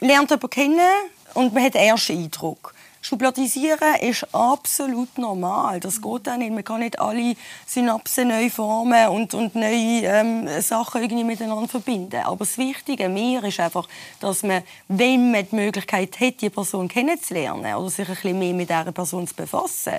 lernt 0.00 0.30
jemanden 0.30 0.50
kennen, 0.50 0.90
und 1.34 1.52
man 1.54 1.64
hat 1.64 1.74
ersten 1.74 2.16
Eindruck. 2.16 2.74
Schubladisieren 3.02 3.94
ist 4.02 4.26
absolut 4.34 5.16
normal. 5.16 5.80
Das 5.80 6.02
geht 6.02 6.28
auch 6.28 6.36
nicht. 6.36 6.52
Man 6.52 6.62
kann 6.62 6.80
nicht 6.80 7.00
alle 7.00 7.34
Synapsen 7.66 8.28
neu 8.28 8.50
formen 8.50 9.08
und, 9.08 9.32
und 9.32 9.54
neue 9.54 10.02
ähm, 10.02 10.46
Sachen 10.60 11.00
irgendwie 11.00 11.24
miteinander 11.24 11.66
verbinden. 11.66 12.20
Aber 12.24 12.40
das 12.40 12.58
Wichtige 12.58 13.08
mir 13.08 13.42
ist 13.44 13.58
einfach, 13.58 13.88
dass 14.20 14.42
man, 14.42 14.62
wenn 14.88 15.30
man 15.30 15.48
die 15.50 15.56
Möglichkeit 15.56 16.20
hat, 16.20 16.42
die 16.42 16.50
Person 16.50 16.88
kennenzulernen 16.88 17.74
oder 17.74 17.88
sich 17.88 18.06
ein 18.06 18.14
bisschen 18.14 18.38
mehr 18.38 18.52
mit 18.52 18.68
dieser 18.68 18.92
Person 18.92 19.26
zu 19.26 19.34
befassen, 19.34 19.94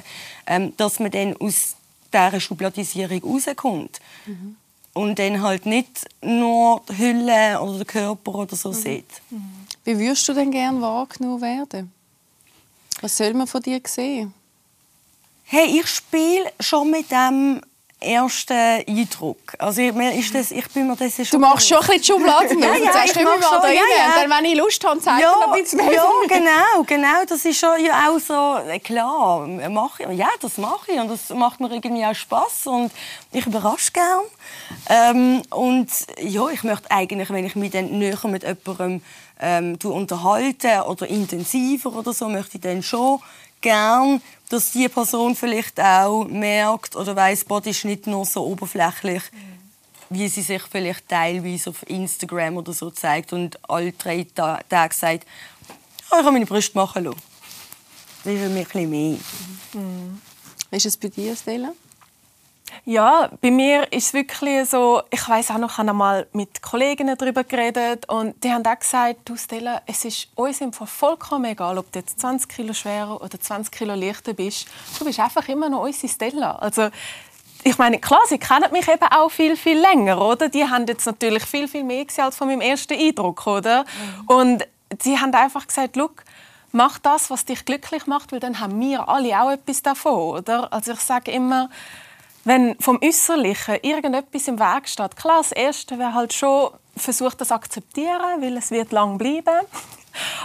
ähm, 0.46 0.74
dass 0.78 1.00
man 1.00 1.10
dann 1.10 1.36
aus 1.38 1.76
dieser 2.14 2.40
Schubladisierung 2.40 3.24
rauskommt. 3.24 4.00
Mhm. 4.28 4.58
Und 4.94 5.20
dann 5.20 5.42
halt 5.42 5.66
nicht 5.66 6.06
nur 6.22 6.82
die 6.90 6.98
Hülle 6.98 7.62
oder 7.62 7.78
den 7.78 7.88
Körper 7.88 8.36
oder 8.36 8.56
so 8.56 8.70
mhm. 8.70 8.74
sieht. 8.74 9.22
Mhm. 9.30 9.52
Wie 9.84 9.98
würdest 9.98 10.28
du 10.28 10.34
denn 10.34 10.52
gerne 10.52 10.82
wahrgenommen 10.82 11.42
werden? 11.42 11.92
Was 13.02 13.18
soll 13.18 13.34
man 13.34 13.48
von 13.48 13.62
dir 13.62 13.82
sehen? 13.86 14.34
Hey, 15.44 15.80
ich 15.80 15.88
spiele 15.88 16.52
schon 16.60 16.92
mit 16.92 17.10
dem 17.12 17.62
ersten 18.02 18.54
Eindruck. 18.88 19.38
Also 19.60 19.82
mir 19.82 20.14
ist 20.14 20.34
das, 20.34 20.52
ich 20.52 20.68
bin 20.70 20.88
mir 20.88 20.96
das 20.96 21.16
schon... 21.16 21.26
Du 21.30 21.40
machst 21.40 21.68
schon 21.68 21.78
ein 21.78 21.88
bisschen 21.88 22.02
die 22.02 22.08
Schubladen 22.08 22.60
ja, 22.60 22.76
ja, 22.76 22.94
sagst, 22.94 23.16
ich 23.16 23.24
mach 23.24 23.34
schon, 23.34 23.62
da 23.62 23.68
ja, 23.68 23.74
ja. 23.74 24.06
Und 24.06 24.32
dann, 24.32 24.38
wenn 24.38 24.52
ich 24.52 24.58
Lust 24.58 24.84
habe, 24.86 25.00
zeige 25.00 25.22
ja, 25.22 25.36
ich 25.40 25.46
ein 25.46 25.64
bisschen 25.64 25.78
mehr 25.78 25.94
Ja, 25.94 26.10
genau, 26.28 26.84
genau. 26.86 27.26
Das 27.28 27.46
ist 27.46 27.60
schon 27.60 27.86
ja 27.86 28.10
auch 28.10 28.20
so, 28.20 28.70
äh, 28.70 28.80
klar, 28.80 29.48
mach, 29.70 30.00
ja, 30.00 30.30
das 30.42 30.58
mache 30.58 30.92
ich 30.92 31.00
und 31.00 31.10
das 31.10 31.30
macht 31.30 31.60
mir 31.60 31.72
irgendwie 31.72 32.06
auch 32.06 32.16
Spass 32.16 32.66
und 32.66 32.92
ich 33.32 33.46
überrasche 33.46 33.92
gern. 33.92 34.22
Ähm, 34.90 35.42
und 35.52 35.90
ja, 36.20 36.50
ich 36.50 36.64
möchte 36.64 36.90
eigentlich, 36.90 37.30
wenn 37.30 37.46
ich 37.46 37.56
mich 37.56 37.72
dann 37.72 37.98
näher 38.00 38.18
mit 38.24 38.44
jemandem 38.44 39.02
ähm, 39.40 39.78
unterhalten 39.84 40.82
oder 40.82 41.08
intensiver 41.08 41.96
oder 41.96 42.14
so, 42.14 42.30
möchte 42.30 42.58
ich 42.58 42.62
dann 42.62 42.84
schon 42.84 43.20
gern, 43.62 44.22
dass 44.52 44.72
die 44.72 44.90
Person 44.90 45.34
vielleicht 45.34 45.80
auch 45.80 46.26
merkt 46.26 46.98
oder 46.98 47.16
weiß, 47.16 47.46
Body 47.46 47.70
ist 47.70 47.86
nicht 47.86 48.06
nur 48.06 48.26
so 48.26 48.46
oberflächlich, 48.46 49.24
wie 50.10 50.28
sie 50.28 50.42
sich 50.42 50.62
vielleicht 50.70 51.08
teilweise 51.08 51.70
auf 51.70 51.90
Instagram 51.90 52.58
oder 52.58 52.74
so 52.74 52.92
zeigt 52.92 53.32
und 53.32 53.58
alle 53.70 53.94
drei 53.94 54.28
Tage 54.36 54.94
sagt, 54.94 55.26
oh, 56.12 56.18
ich 56.20 56.26
habe 56.26 56.32
meine 56.34 56.46
Brüste 56.46 56.78
machen 56.78 57.06
lassen. 57.06 57.22
Das 58.26 58.34
ist 58.34 58.40
mir 58.40 58.48
ein 58.48 58.64
bisschen 58.66 58.90
mehr. 58.90 59.18
Mhm. 59.74 60.22
Wie 60.70 60.76
ist 60.76 60.86
es 60.86 60.98
bei 60.98 61.08
dir, 61.08 61.34
Stella? 61.34 61.72
Ja, 62.86 63.30
bei 63.42 63.52
mir 63.52 63.92
ist 63.92 64.08
es 64.08 64.14
wirklich 64.14 64.70
so, 64.70 65.02
ich 65.10 65.28
weiß 65.28 65.52
auch 65.52 65.58
noch, 65.58 65.72
ich 65.72 65.78
habe 65.78 65.90
einmal 65.90 66.28
mit 66.34 66.62
Kolleginnen 66.62 67.18
darüber 67.18 67.44
geredet 67.44 68.08
und 68.10 68.44
die 68.44 68.52
haben 68.52 68.66
auch 68.66 68.80
gesagt, 68.80 69.18
du 69.26 69.36
Stella, 69.36 69.82
es 69.86 70.06
ist 70.06 70.30
uns 70.36 70.62
im 70.62 70.74
vollkommen 70.74 71.46
egal, 71.46 71.78
ob 71.78 71.92
du 71.92 72.00
jetzt 72.00 72.20
20 72.20 72.50
Kilo 72.50 72.74
schwerer 72.74 73.22
oder 73.22 73.40
20 73.40 73.72
Kilo 73.72 73.94
leichter 73.96 74.34
bist, 74.34 74.68
du 74.98 75.06
bist 75.06 75.20
einfach 75.20 75.48
immer 75.48 75.70
noch 75.70 75.84
unsere 75.84 76.12
Stella. 76.12 76.56
Also 76.56 76.90
ich 77.64 77.78
meine, 77.78 78.00
klar, 78.00 78.22
sie 78.28 78.40
kennen 78.40 78.72
mich 78.72 78.88
eben 78.88 79.08
auch 79.12 79.30
viel, 79.30 79.56
viel 79.56 79.80
länger, 79.80 80.20
oder? 80.20 80.50
Die 80.50 80.68
haben 80.68 80.86
jetzt 80.88 81.06
natürlich 81.06 81.44
viel, 81.44 81.68
viel 81.68 81.84
mehr 81.84 82.06
gesehen 82.06 82.26
als 82.26 82.36
von 82.36 82.48
meinem 82.48 82.62
ersten 82.62 82.94
Eindruck, 82.94 83.46
oder? 83.46 83.84
Mhm. 83.84 84.28
Und 84.28 84.68
sie 85.00 85.20
haben 85.20 85.34
einfach 85.34 85.68
gesagt, 85.68 85.96
Look, 85.96 86.24
mach 86.72 87.00
das, 87.00 87.30
was 87.30 87.46
dich 87.46 87.66
glücklich 87.66 88.08
macht, 88.08 88.32
weil 88.32 88.40
dann 88.40 88.60
haben 88.60 88.80
wir 88.80 89.08
alle 89.08 89.40
auch 89.42 89.52
etwas 89.52 89.84
davon, 89.84 90.40
oder? 90.40 90.72
Also 90.74 90.94
ich 90.94 91.00
sage 91.00 91.32
immer, 91.32 91.70
wenn 92.44 92.76
vom 92.80 93.00
Äußerlichen 93.04 93.78
irgendetwas 93.82 94.48
im 94.48 94.60
Weg 94.60 94.88
steht, 94.88 95.16
klar, 95.16 95.38
das 95.38 95.52
Erste 95.52 96.00
wäre 96.00 96.14
halt 96.14 96.34
schon 96.34 96.72
versucht, 96.96 97.40
das 97.42 97.50
zu 97.50 97.56
akzeptieren, 97.56 98.42
weil 98.42 98.58
es 98.58 98.72
wird 98.72 98.92
lang 98.92 99.18
bleiben. 99.18 99.66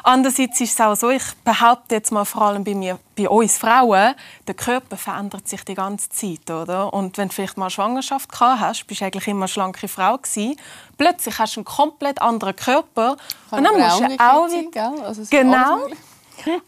Andererseits 0.02 0.60
ist 0.60 0.74
es 0.74 0.80
auch 0.80 0.94
so, 0.94 1.10
ich 1.10 1.24
behaupte 1.44 1.96
jetzt 1.96 2.12
mal 2.12 2.24
vor 2.24 2.42
allem 2.42 2.62
bei, 2.62 2.74
mir, 2.74 2.98
bei 3.16 3.28
uns 3.28 3.58
Frauen, 3.58 4.14
der 4.46 4.54
Körper 4.54 4.96
verändert 4.96 5.48
sich 5.48 5.64
die 5.64 5.74
ganze 5.74 6.08
Zeit, 6.10 6.48
oder? 6.50 6.92
Und 6.92 7.18
wenn 7.18 7.28
du 7.28 7.34
vielleicht 7.34 7.56
mal 7.56 7.68
Schwangerschaft 7.68 8.30
gehabt 8.30 8.60
hast, 8.60 8.86
bist 8.86 9.00
du 9.00 9.06
eigentlich 9.06 9.26
immer 9.26 9.42
eine 9.42 9.48
schlanke 9.48 9.88
Frau 9.88 10.18
gewesen. 10.18 10.56
Plötzlich 10.96 11.38
hast 11.38 11.56
du 11.56 11.60
einen 11.60 11.64
komplett 11.64 12.22
anderen 12.22 12.54
Körper 12.54 13.16
Kann 13.50 13.58
und 13.58 13.64
dann 13.64 13.80
musst 13.80 14.00
du 14.00 14.24
auch 14.24 14.48
wieder, 14.48 15.04
also 15.04 15.22
genau. 15.28 15.88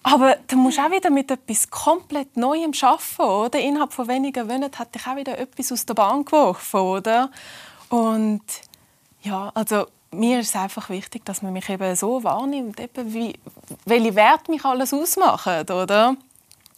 Aber 0.02 0.36
du 0.46 0.56
musst 0.56 0.78
auch 0.78 0.90
wieder 0.90 1.10
mit 1.10 1.30
etwas 1.30 1.70
komplett 1.70 2.36
Neuem 2.36 2.72
arbeiten, 2.80 3.22
oder? 3.22 3.60
Innerhalb 3.60 3.92
von 3.92 4.08
wenigen 4.08 4.46
Monaten 4.46 4.78
hat 4.78 4.94
dich 4.94 5.06
auch 5.06 5.16
wieder 5.16 5.38
etwas 5.38 5.72
aus 5.72 5.86
der 5.86 5.94
Bahn 5.94 6.24
geworfen, 6.24 6.80
oder? 6.80 7.30
Und 7.88 8.42
ja, 9.22 9.50
also 9.54 9.86
mir 10.10 10.40
ist 10.40 10.50
es 10.50 10.56
einfach 10.56 10.88
wichtig, 10.88 11.24
dass 11.24 11.42
man 11.42 11.52
mich 11.52 11.68
eben 11.68 11.94
so 11.96 12.22
wahrnimmt, 12.24 12.80
eben 12.80 13.12
wie, 13.12 13.34
welche 13.84 14.14
Werte 14.14 14.50
mich 14.50 14.64
alles 14.64 14.92
ausmachen, 14.92 15.60
oder? 15.70 16.16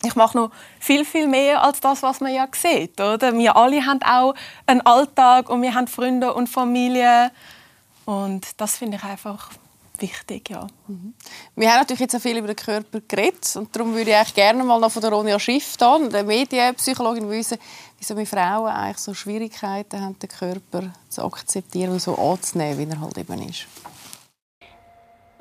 Ich 0.03 0.17
mache 0.17 0.37
noch 0.37 0.51
viel, 0.79 1.05
viel 1.05 1.27
mehr 1.27 1.63
als 1.63 1.81
das, 1.81 2.03
was 2.03 2.21
man 2.21 2.33
ja 2.33 2.49
sieht, 2.53 3.01
oder? 3.01 3.37
Wir 3.37 3.55
alle 3.57 3.85
haben 3.85 4.03
auch 4.03 4.35
einen 4.67 4.81
Alltag 4.81 5.51
und 5.51 5.63
wir 5.63 5.75
haben 5.75 5.89
Freunde 5.89 6.33
und 6.33 6.49
Familie 6.49 7.31
und 8.07 8.61
das 8.61 8.79
finde 8.79 8.97
ich 8.97 9.05
einfach 9.05 9.51
wichtig, 10.01 10.51
ja. 10.51 10.67
Mhm. 10.87 11.15
Wir 11.57 11.71
haben 11.71 11.81
natürlich 11.81 12.01
jetzt 12.01 12.17
auch 12.17 12.21
viel 12.21 12.37
über 12.37 12.49
den 12.49 12.57
Körper 12.57 13.01
geredet 13.07 13.57
und 13.57 13.75
darum 13.75 13.95
würde 13.95 14.11
ich 14.11 14.17
eigentlich 14.17 14.35
gerne 14.35 14.65
mal 14.65 14.81
noch 14.81 14.91
von 14.91 15.03
der 15.03 15.13
Ronja 15.13 15.39
Schiff, 15.39 15.77
der 15.77 16.25
Medienpsychologin, 16.25 17.29
wissen, 17.29 17.59
wieso 17.99 18.17
wir 18.17 18.27
Frauen 18.27 18.71
eigentlich 18.71 18.99
so 18.99 19.15
Schwierigkeiten 19.15 20.01
haben, 20.01 20.19
den 20.19 20.29
Körper 20.29 20.93
zu 21.09 21.23
akzeptieren 21.23 21.93
und 21.93 22.03
so 22.03 22.17
anzunehmen, 22.17 22.79
wie 22.79 22.93
er 22.93 23.01
halt 23.01 23.19
eben 23.19 23.49
ist. 23.49 23.67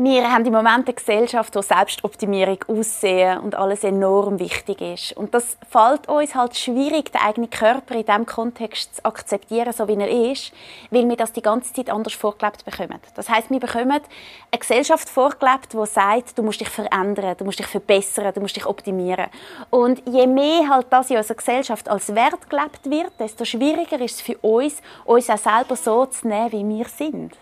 Wir 0.01 0.31
haben 0.31 0.45
im 0.45 0.53
Moment 0.53 0.87
eine 0.87 0.93
Gesellschaft, 0.93 1.53
wo 1.57 1.61
Selbstoptimierung 1.61 2.63
aussehen 2.69 3.37
und 3.39 3.55
alles 3.55 3.83
enorm 3.83 4.39
wichtig 4.39 4.79
ist. 4.79 5.11
Und 5.17 5.33
das 5.33 5.57
fällt 5.69 6.07
uns 6.07 6.35
halt 6.35 6.55
schwierig, 6.55 7.11
den 7.11 7.19
eigenen 7.19 7.49
Körper 7.49 7.95
in 7.95 8.05
diesem 8.05 8.25
Kontext 8.25 8.95
zu 8.95 9.03
akzeptieren, 9.03 9.73
so 9.73 9.89
wie 9.89 9.95
er 9.95 10.31
ist, 10.31 10.53
weil 10.89 11.05
wir 11.09 11.17
das 11.17 11.33
die 11.33 11.41
ganze 11.41 11.73
Zeit 11.73 11.89
anders 11.89 12.13
vorgelebt 12.13 12.63
bekommen. 12.63 12.97
Das 13.13 13.27
heißt, 13.27 13.49
wir 13.49 13.59
bekommen 13.59 13.91
eine 13.91 14.57
Gesellschaft 14.57 15.09
vorgelebt, 15.09 15.73
die 15.73 15.85
sagt, 15.85 16.37
du 16.37 16.43
musst 16.43 16.61
dich 16.61 16.69
verändern, 16.69 17.35
du 17.37 17.43
musst 17.43 17.59
dich 17.59 17.67
verbessern, 17.67 18.31
du 18.33 18.39
musst 18.39 18.55
dich 18.55 18.65
optimieren. 18.65 19.27
Und 19.69 20.01
je 20.07 20.27
mehr 20.27 20.69
halt 20.69 20.87
das 20.91 21.09
in 21.09 21.17
unserer 21.17 21.35
Gesellschaft 21.35 21.89
als 21.89 22.15
Wert 22.15 22.49
gelebt 22.49 22.89
wird, 22.89 23.19
desto 23.19 23.43
schwieriger 23.43 23.99
ist 23.99 24.15
es 24.15 24.21
für 24.21 24.37
uns, 24.37 24.81
uns 25.03 25.29
auch 25.29 25.37
selber 25.37 25.75
so 25.75 26.05
zu 26.05 26.25
nehmen, 26.25 26.53
wie 26.53 26.77
wir 26.77 26.85
sind. 26.85 27.35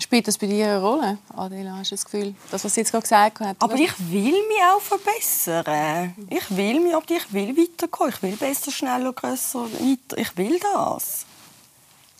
Spielt 0.00 0.28
das 0.28 0.38
bei 0.38 0.46
dir 0.46 0.66
eine 0.66 0.80
Rolle, 0.80 1.18
Adela? 1.36 1.76
Hast 1.76 1.90
du 1.90 1.96
das 1.96 2.04
Gefühl, 2.04 2.34
das, 2.50 2.64
was 2.64 2.74
sie 2.74 2.80
jetzt 2.80 2.92
gerade 2.92 3.02
gesagt 3.02 3.40
hat? 3.40 3.56
Aber 3.58 3.74
ich 3.74 3.92
will 4.10 4.32
mich 4.32 4.62
auch 4.72 4.80
verbessern. 4.80 6.14
Ich 6.30 6.56
will 6.56 6.80
mich, 6.80 6.94
ich 7.08 7.32
will 7.32 7.56
weiterkommen. 7.56 8.12
Ich 8.14 8.22
will 8.22 8.36
besser, 8.36 8.70
schneller, 8.70 9.12
grösser, 9.12 9.64
weiter. 9.64 10.16
Ich 10.16 10.36
will 10.36 10.60
das. 10.60 11.26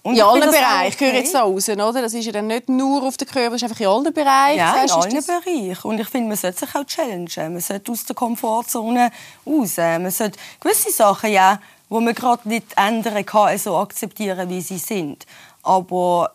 Und 0.02 0.14
in 0.14 0.22
allen 0.22 0.50
Bereichen, 0.50 0.88
ich 0.88 1.00
höre 1.00 1.14
jetzt 1.14 1.32
so 1.32 1.38
raus, 1.38 1.68
oder? 1.68 1.92
Das 1.92 2.14
ist 2.14 2.24
ja 2.24 2.32
dann 2.32 2.46
nicht 2.46 2.68
nur 2.68 3.02
auf 3.02 3.16
den 3.16 3.28
Körper, 3.28 3.50
das 3.50 3.62
ist 3.62 3.64
einfach 3.64 3.80
in 3.80 3.86
allen 3.88 4.14
Bereichen. 4.14 4.58
Ja, 4.58 4.82
in 4.82 4.90
allen 4.90 5.24
Bereichen. 5.24 5.88
Und 5.88 6.00
ich 6.00 6.08
finde, 6.08 6.28
man 6.28 6.36
sollte 6.36 6.60
sich 6.60 6.74
auch 6.74 6.84
challengen. 6.84 7.52
Man 7.52 7.60
sollte 7.60 7.92
aus 7.92 8.04
der 8.04 8.16
Komfortzone 8.16 9.10
raus. 9.46 9.76
Man 9.76 10.10
sollte 10.10 10.38
gewisse 10.60 10.90
Sachen, 10.92 11.30
ja, 11.30 11.60
die 11.90 11.94
man 11.94 12.14
gerade 12.14 12.48
nicht 12.48 12.66
ändern 12.76 13.24
kann, 13.26 13.58
so 13.58 13.76
akzeptieren, 13.76 14.48
wie 14.48 14.60
sie 14.60 14.78
sind. 14.78 15.26
Aber 15.62 16.32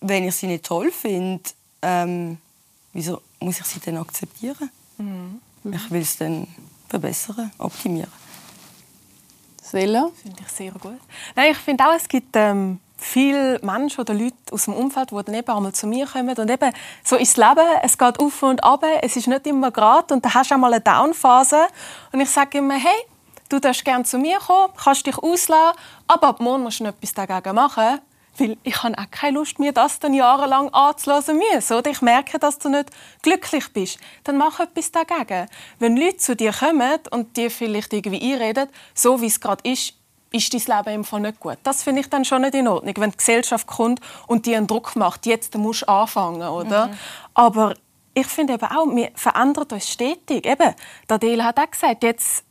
wenn 0.00 0.24
ich 0.24 0.36
sie 0.36 0.46
nicht 0.46 0.64
toll 0.64 0.90
finde, 0.90 1.42
ähm, 1.82 2.38
wieso 2.92 3.20
muss 3.40 3.60
ich 3.60 3.66
sie 3.66 3.80
dann 3.80 3.96
akzeptieren? 3.98 4.70
Mhm. 4.98 5.40
Ich 5.72 5.90
will 5.90 6.02
es 6.02 6.16
dann 6.16 6.46
verbessern, 6.88 7.50
optimieren. 7.58 8.12
Stella? 9.66 10.10
Finde 10.22 10.42
ich 10.42 10.48
sehr 10.48 10.70
gut. 10.72 11.00
Nein, 11.34 11.52
ich 11.52 11.58
finde 11.58 11.84
auch, 11.84 11.94
es 11.94 12.06
gibt 12.06 12.36
ähm, 12.36 12.78
viele 12.96 13.58
Menschen 13.62 14.00
oder 14.00 14.14
Leute 14.14 14.36
aus 14.50 14.64
dem 14.64 14.74
Umfeld, 14.74 15.10
die 15.10 15.22
dann 15.22 15.34
eben 15.34 15.52
einmal 15.52 15.72
zu 15.72 15.86
mir 15.86 16.06
kommen 16.06 16.36
und 16.36 16.50
eben 16.50 16.72
so 17.04 17.16
ins 17.16 17.36
Leben, 17.36 17.66
es 17.82 17.98
geht 17.98 18.18
auf 18.20 18.42
und 18.42 18.62
ab, 18.62 18.84
es 19.02 19.16
ist 19.16 19.26
nicht 19.26 19.46
immer 19.46 19.70
gerade 19.70 20.14
und 20.14 20.24
dann 20.24 20.34
hast 20.34 20.50
du 20.50 20.54
auch 20.54 20.58
mal 20.58 20.72
eine 20.72 20.80
Downphase 20.80 21.66
und 22.12 22.20
ich 22.20 22.30
sage 22.30 22.58
immer, 22.58 22.74
hey, 22.74 22.96
du 23.48 23.58
darfst 23.58 23.84
gerne 23.84 24.04
zu 24.04 24.18
mir 24.18 24.38
kommen, 24.38 24.72
kannst 24.82 25.06
dich 25.06 25.18
auslassen, 25.18 25.78
aber 26.06 26.28
ab 26.28 26.40
morgen 26.40 26.62
musst 26.62 26.80
du 26.80 26.84
etwas 26.84 27.12
dagegen 27.12 27.54
machen, 27.54 28.00
weil 28.38 28.56
ich 28.62 28.82
habe 28.82 28.96
auch 28.98 29.10
keine 29.10 29.38
Lust, 29.38 29.58
mir 29.58 29.72
das 29.72 29.98
dann 29.98 30.14
jahrelang 30.14 30.68
anzulassen 30.70 31.38
müssen. 31.38 31.76
Oder 31.76 31.90
ich 31.90 32.02
merke, 32.02 32.38
dass 32.38 32.58
du 32.58 32.68
nicht 32.68 32.90
glücklich 33.22 33.72
bist. 33.72 33.98
Dann 34.24 34.36
mach 34.36 34.60
etwas 34.60 34.92
dagegen. 34.92 35.48
Wenn 35.78 35.96
Leute 35.96 36.18
zu 36.18 36.36
dir 36.36 36.52
kommen 36.52 36.98
und 37.10 37.36
dir 37.36 37.50
vielleicht 37.50 37.92
irgendwie 37.92 38.32
einreden, 38.32 38.68
so 38.94 39.20
wie 39.20 39.26
es 39.26 39.40
gerade 39.40 39.68
ist, 39.68 39.94
ist 40.32 40.52
dein 40.52 40.76
Leben 40.76 40.94
im 40.96 41.04
Fall 41.04 41.20
nicht 41.20 41.40
gut. 41.40 41.58
Das 41.62 41.82
finde 41.82 42.00
ich 42.00 42.10
dann 42.10 42.24
schon 42.24 42.42
nicht 42.42 42.54
in 42.54 42.68
Ordnung, 42.68 42.94
wenn 42.98 43.10
die 43.10 43.16
Gesellschaft 43.16 43.66
kommt 43.66 44.00
und 44.26 44.46
dir 44.46 44.56
einen 44.56 44.66
Druck 44.66 44.96
macht, 44.96 45.26
jetzt 45.26 45.56
musst 45.56 45.82
du 45.82 45.88
anfangen, 45.88 46.42
oder? 46.42 46.88
Mhm. 46.88 46.98
Aber 47.34 47.74
ich 48.12 48.26
finde 48.26 48.54
eben 48.54 48.66
auch, 48.66 48.86
wir 48.86 49.10
verändern 49.14 49.66
uns 49.72 49.88
stetig. 49.88 50.46
Eben, 50.46 50.74
Adele 51.08 51.44
hat 51.44 51.58
auch 51.58 51.70
gesagt, 51.70 52.02
jetzt 52.02 52.45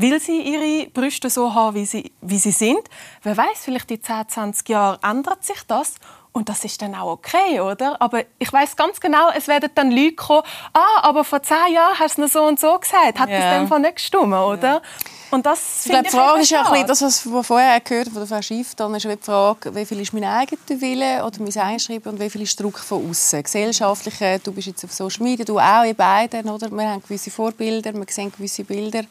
will 0.00 0.20
sie 0.20 0.40
ihre 0.40 0.88
Brüste 0.90 1.28
so 1.28 1.54
haben, 1.54 1.74
wie 1.74 1.86
sie, 1.86 2.12
wie 2.20 2.38
sie 2.38 2.52
sind. 2.52 2.80
Wer 3.22 3.36
weiß, 3.36 3.64
vielleicht 3.64 3.90
in 3.90 4.02
10, 4.02 4.28
20 4.28 4.68
Jahren 4.68 4.98
ändert 5.02 5.44
sich 5.44 5.62
das 5.66 5.94
und 6.32 6.48
das 6.48 6.64
ist 6.64 6.80
dann 6.80 6.94
auch 6.94 7.12
okay, 7.12 7.60
oder? 7.60 8.00
Aber 8.00 8.22
ich 8.38 8.52
weiß 8.52 8.76
ganz 8.76 9.00
genau, 9.00 9.30
es 9.36 9.48
werden 9.48 9.70
dann 9.74 9.90
Leute 9.90 10.14
kommen, 10.14 10.42
ah, 10.72 11.00
aber 11.02 11.24
vor 11.24 11.42
zehn 11.42 11.74
Jahren 11.74 11.98
hast 11.98 12.18
du 12.18 12.24
es 12.24 12.32
so 12.32 12.44
und 12.44 12.60
so 12.60 12.78
gesagt. 12.78 13.18
Hat 13.18 13.28
yeah. 13.28 13.60
das 13.60 13.68
dem 13.68 13.82
nicht 13.82 13.96
gestimmt, 13.96 14.34
oder? 14.34 14.68
Yeah. 14.68 14.82
Und 15.30 15.44
das 15.44 15.84
ich 15.84 15.90
glaube, 15.90 16.04
die 16.04 16.10
Frage 16.10 16.40
ist 16.40 16.50
ja 16.50 16.62
ein 16.70 16.86
das, 16.86 17.02
was 17.02 17.26
wir 17.26 17.42
vorher 17.42 17.80
gehört 17.80 18.06
haben 18.06 18.14
von 18.14 18.26
der 18.26 18.28
Frau 18.28 18.42
Schiff, 18.42 18.74
dann 18.76 18.94
ist 18.94 19.04
die 19.04 19.16
Frage, 19.20 19.74
wie 19.74 19.84
viel 19.84 20.00
ist 20.00 20.12
mein 20.14 20.24
eigener 20.24 20.80
Wille 20.80 21.24
oder 21.24 21.38
mein 21.40 21.56
Einschreiben 21.56 22.12
und 22.12 22.20
wie 22.20 22.30
viel 22.30 22.42
ist 22.42 22.58
Druck 22.58 22.78
von 22.78 23.10
außen. 23.10 23.42
Gesellschaftliche, 23.42 24.40
du 24.42 24.52
bist 24.52 24.68
jetzt 24.68 24.84
auf 24.84 24.92
Social 24.92 25.24
Media, 25.24 25.44
du 25.44 25.58
auch, 25.58 25.84
ihr 25.84 25.94
beiden, 25.94 26.48
oder? 26.48 26.70
Wir 26.70 26.88
haben 26.88 27.02
gewisse 27.02 27.30
Vorbilder, 27.30 27.92
wir 27.92 28.06
sehen 28.08 28.32
gewisse 28.32 28.64
Bilder. 28.64 29.02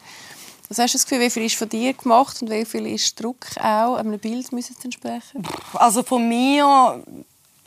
Was 0.68 0.78
hast 0.78 0.94
du 0.94 0.98
das 0.98 1.06
Gefühl, 1.06 1.20
wie 1.20 1.30
viel 1.30 1.44
ist 1.44 1.56
von 1.56 1.68
dir 1.68 1.94
gemacht 1.94 2.42
und 2.42 2.50
wie 2.50 2.64
viel 2.64 2.86
ist 2.86 3.22
Druck 3.22 3.46
auch 3.58 3.96
einem 3.96 4.18
Bild 4.18 4.52
müssen 4.52 4.76
entsprechen? 4.82 5.42
Also 5.74 6.02
von 6.02 6.28
mir 6.28 7.02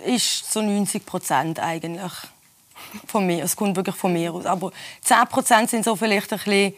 ist 0.05 0.51
so 0.51 0.61
90 0.61 1.05
Prozent 1.05 1.59
eigentlich 1.59 2.11
von 3.07 3.25
mir. 3.25 3.43
Es 3.43 3.55
kommt 3.55 3.75
wirklich 3.75 3.95
von 3.95 4.13
mir 4.13 4.33
aus. 4.33 4.45
Aber 4.45 4.71
10 5.03 5.17
Prozent 5.29 5.69
sind 5.69 5.85
so 5.85 5.95
vielleicht 5.95 6.31
ein 6.31 6.39
bisschen 6.39 6.73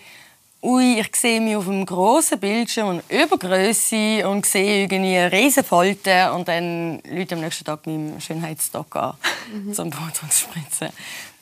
ui, 0.64 0.98
ich 0.98 1.14
sehe 1.16 1.42
mich 1.42 1.58
auf 1.58 1.68
einem 1.68 1.86
grossen 1.86 2.40
Bildschirm 2.40 2.88
und 2.88 3.04
Übergröße 3.12 4.26
und 4.28 4.46
sehe 4.46 4.84
irgendwie 4.84 5.18
eine 5.18 5.32
riesen 5.32 5.64
Falte 5.64 6.32
und 6.32 6.48
dann 6.48 7.02
Leute 7.10 7.36
am 7.36 7.42
nächsten 7.42 7.66
Tag 7.66 7.86
mit 7.86 7.96
dem 7.96 8.22
Schönheitsstock 8.22 8.96
an, 8.96 9.14
mhm. 9.52 9.74
zum 9.74 9.90
Boden 9.90 10.30
zu 10.30 10.40
spritzen. 10.40 10.90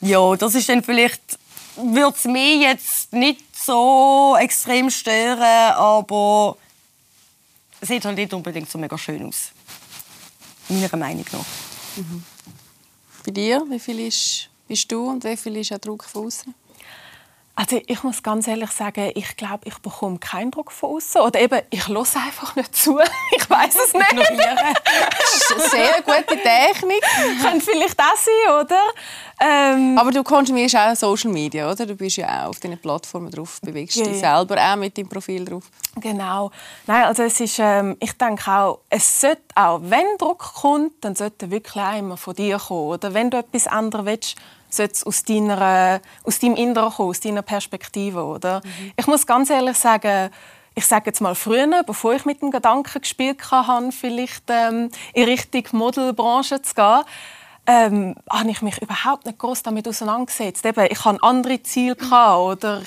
Ja, 0.00 0.34
das 0.34 0.56
ist 0.56 0.68
dann 0.68 0.82
vielleicht 0.82 1.38
würde 1.76 2.16
es 2.16 2.24
mich 2.24 2.60
jetzt 2.60 3.12
nicht 3.12 3.40
so 3.64 4.36
extrem 4.38 4.90
stören, 4.90 5.74
aber 5.74 6.56
es 7.80 7.88
sieht 7.88 8.04
halt 8.04 8.16
nicht 8.16 8.32
unbedingt 8.32 8.70
so 8.70 8.78
mega 8.78 8.96
schön 8.96 9.26
aus. 9.26 9.52
Meiner 10.68 10.96
Meinung 10.96 11.24
nach. 11.32 11.46
Mhm. 11.96 12.24
Bei 13.24 13.32
dir, 13.32 13.64
wie 13.68 13.78
viel 13.78 14.00
ist, 14.00 14.48
bist 14.68 14.90
du 14.90 15.08
und 15.08 15.24
wie 15.24 15.36
viel 15.36 15.56
ist 15.56 15.70
der 15.70 15.78
Druck 15.78 16.04
von 16.04 16.26
außen? 16.26 16.54
Also 17.54 17.80
ich 17.86 18.02
muss 18.02 18.22
ganz 18.22 18.48
ehrlich 18.48 18.70
sagen, 18.70 19.12
ich 19.14 19.36
glaube, 19.36 19.60
ich 19.66 19.76
bekomme 19.78 20.18
keinen 20.18 20.50
Druck 20.50 20.72
von 20.72 20.96
außen 20.96 21.20
oder 21.20 21.38
eben 21.38 21.60
ich 21.68 21.86
höre 21.86 21.98
einfach 21.98 22.56
nicht 22.56 22.74
zu. 22.74 22.98
Ich 23.34 23.48
weiß 23.48 23.76
es 23.86 23.92
nicht. 23.92 24.12
das 24.12 25.34
ist 25.34 25.52
eine 25.52 25.68
sehr 25.68 26.02
gute 26.02 26.38
Technik. 26.42 27.02
Könnte 27.42 27.60
vielleicht 27.60 27.98
auch 27.98 28.16
sein, 28.16 28.64
oder? 28.64 28.80
Ähm, 29.40 29.98
Aber 29.98 30.10
du 30.10 30.22
konsumierst 30.22 30.76
auch 30.76 30.94
Social 30.94 31.30
Media, 31.30 31.70
oder? 31.70 31.84
Du 31.84 31.94
bist 31.94 32.16
ja 32.16 32.44
auch 32.44 32.50
auf 32.50 32.60
diesen 32.60 32.78
Plattformen 32.78 33.30
drauf, 33.30 33.58
bewegst 33.60 33.96
yeah. 33.96 34.06
dich 34.06 34.20
selber 34.20 34.56
auch 34.56 34.76
mit 34.76 34.96
deinem 34.96 35.08
Profil 35.08 35.44
drauf. 35.44 35.64
Genau. 36.00 36.50
Nein, 36.86 37.04
also 37.04 37.22
es 37.22 37.40
ist, 37.40 37.58
ähm, 37.58 37.96
ich 38.00 38.12
denke 38.12 38.50
auch, 38.50 38.80
es 38.88 39.20
sollte 39.20 39.42
auch, 39.54 39.80
wenn 39.82 40.16
Druck 40.18 40.38
kommt, 40.38 40.92
dann 41.02 41.14
sollte 41.14 41.50
wirklich 41.50 41.82
auch 41.82 41.98
immer 41.98 42.16
von 42.16 42.34
dir 42.34 42.58
kommen. 42.58 42.88
Oder 42.92 43.12
wenn 43.14 43.30
du 43.30 43.38
etwas 43.38 43.66
ändern 43.66 44.06
willst, 44.06 44.36
sollte 44.74 44.94
es 44.94 45.04
aus, 45.04 45.22
deiner, 45.24 46.00
aus 46.24 46.38
deinem 46.38 46.56
Inneren 46.56 46.92
kommen, 46.92 47.10
aus 47.10 47.20
deiner 47.20 47.42
Perspektive. 47.42 48.24
Oder? 48.24 48.60
Mhm. 48.64 48.92
Ich 48.96 49.06
muss 49.06 49.26
ganz 49.26 49.50
ehrlich 49.50 49.76
sagen, 49.76 50.30
ich 50.74 50.86
sage 50.86 51.06
jetzt 51.06 51.20
mal 51.20 51.34
früher, 51.34 51.82
bevor 51.84 52.14
ich 52.14 52.24
mit 52.24 52.40
dem 52.40 52.50
Gedanken 52.50 53.00
gespielt 53.00 53.50
habe, 53.50 53.92
vielleicht 53.92 54.44
ähm, 54.48 54.90
in 55.12 55.24
Richtung 55.24 55.64
Modelbranche 55.72 56.62
zu 56.62 56.74
gehen, 56.74 57.02
ähm, 57.66 58.16
habe 58.28 58.50
ich 58.50 58.62
mich 58.62 58.80
überhaupt 58.82 59.26
nicht 59.26 59.38
groß 59.38 59.62
damit 59.62 59.86
auseinandergesetzt. 59.86 60.66
Eben, 60.66 60.86
ich 60.90 61.04
hatte 61.04 61.22
andere 61.22 61.62
Ziele 61.62 61.96
oder 61.96 62.82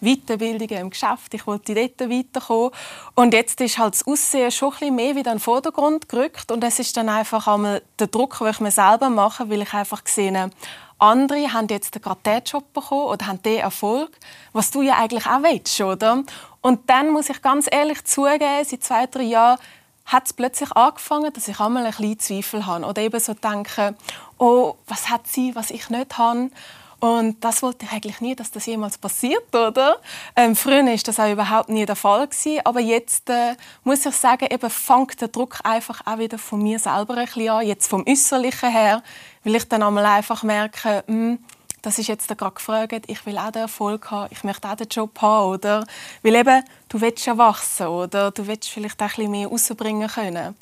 Weiterbildungen 0.00 0.78
im 0.78 0.90
Geschäft, 0.90 1.32
ich 1.32 1.46
wollte 1.46 1.74
dort 1.74 2.10
weiterkommen. 2.10 2.70
Und 3.14 3.32
jetzt 3.32 3.60
ist 3.60 3.78
halt 3.78 3.94
das 3.94 4.06
Aussehen 4.06 4.50
schon 4.50 4.68
ein 4.68 4.78
bisschen 4.78 4.94
mehr 4.96 5.16
wieder 5.16 5.30
in 5.30 5.38
den 5.38 5.40
Vordergrund 5.40 6.08
gerückt 6.08 6.50
und 6.50 6.62
es 6.64 6.78
ist 6.78 6.96
dann 6.96 7.08
einfach 7.08 7.46
einmal 7.46 7.82
der 7.98 8.08
Druck, 8.08 8.38
den 8.38 8.48
ich 8.48 8.60
mir 8.60 8.70
selber 8.70 9.10
mache, 9.10 9.48
weil 9.48 9.62
ich 9.62 9.72
einfach 9.72 10.04
gesehen 10.04 10.50
andere 10.98 11.52
haben 11.52 11.68
jetzt 11.68 12.00
gerade 12.00 12.20
diesen 12.24 12.44
Job 12.44 12.72
bekommen 12.72 13.06
oder 13.06 13.26
haben 13.26 13.42
den 13.42 13.58
Erfolg, 13.58 14.10
was 14.52 14.70
du 14.70 14.80
ja 14.80 14.94
eigentlich 14.94 15.26
auch 15.26 15.42
willst, 15.42 15.78
oder? 15.80 16.22
Und 16.62 16.88
dann 16.88 17.10
muss 17.10 17.28
ich 17.28 17.42
ganz 17.42 17.68
ehrlich 17.70 18.02
zugeben, 18.04 18.64
seit 18.64 18.82
zwei, 18.82 19.06
drei 19.06 19.24
Jahren 19.24 19.58
hat 20.06 20.26
es 20.26 20.32
plötzlich 20.32 20.72
angefangen, 20.72 21.32
dass 21.32 21.48
ich 21.48 21.60
einmal 21.60 21.84
ein 21.84 21.90
bisschen 21.90 22.18
Zweifel 22.18 22.66
habe 22.66 22.86
oder 22.86 23.02
eben 23.02 23.20
so 23.20 23.34
denke, 23.34 23.94
oh, 24.38 24.74
was 24.86 25.10
hat 25.10 25.26
sie, 25.26 25.54
was 25.54 25.70
ich 25.70 25.90
nicht 25.90 26.16
habe? 26.16 26.50
Und 26.98 27.44
das 27.44 27.62
wollte 27.62 27.84
ich 27.84 27.92
eigentlich 27.92 28.20
nie, 28.20 28.34
dass 28.34 28.50
das 28.50 28.64
jemals 28.64 28.96
passiert, 28.96 29.54
oder? 29.54 29.98
Ähm, 30.34 30.56
früher 30.56 30.84
war 30.84 30.96
das 30.96 31.20
auch 31.20 31.30
überhaupt 31.30 31.68
nie 31.68 31.84
der 31.84 31.96
Fall 31.96 32.26
gewesen, 32.26 32.60
aber 32.64 32.80
jetzt 32.80 33.28
äh, 33.28 33.54
muss 33.84 34.06
ich 34.06 34.14
sagen, 34.16 34.46
eben 34.50 34.70
fängt 34.70 35.20
der 35.20 35.28
Druck 35.28 35.58
einfach 35.62 36.00
auch 36.06 36.18
wieder 36.18 36.38
von 36.38 36.62
mir 36.62 36.78
selber 36.78 37.14
ein 37.18 37.26
bisschen 37.26 37.50
an, 37.50 37.66
jetzt 37.66 37.88
vom 37.88 38.04
Äußerlichen 38.08 38.70
her, 38.70 39.02
weil 39.44 39.56
ich 39.56 39.68
dann 39.68 39.82
einmal 39.82 40.06
einfach 40.06 40.42
merke, 40.42 41.04
mh, 41.06 41.14
hm, 41.14 41.38
das 41.86 42.00
ist 42.00 42.08
jetzt 42.08 42.26
gerade 42.26 42.52
gefragt, 42.52 43.04
ich 43.06 43.24
will 43.26 43.38
auch 43.38 43.52
den 43.52 43.62
Erfolg 43.62 44.10
haben, 44.10 44.28
ich 44.32 44.42
möchte 44.42 44.68
auch 44.68 44.74
den 44.74 44.88
Job 44.88 45.22
haben, 45.22 45.52
oder? 45.52 45.86
Weil 46.20 46.34
eben, 46.34 46.64
du 46.88 47.00
willst 47.00 47.24
ja 47.26 47.38
wachsen, 47.38 47.86
oder? 47.86 48.32
Du 48.32 48.44
willst 48.48 48.68
vielleicht 48.68 49.00
auch 49.00 49.04
ein 49.04 49.08
bisschen 49.10 49.30
mehr 49.30 49.46
rausbringen 49.46 50.08
können. 50.08 50.56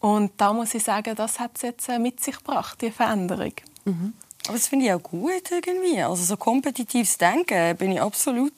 Und 0.00 0.32
da 0.38 0.54
muss 0.54 0.72
ich 0.72 0.82
sagen, 0.82 1.14
das 1.14 1.38
hat 1.38 1.50
es 1.56 1.62
jetzt 1.62 1.90
äh, 1.90 1.98
mit 1.98 2.24
sich 2.24 2.38
gebracht, 2.38 2.80
die 2.80 2.90
Veränderung. 2.90 3.52
Mhm. 3.84 4.14
Aber 4.46 4.56
das 4.56 4.68
finde 4.68 4.86
ich 4.86 4.92
auch 4.94 5.02
gut 5.02 5.50
irgendwie. 5.50 6.02
Also 6.02 6.24
so 6.24 6.38
kompetitives 6.38 7.18
Denken 7.18 7.76
bin 7.76 7.92
ich 7.92 8.00
absolut 8.00 8.54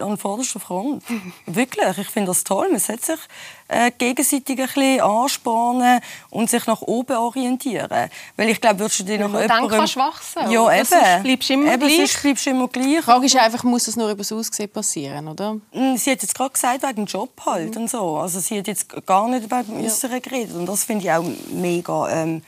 an 0.00 0.16
vorderster 0.18 0.60
Front. 0.60 1.02
Wirklich, 1.46 1.98
ich 1.98 2.08
finde 2.08 2.28
das 2.28 2.44
toll. 2.44 2.68
Man 2.70 2.80
sollte 2.80 3.06
sich 3.06 3.20
äh, 3.68 3.90
gegenseitig 3.96 4.58
ein 4.58 4.66
bisschen 4.66 5.00
anspornen 5.00 6.00
und 6.30 6.50
sich 6.50 6.66
nach 6.66 6.82
oben 6.82 7.16
orientieren. 7.16 8.10
Weil 8.36 8.48
ich 8.50 8.60
glaube, 8.60 8.80
würdest 8.80 9.00
du 9.00 9.04
noch 9.04 9.10
ja, 9.10 9.26
jemandem... 9.26 9.48
Dann 9.48 9.68
kannst 9.68 9.96
du 9.96 10.00
wachsen. 10.00 10.50
Ja, 10.50 10.72
eben. 10.72 10.84
Sonst 10.84 11.22
bleibst 11.22 11.48
du 11.48 11.54
immer 11.54 11.72
eben, 11.72 11.80
gleich. 11.80 11.96
Sonst 11.96 12.22
bleibst 12.22 12.46
du 12.46 12.50
immer 12.50 12.68
gleich. 12.68 12.86
Die 12.86 13.02
Frage 13.02 13.26
ist 13.26 13.36
einfach, 13.36 13.64
muss 13.64 13.84
das 13.84 13.96
nur 13.96 14.10
über 14.10 14.18
das 14.18 14.32
Aussehen 14.32 14.70
passieren, 14.70 15.28
oder? 15.28 15.54
Mm, 15.72 15.96
sie 15.96 16.10
hat 16.12 16.22
jetzt 16.22 16.34
gerade 16.34 16.50
gesagt, 16.50 16.82
wegen 16.82 16.96
dem 16.96 17.06
Job 17.06 17.30
halt 17.44 17.74
mhm. 17.74 17.82
und 17.82 17.90
so. 17.90 18.16
Also 18.18 18.40
sie 18.40 18.58
hat 18.58 18.66
jetzt 18.66 19.06
gar 19.06 19.28
nicht 19.28 19.44
über 19.44 19.62
dem 19.62 19.84
Äußeren 19.84 20.14
ja. 20.14 20.18
geredet. 20.20 20.54
Und 20.54 20.66
das 20.66 20.84
finde 20.84 21.04
ich 21.04 21.12
auch 21.12 21.24
mega 21.50 22.08
ähm, 22.10 22.42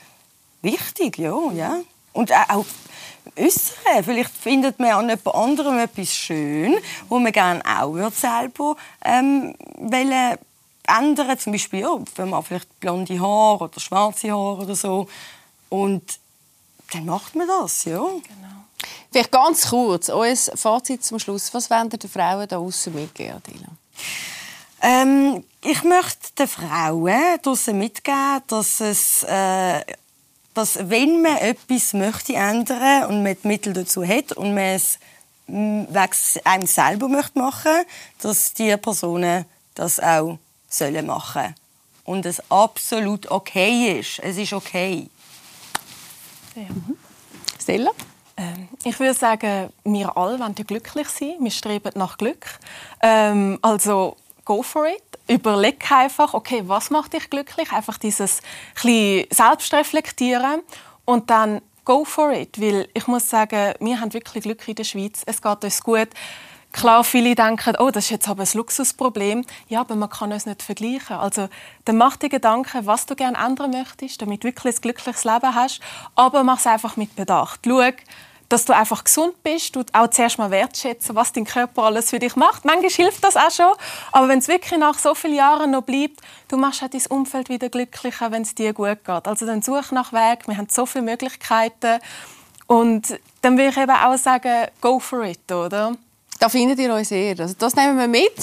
wichtig, 0.61 1.17
ja. 1.17 1.35
ja. 1.55 1.79
Und 2.13 2.31
auch 2.33 2.65
Äußere. 3.37 4.03
Vielleicht 4.03 4.35
findet 4.35 4.79
man 4.79 4.91
an 4.91 5.09
jemand 5.09 5.27
anderem 5.35 5.79
etwas 5.79 6.13
schön, 6.13 6.77
wo 7.09 7.19
man 7.19 7.31
gerne 7.31 7.61
auch 7.65 8.11
selber 8.11 8.75
ähm, 9.03 9.55
wollen 9.77 10.37
ändern 10.87 11.37
Zum 11.37 11.51
Beispiel, 11.51 11.81
ja, 11.81 11.99
wenn 12.15 12.29
man 12.29 12.43
vielleicht 12.43 12.79
blonde 12.79 13.19
Haare 13.19 13.65
oder 13.65 13.79
schwarze 13.79 14.31
Haare 14.31 14.63
oder 14.63 14.75
so. 14.75 15.07
Und 15.69 16.19
dann 16.93 17.05
macht 17.05 17.35
man 17.35 17.47
das, 17.47 17.85
ja. 17.85 17.99
Genau. 17.99 18.57
Vielleicht 19.11 19.31
ganz 19.31 19.69
kurz, 19.69 20.09
unser 20.09 20.57
Fazit 20.57 21.03
zum 21.03 21.19
Schluss. 21.19 21.53
Was 21.53 21.69
wollen 21.69 21.89
den 21.89 22.09
Frauen 22.09 22.47
da 22.47 22.57
außen 22.57 22.93
mitgeben, 22.93 23.35
Adela? 23.35 23.67
Ähm, 24.81 25.43
ich 25.61 25.83
möchte 25.83 26.33
den 26.37 26.47
Frauen 26.47 27.39
draußen 27.41 27.77
mitgeben, 27.77 28.41
dass 28.47 28.79
es 28.79 29.23
äh, 29.23 29.81
dass 30.57 30.89
wenn 30.89 31.21
man 31.21 31.37
etwas 31.37 31.93
möchte 31.93 32.33
ändern 32.33 33.05
und 33.05 33.21
man 33.21 33.37
die 33.43 33.47
Mittel 33.47 33.73
dazu 33.73 34.03
hat 34.03 34.31
und 34.31 34.55
man 34.55 34.63
es 34.63 34.97
wegen 35.45 36.45
einem 36.45 36.65
selber 36.65 37.07
möchte 37.07 37.37
machen, 37.37 37.85
dass 38.23 38.55
die 38.55 38.75
Personen 38.77 39.45
das 39.75 39.99
auch 39.99 40.39
sollen 40.67 41.05
machen 41.05 41.53
und 42.05 42.25
es 42.25 42.41
absolut 42.49 43.29
okay 43.29 43.99
ist. 43.99 44.17
Es 44.19 44.37
ist 44.37 44.51
okay. 44.51 45.07
Ja. 46.55 46.63
Mhm. 46.63 46.97
Stella? 47.61 47.91
Ähm, 48.35 48.67
ich 48.83 48.99
würde 48.99 49.13
sagen, 49.13 49.69
wir 49.83 50.17
alle 50.17 50.39
wollen 50.39 50.55
glücklich 50.55 51.07
sein. 51.09 51.35
Wir 51.39 51.51
streben 51.51 51.91
nach 51.93 52.17
Glück. 52.17 52.47
Ähm, 53.03 53.59
also 53.61 54.17
go 54.47 54.63
for 54.63 54.87
it. 54.87 55.03
Überleg 55.27 55.91
einfach, 55.91 56.33
okay, 56.33 56.63
was 56.65 56.89
macht 56.89 57.11
dich 57.11 57.29
glücklich? 57.29 57.73
Einfach 57.73 57.97
dieses 57.97 58.41
Selbstreflektieren 58.81 60.61
und 61.03 61.29
dann 61.29 61.61
go 61.83 62.05
for 62.05 62.31
it. 62.31 62.59
Weil 62.61 62.87
ich 62.93 63.07
muss 63.07 63.29
sagen, 63.29 63.73
wir 63.81 63.99
haben 63.99 64.13
wirklich 64.13 64.43
Glück 64.43 64.65
in 64.67 64.75
der 64.75 64.85
Schweiz. 64.85 65.23
Es 65.25 65.41
geht 65.41 65.63
uns 65.65 65.83
gut. 65.83 66.07
Klar, 66.71 67.03
viele 67.03 67.35
denken, 67.35 67.75
oh, 67.79 67.89
das 67.89 68.05
ist 68.05 68.11
jetzt 68.11 68.29
aber 68.29 68.43
ein 68.43 68.49
Luxusproblem. 68.53 69.43
Ja, 69.67 69.81
aber 69.81 69.95
man 69.95 70.09
kann 70.09 70.31
es 70.31 70.45
nicht 70.45 70.63
vergleichen. 70.63 71.17
Also, 71.17 71.49
dann 71.83 71.97
mach 71.97 72.15
dir 72.15 72.29
Gedanken, 72.29 72.85
was 72.85 73.05
du 73.05 73.15
gerne 73.15 73.37
ändern 73.37 73.71
möchtest, 73.71 74.21
damit 74.21 74.43
du 74.43 74.47
wirklich 74.49 74.77
ein 74.77 74.81
glückliches 74.81 75.25
Leben 75.25 75.55
hast. 75.55 75.81
Aber 76.15 76.43
mach 76.43 76.59
es 76.59 76.67
einfach 76.67 76.95
mit 76.95 77.15
Bedacht. 77.15 77.61
Schau, 77.65 77.91
dass 78.49 78.65
du 78.65 78.73
einfach 78.73 79.03
gesund 79.03 79.41
bist, 79.43 79.75
du 79.75 79.83
auch 79.93 80.09
zuerst 80.09 80.37
mal 80.37 80.51
wertschätzen, 80.51 81.15
was 81.15 81.33
dein 81.33 81.45
Körper 81.45 81.83
alles 81.83 82.09
für 82.09 82.19
dich 82.19 82.35
macht. 82.35 82.65
Manchmal 82.65 82.91
hilft 82.91 83.23
das 83.23 83.35
auch 83.35 83.51
schon, 83.51 83.73
aber 84.11 84.27
wenn 84.29 84.39
es 84.39 84.47
wirklich 84.47 84.79
nach 84.79 84.97
so 84.97 85.15
vielen 85.15 85.35
Jahren 85.35 85.71
noch 85.71 85.83
bleibt, 85.83 86.21
du 86.47 86.57
machst 86.57 86.83
auch 86.83 86.87
dein 86.87 87.05
Umfeld 87.09 87.49
wieder 87.49 87.69
glücklicher, 87.69 88.31
wenn 88.31 88.43
es 88.43 88.55
dir 88.55 88.73
gut 88.73 89.03
geht. 89.03 89.27
Also 89.27 89.45
dann 89.45 89.61
such 89.61 89.91
nach 89.91 90.13
Weg, 90.13 90.47
wir 90.47 90.57
haben 90.57 90.67
so 90.69 90.85
viele 90.85 91.03
Möglichkeiten 91.03 91.99
und 92.67 93.19
dann 93.41 93.57
würde 93.57 93.69
ich 93.69 93.77
eben 93.77 93.91
auch 93.91 94.17
sagen, 94.17 94.67
go 94.81 94.99
for 94.99 95.23
it, 95.23 95.51
oder? 95.51 95.93
Da 96.39 96.49
findet 96.49 96.77
ihr 96.79 96.93
euch 96.93 97.07
sehr. 97.07 97.39
Also 97.39 97.55
das 97.57 97.75
nehmen 97.75 97.97
wir 97.97 98.07
mit. 98.07 98.33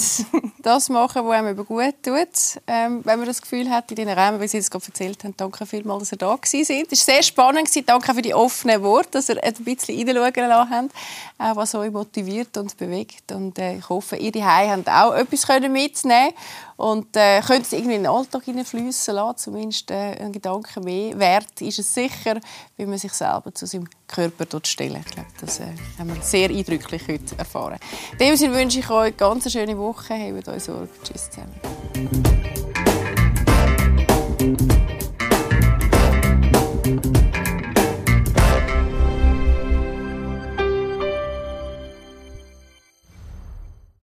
Das 0.65 0.89
machen, 0.89 1.23
was 1.27 1.37
einem 1.37 1.55
gut 1.55 1.93
tut. 2.01 2.61
Ähm, 2.65 3.01
wenn 3.03 3.19
man 3.19 3.27
das 3.27 3.39
Gefühl 3.39 3.69
hat, 3.69 3.91
in 3.91 3.97
den 3.97 4.09
Räumen, 4.09 4.41
wie 4.41 4.47
Sie 4.47 4.57
es 4.57 4.71
gerade 4.71 4.83
erzählt 4.87 5.23
haben, 5.23 5.35
danke 5.37 5.63
vielmals, 5.67 5.99
dass 5.99 6.13
ihr 6.13 6.17
da 6.17 6.35
gewesen 6.35 6.65
sind. 6.65 6.91
Es 6.91 7.07
war 7.07 7.13
sehr 7.13 7.21
spannend. 7.21 7.69
Danke 7.87 8.15
für 8.15 8.21
die 8.23 8.33
offenen 8.33 8.81
Worte, 8.81 9.11
dass 9.11 9.29
ihr 9.29 9.41
ein 9.43 9.53
bisschen 9.53 9.95
reinschauen 10.17 10.49
lassen 10.49 10.89
habt, 11.37 11.55
was 11.55 11.75
euch 11.75 11.91
motiviert 11.91 12.57
und 12.57 12.75
bewegt. 12.77 13.31
Und 13.31 13.59
äh, 13.59 13.77
ich 13.77 13.87
hoffe, 13.87 14.15
ihr 14.15 14.31
daheim 14.31 14.85
habt 14.87 14.89
auch 14.89 15.13
etwas 15.13 15.47
mitnehmen 15.69 16.33
und 16.77 17.15
äh, 17.15 17.41
könnte 17.41 17.63
es 17.63 17.73
irgendwie 17.73 17.95
in 17.95 18.03
den 18.03 18.11
Alltag 18.11 18.43
hineinfließen 18.43 19.15
lassen, 19.15 19.37
zumindest 19.37 19.91
äh, 19.91 20.15
ein 20.19 20.31
Gedanke 20.31 20.81
mehr 20.81 21.17
wert 21.17 21.61
ist 21.61 21.79
es 21.79 21.93
sicher, 21.93 22.39
wie 22.75 22.85
man 22.85 22.97
sich 22.97 23.13
selber 23.13 23.53
zu 23.53 23.65
seinem 23.65 23.87
Körper 24.07 24.45
dort 24.45 24.67
stellen. 24.67 25.01
Ich 25.05 25.11
glaube, 25.13 25.29
das 25.39 25.59
äh, 25.59 25.67
haben 25.97 26.13
wir 26.13 26.21
sehr 26.21 26.49
eindrücklich 26.49 27.03
heute 27.07 27.37
erfahren. 27.37 27.79
In 28.13 28.17
dem 28.17 28.35
Sinne 28.35 28.55
wünsche 28.55 28.79
ich 28.79 28.89
euch 28.89 29.15
ganz 29.15 29.45
eine 29.45 29.45
ganz 29.45 29.51
schöne 29.51 29.77
Woche. 29.77 30.13
Habt 30.13 30.47
euch 30.47 30.63
Sorge. 30.63 30.89
Tschüss 31.03 31.29
zusammen. 31.29 31.53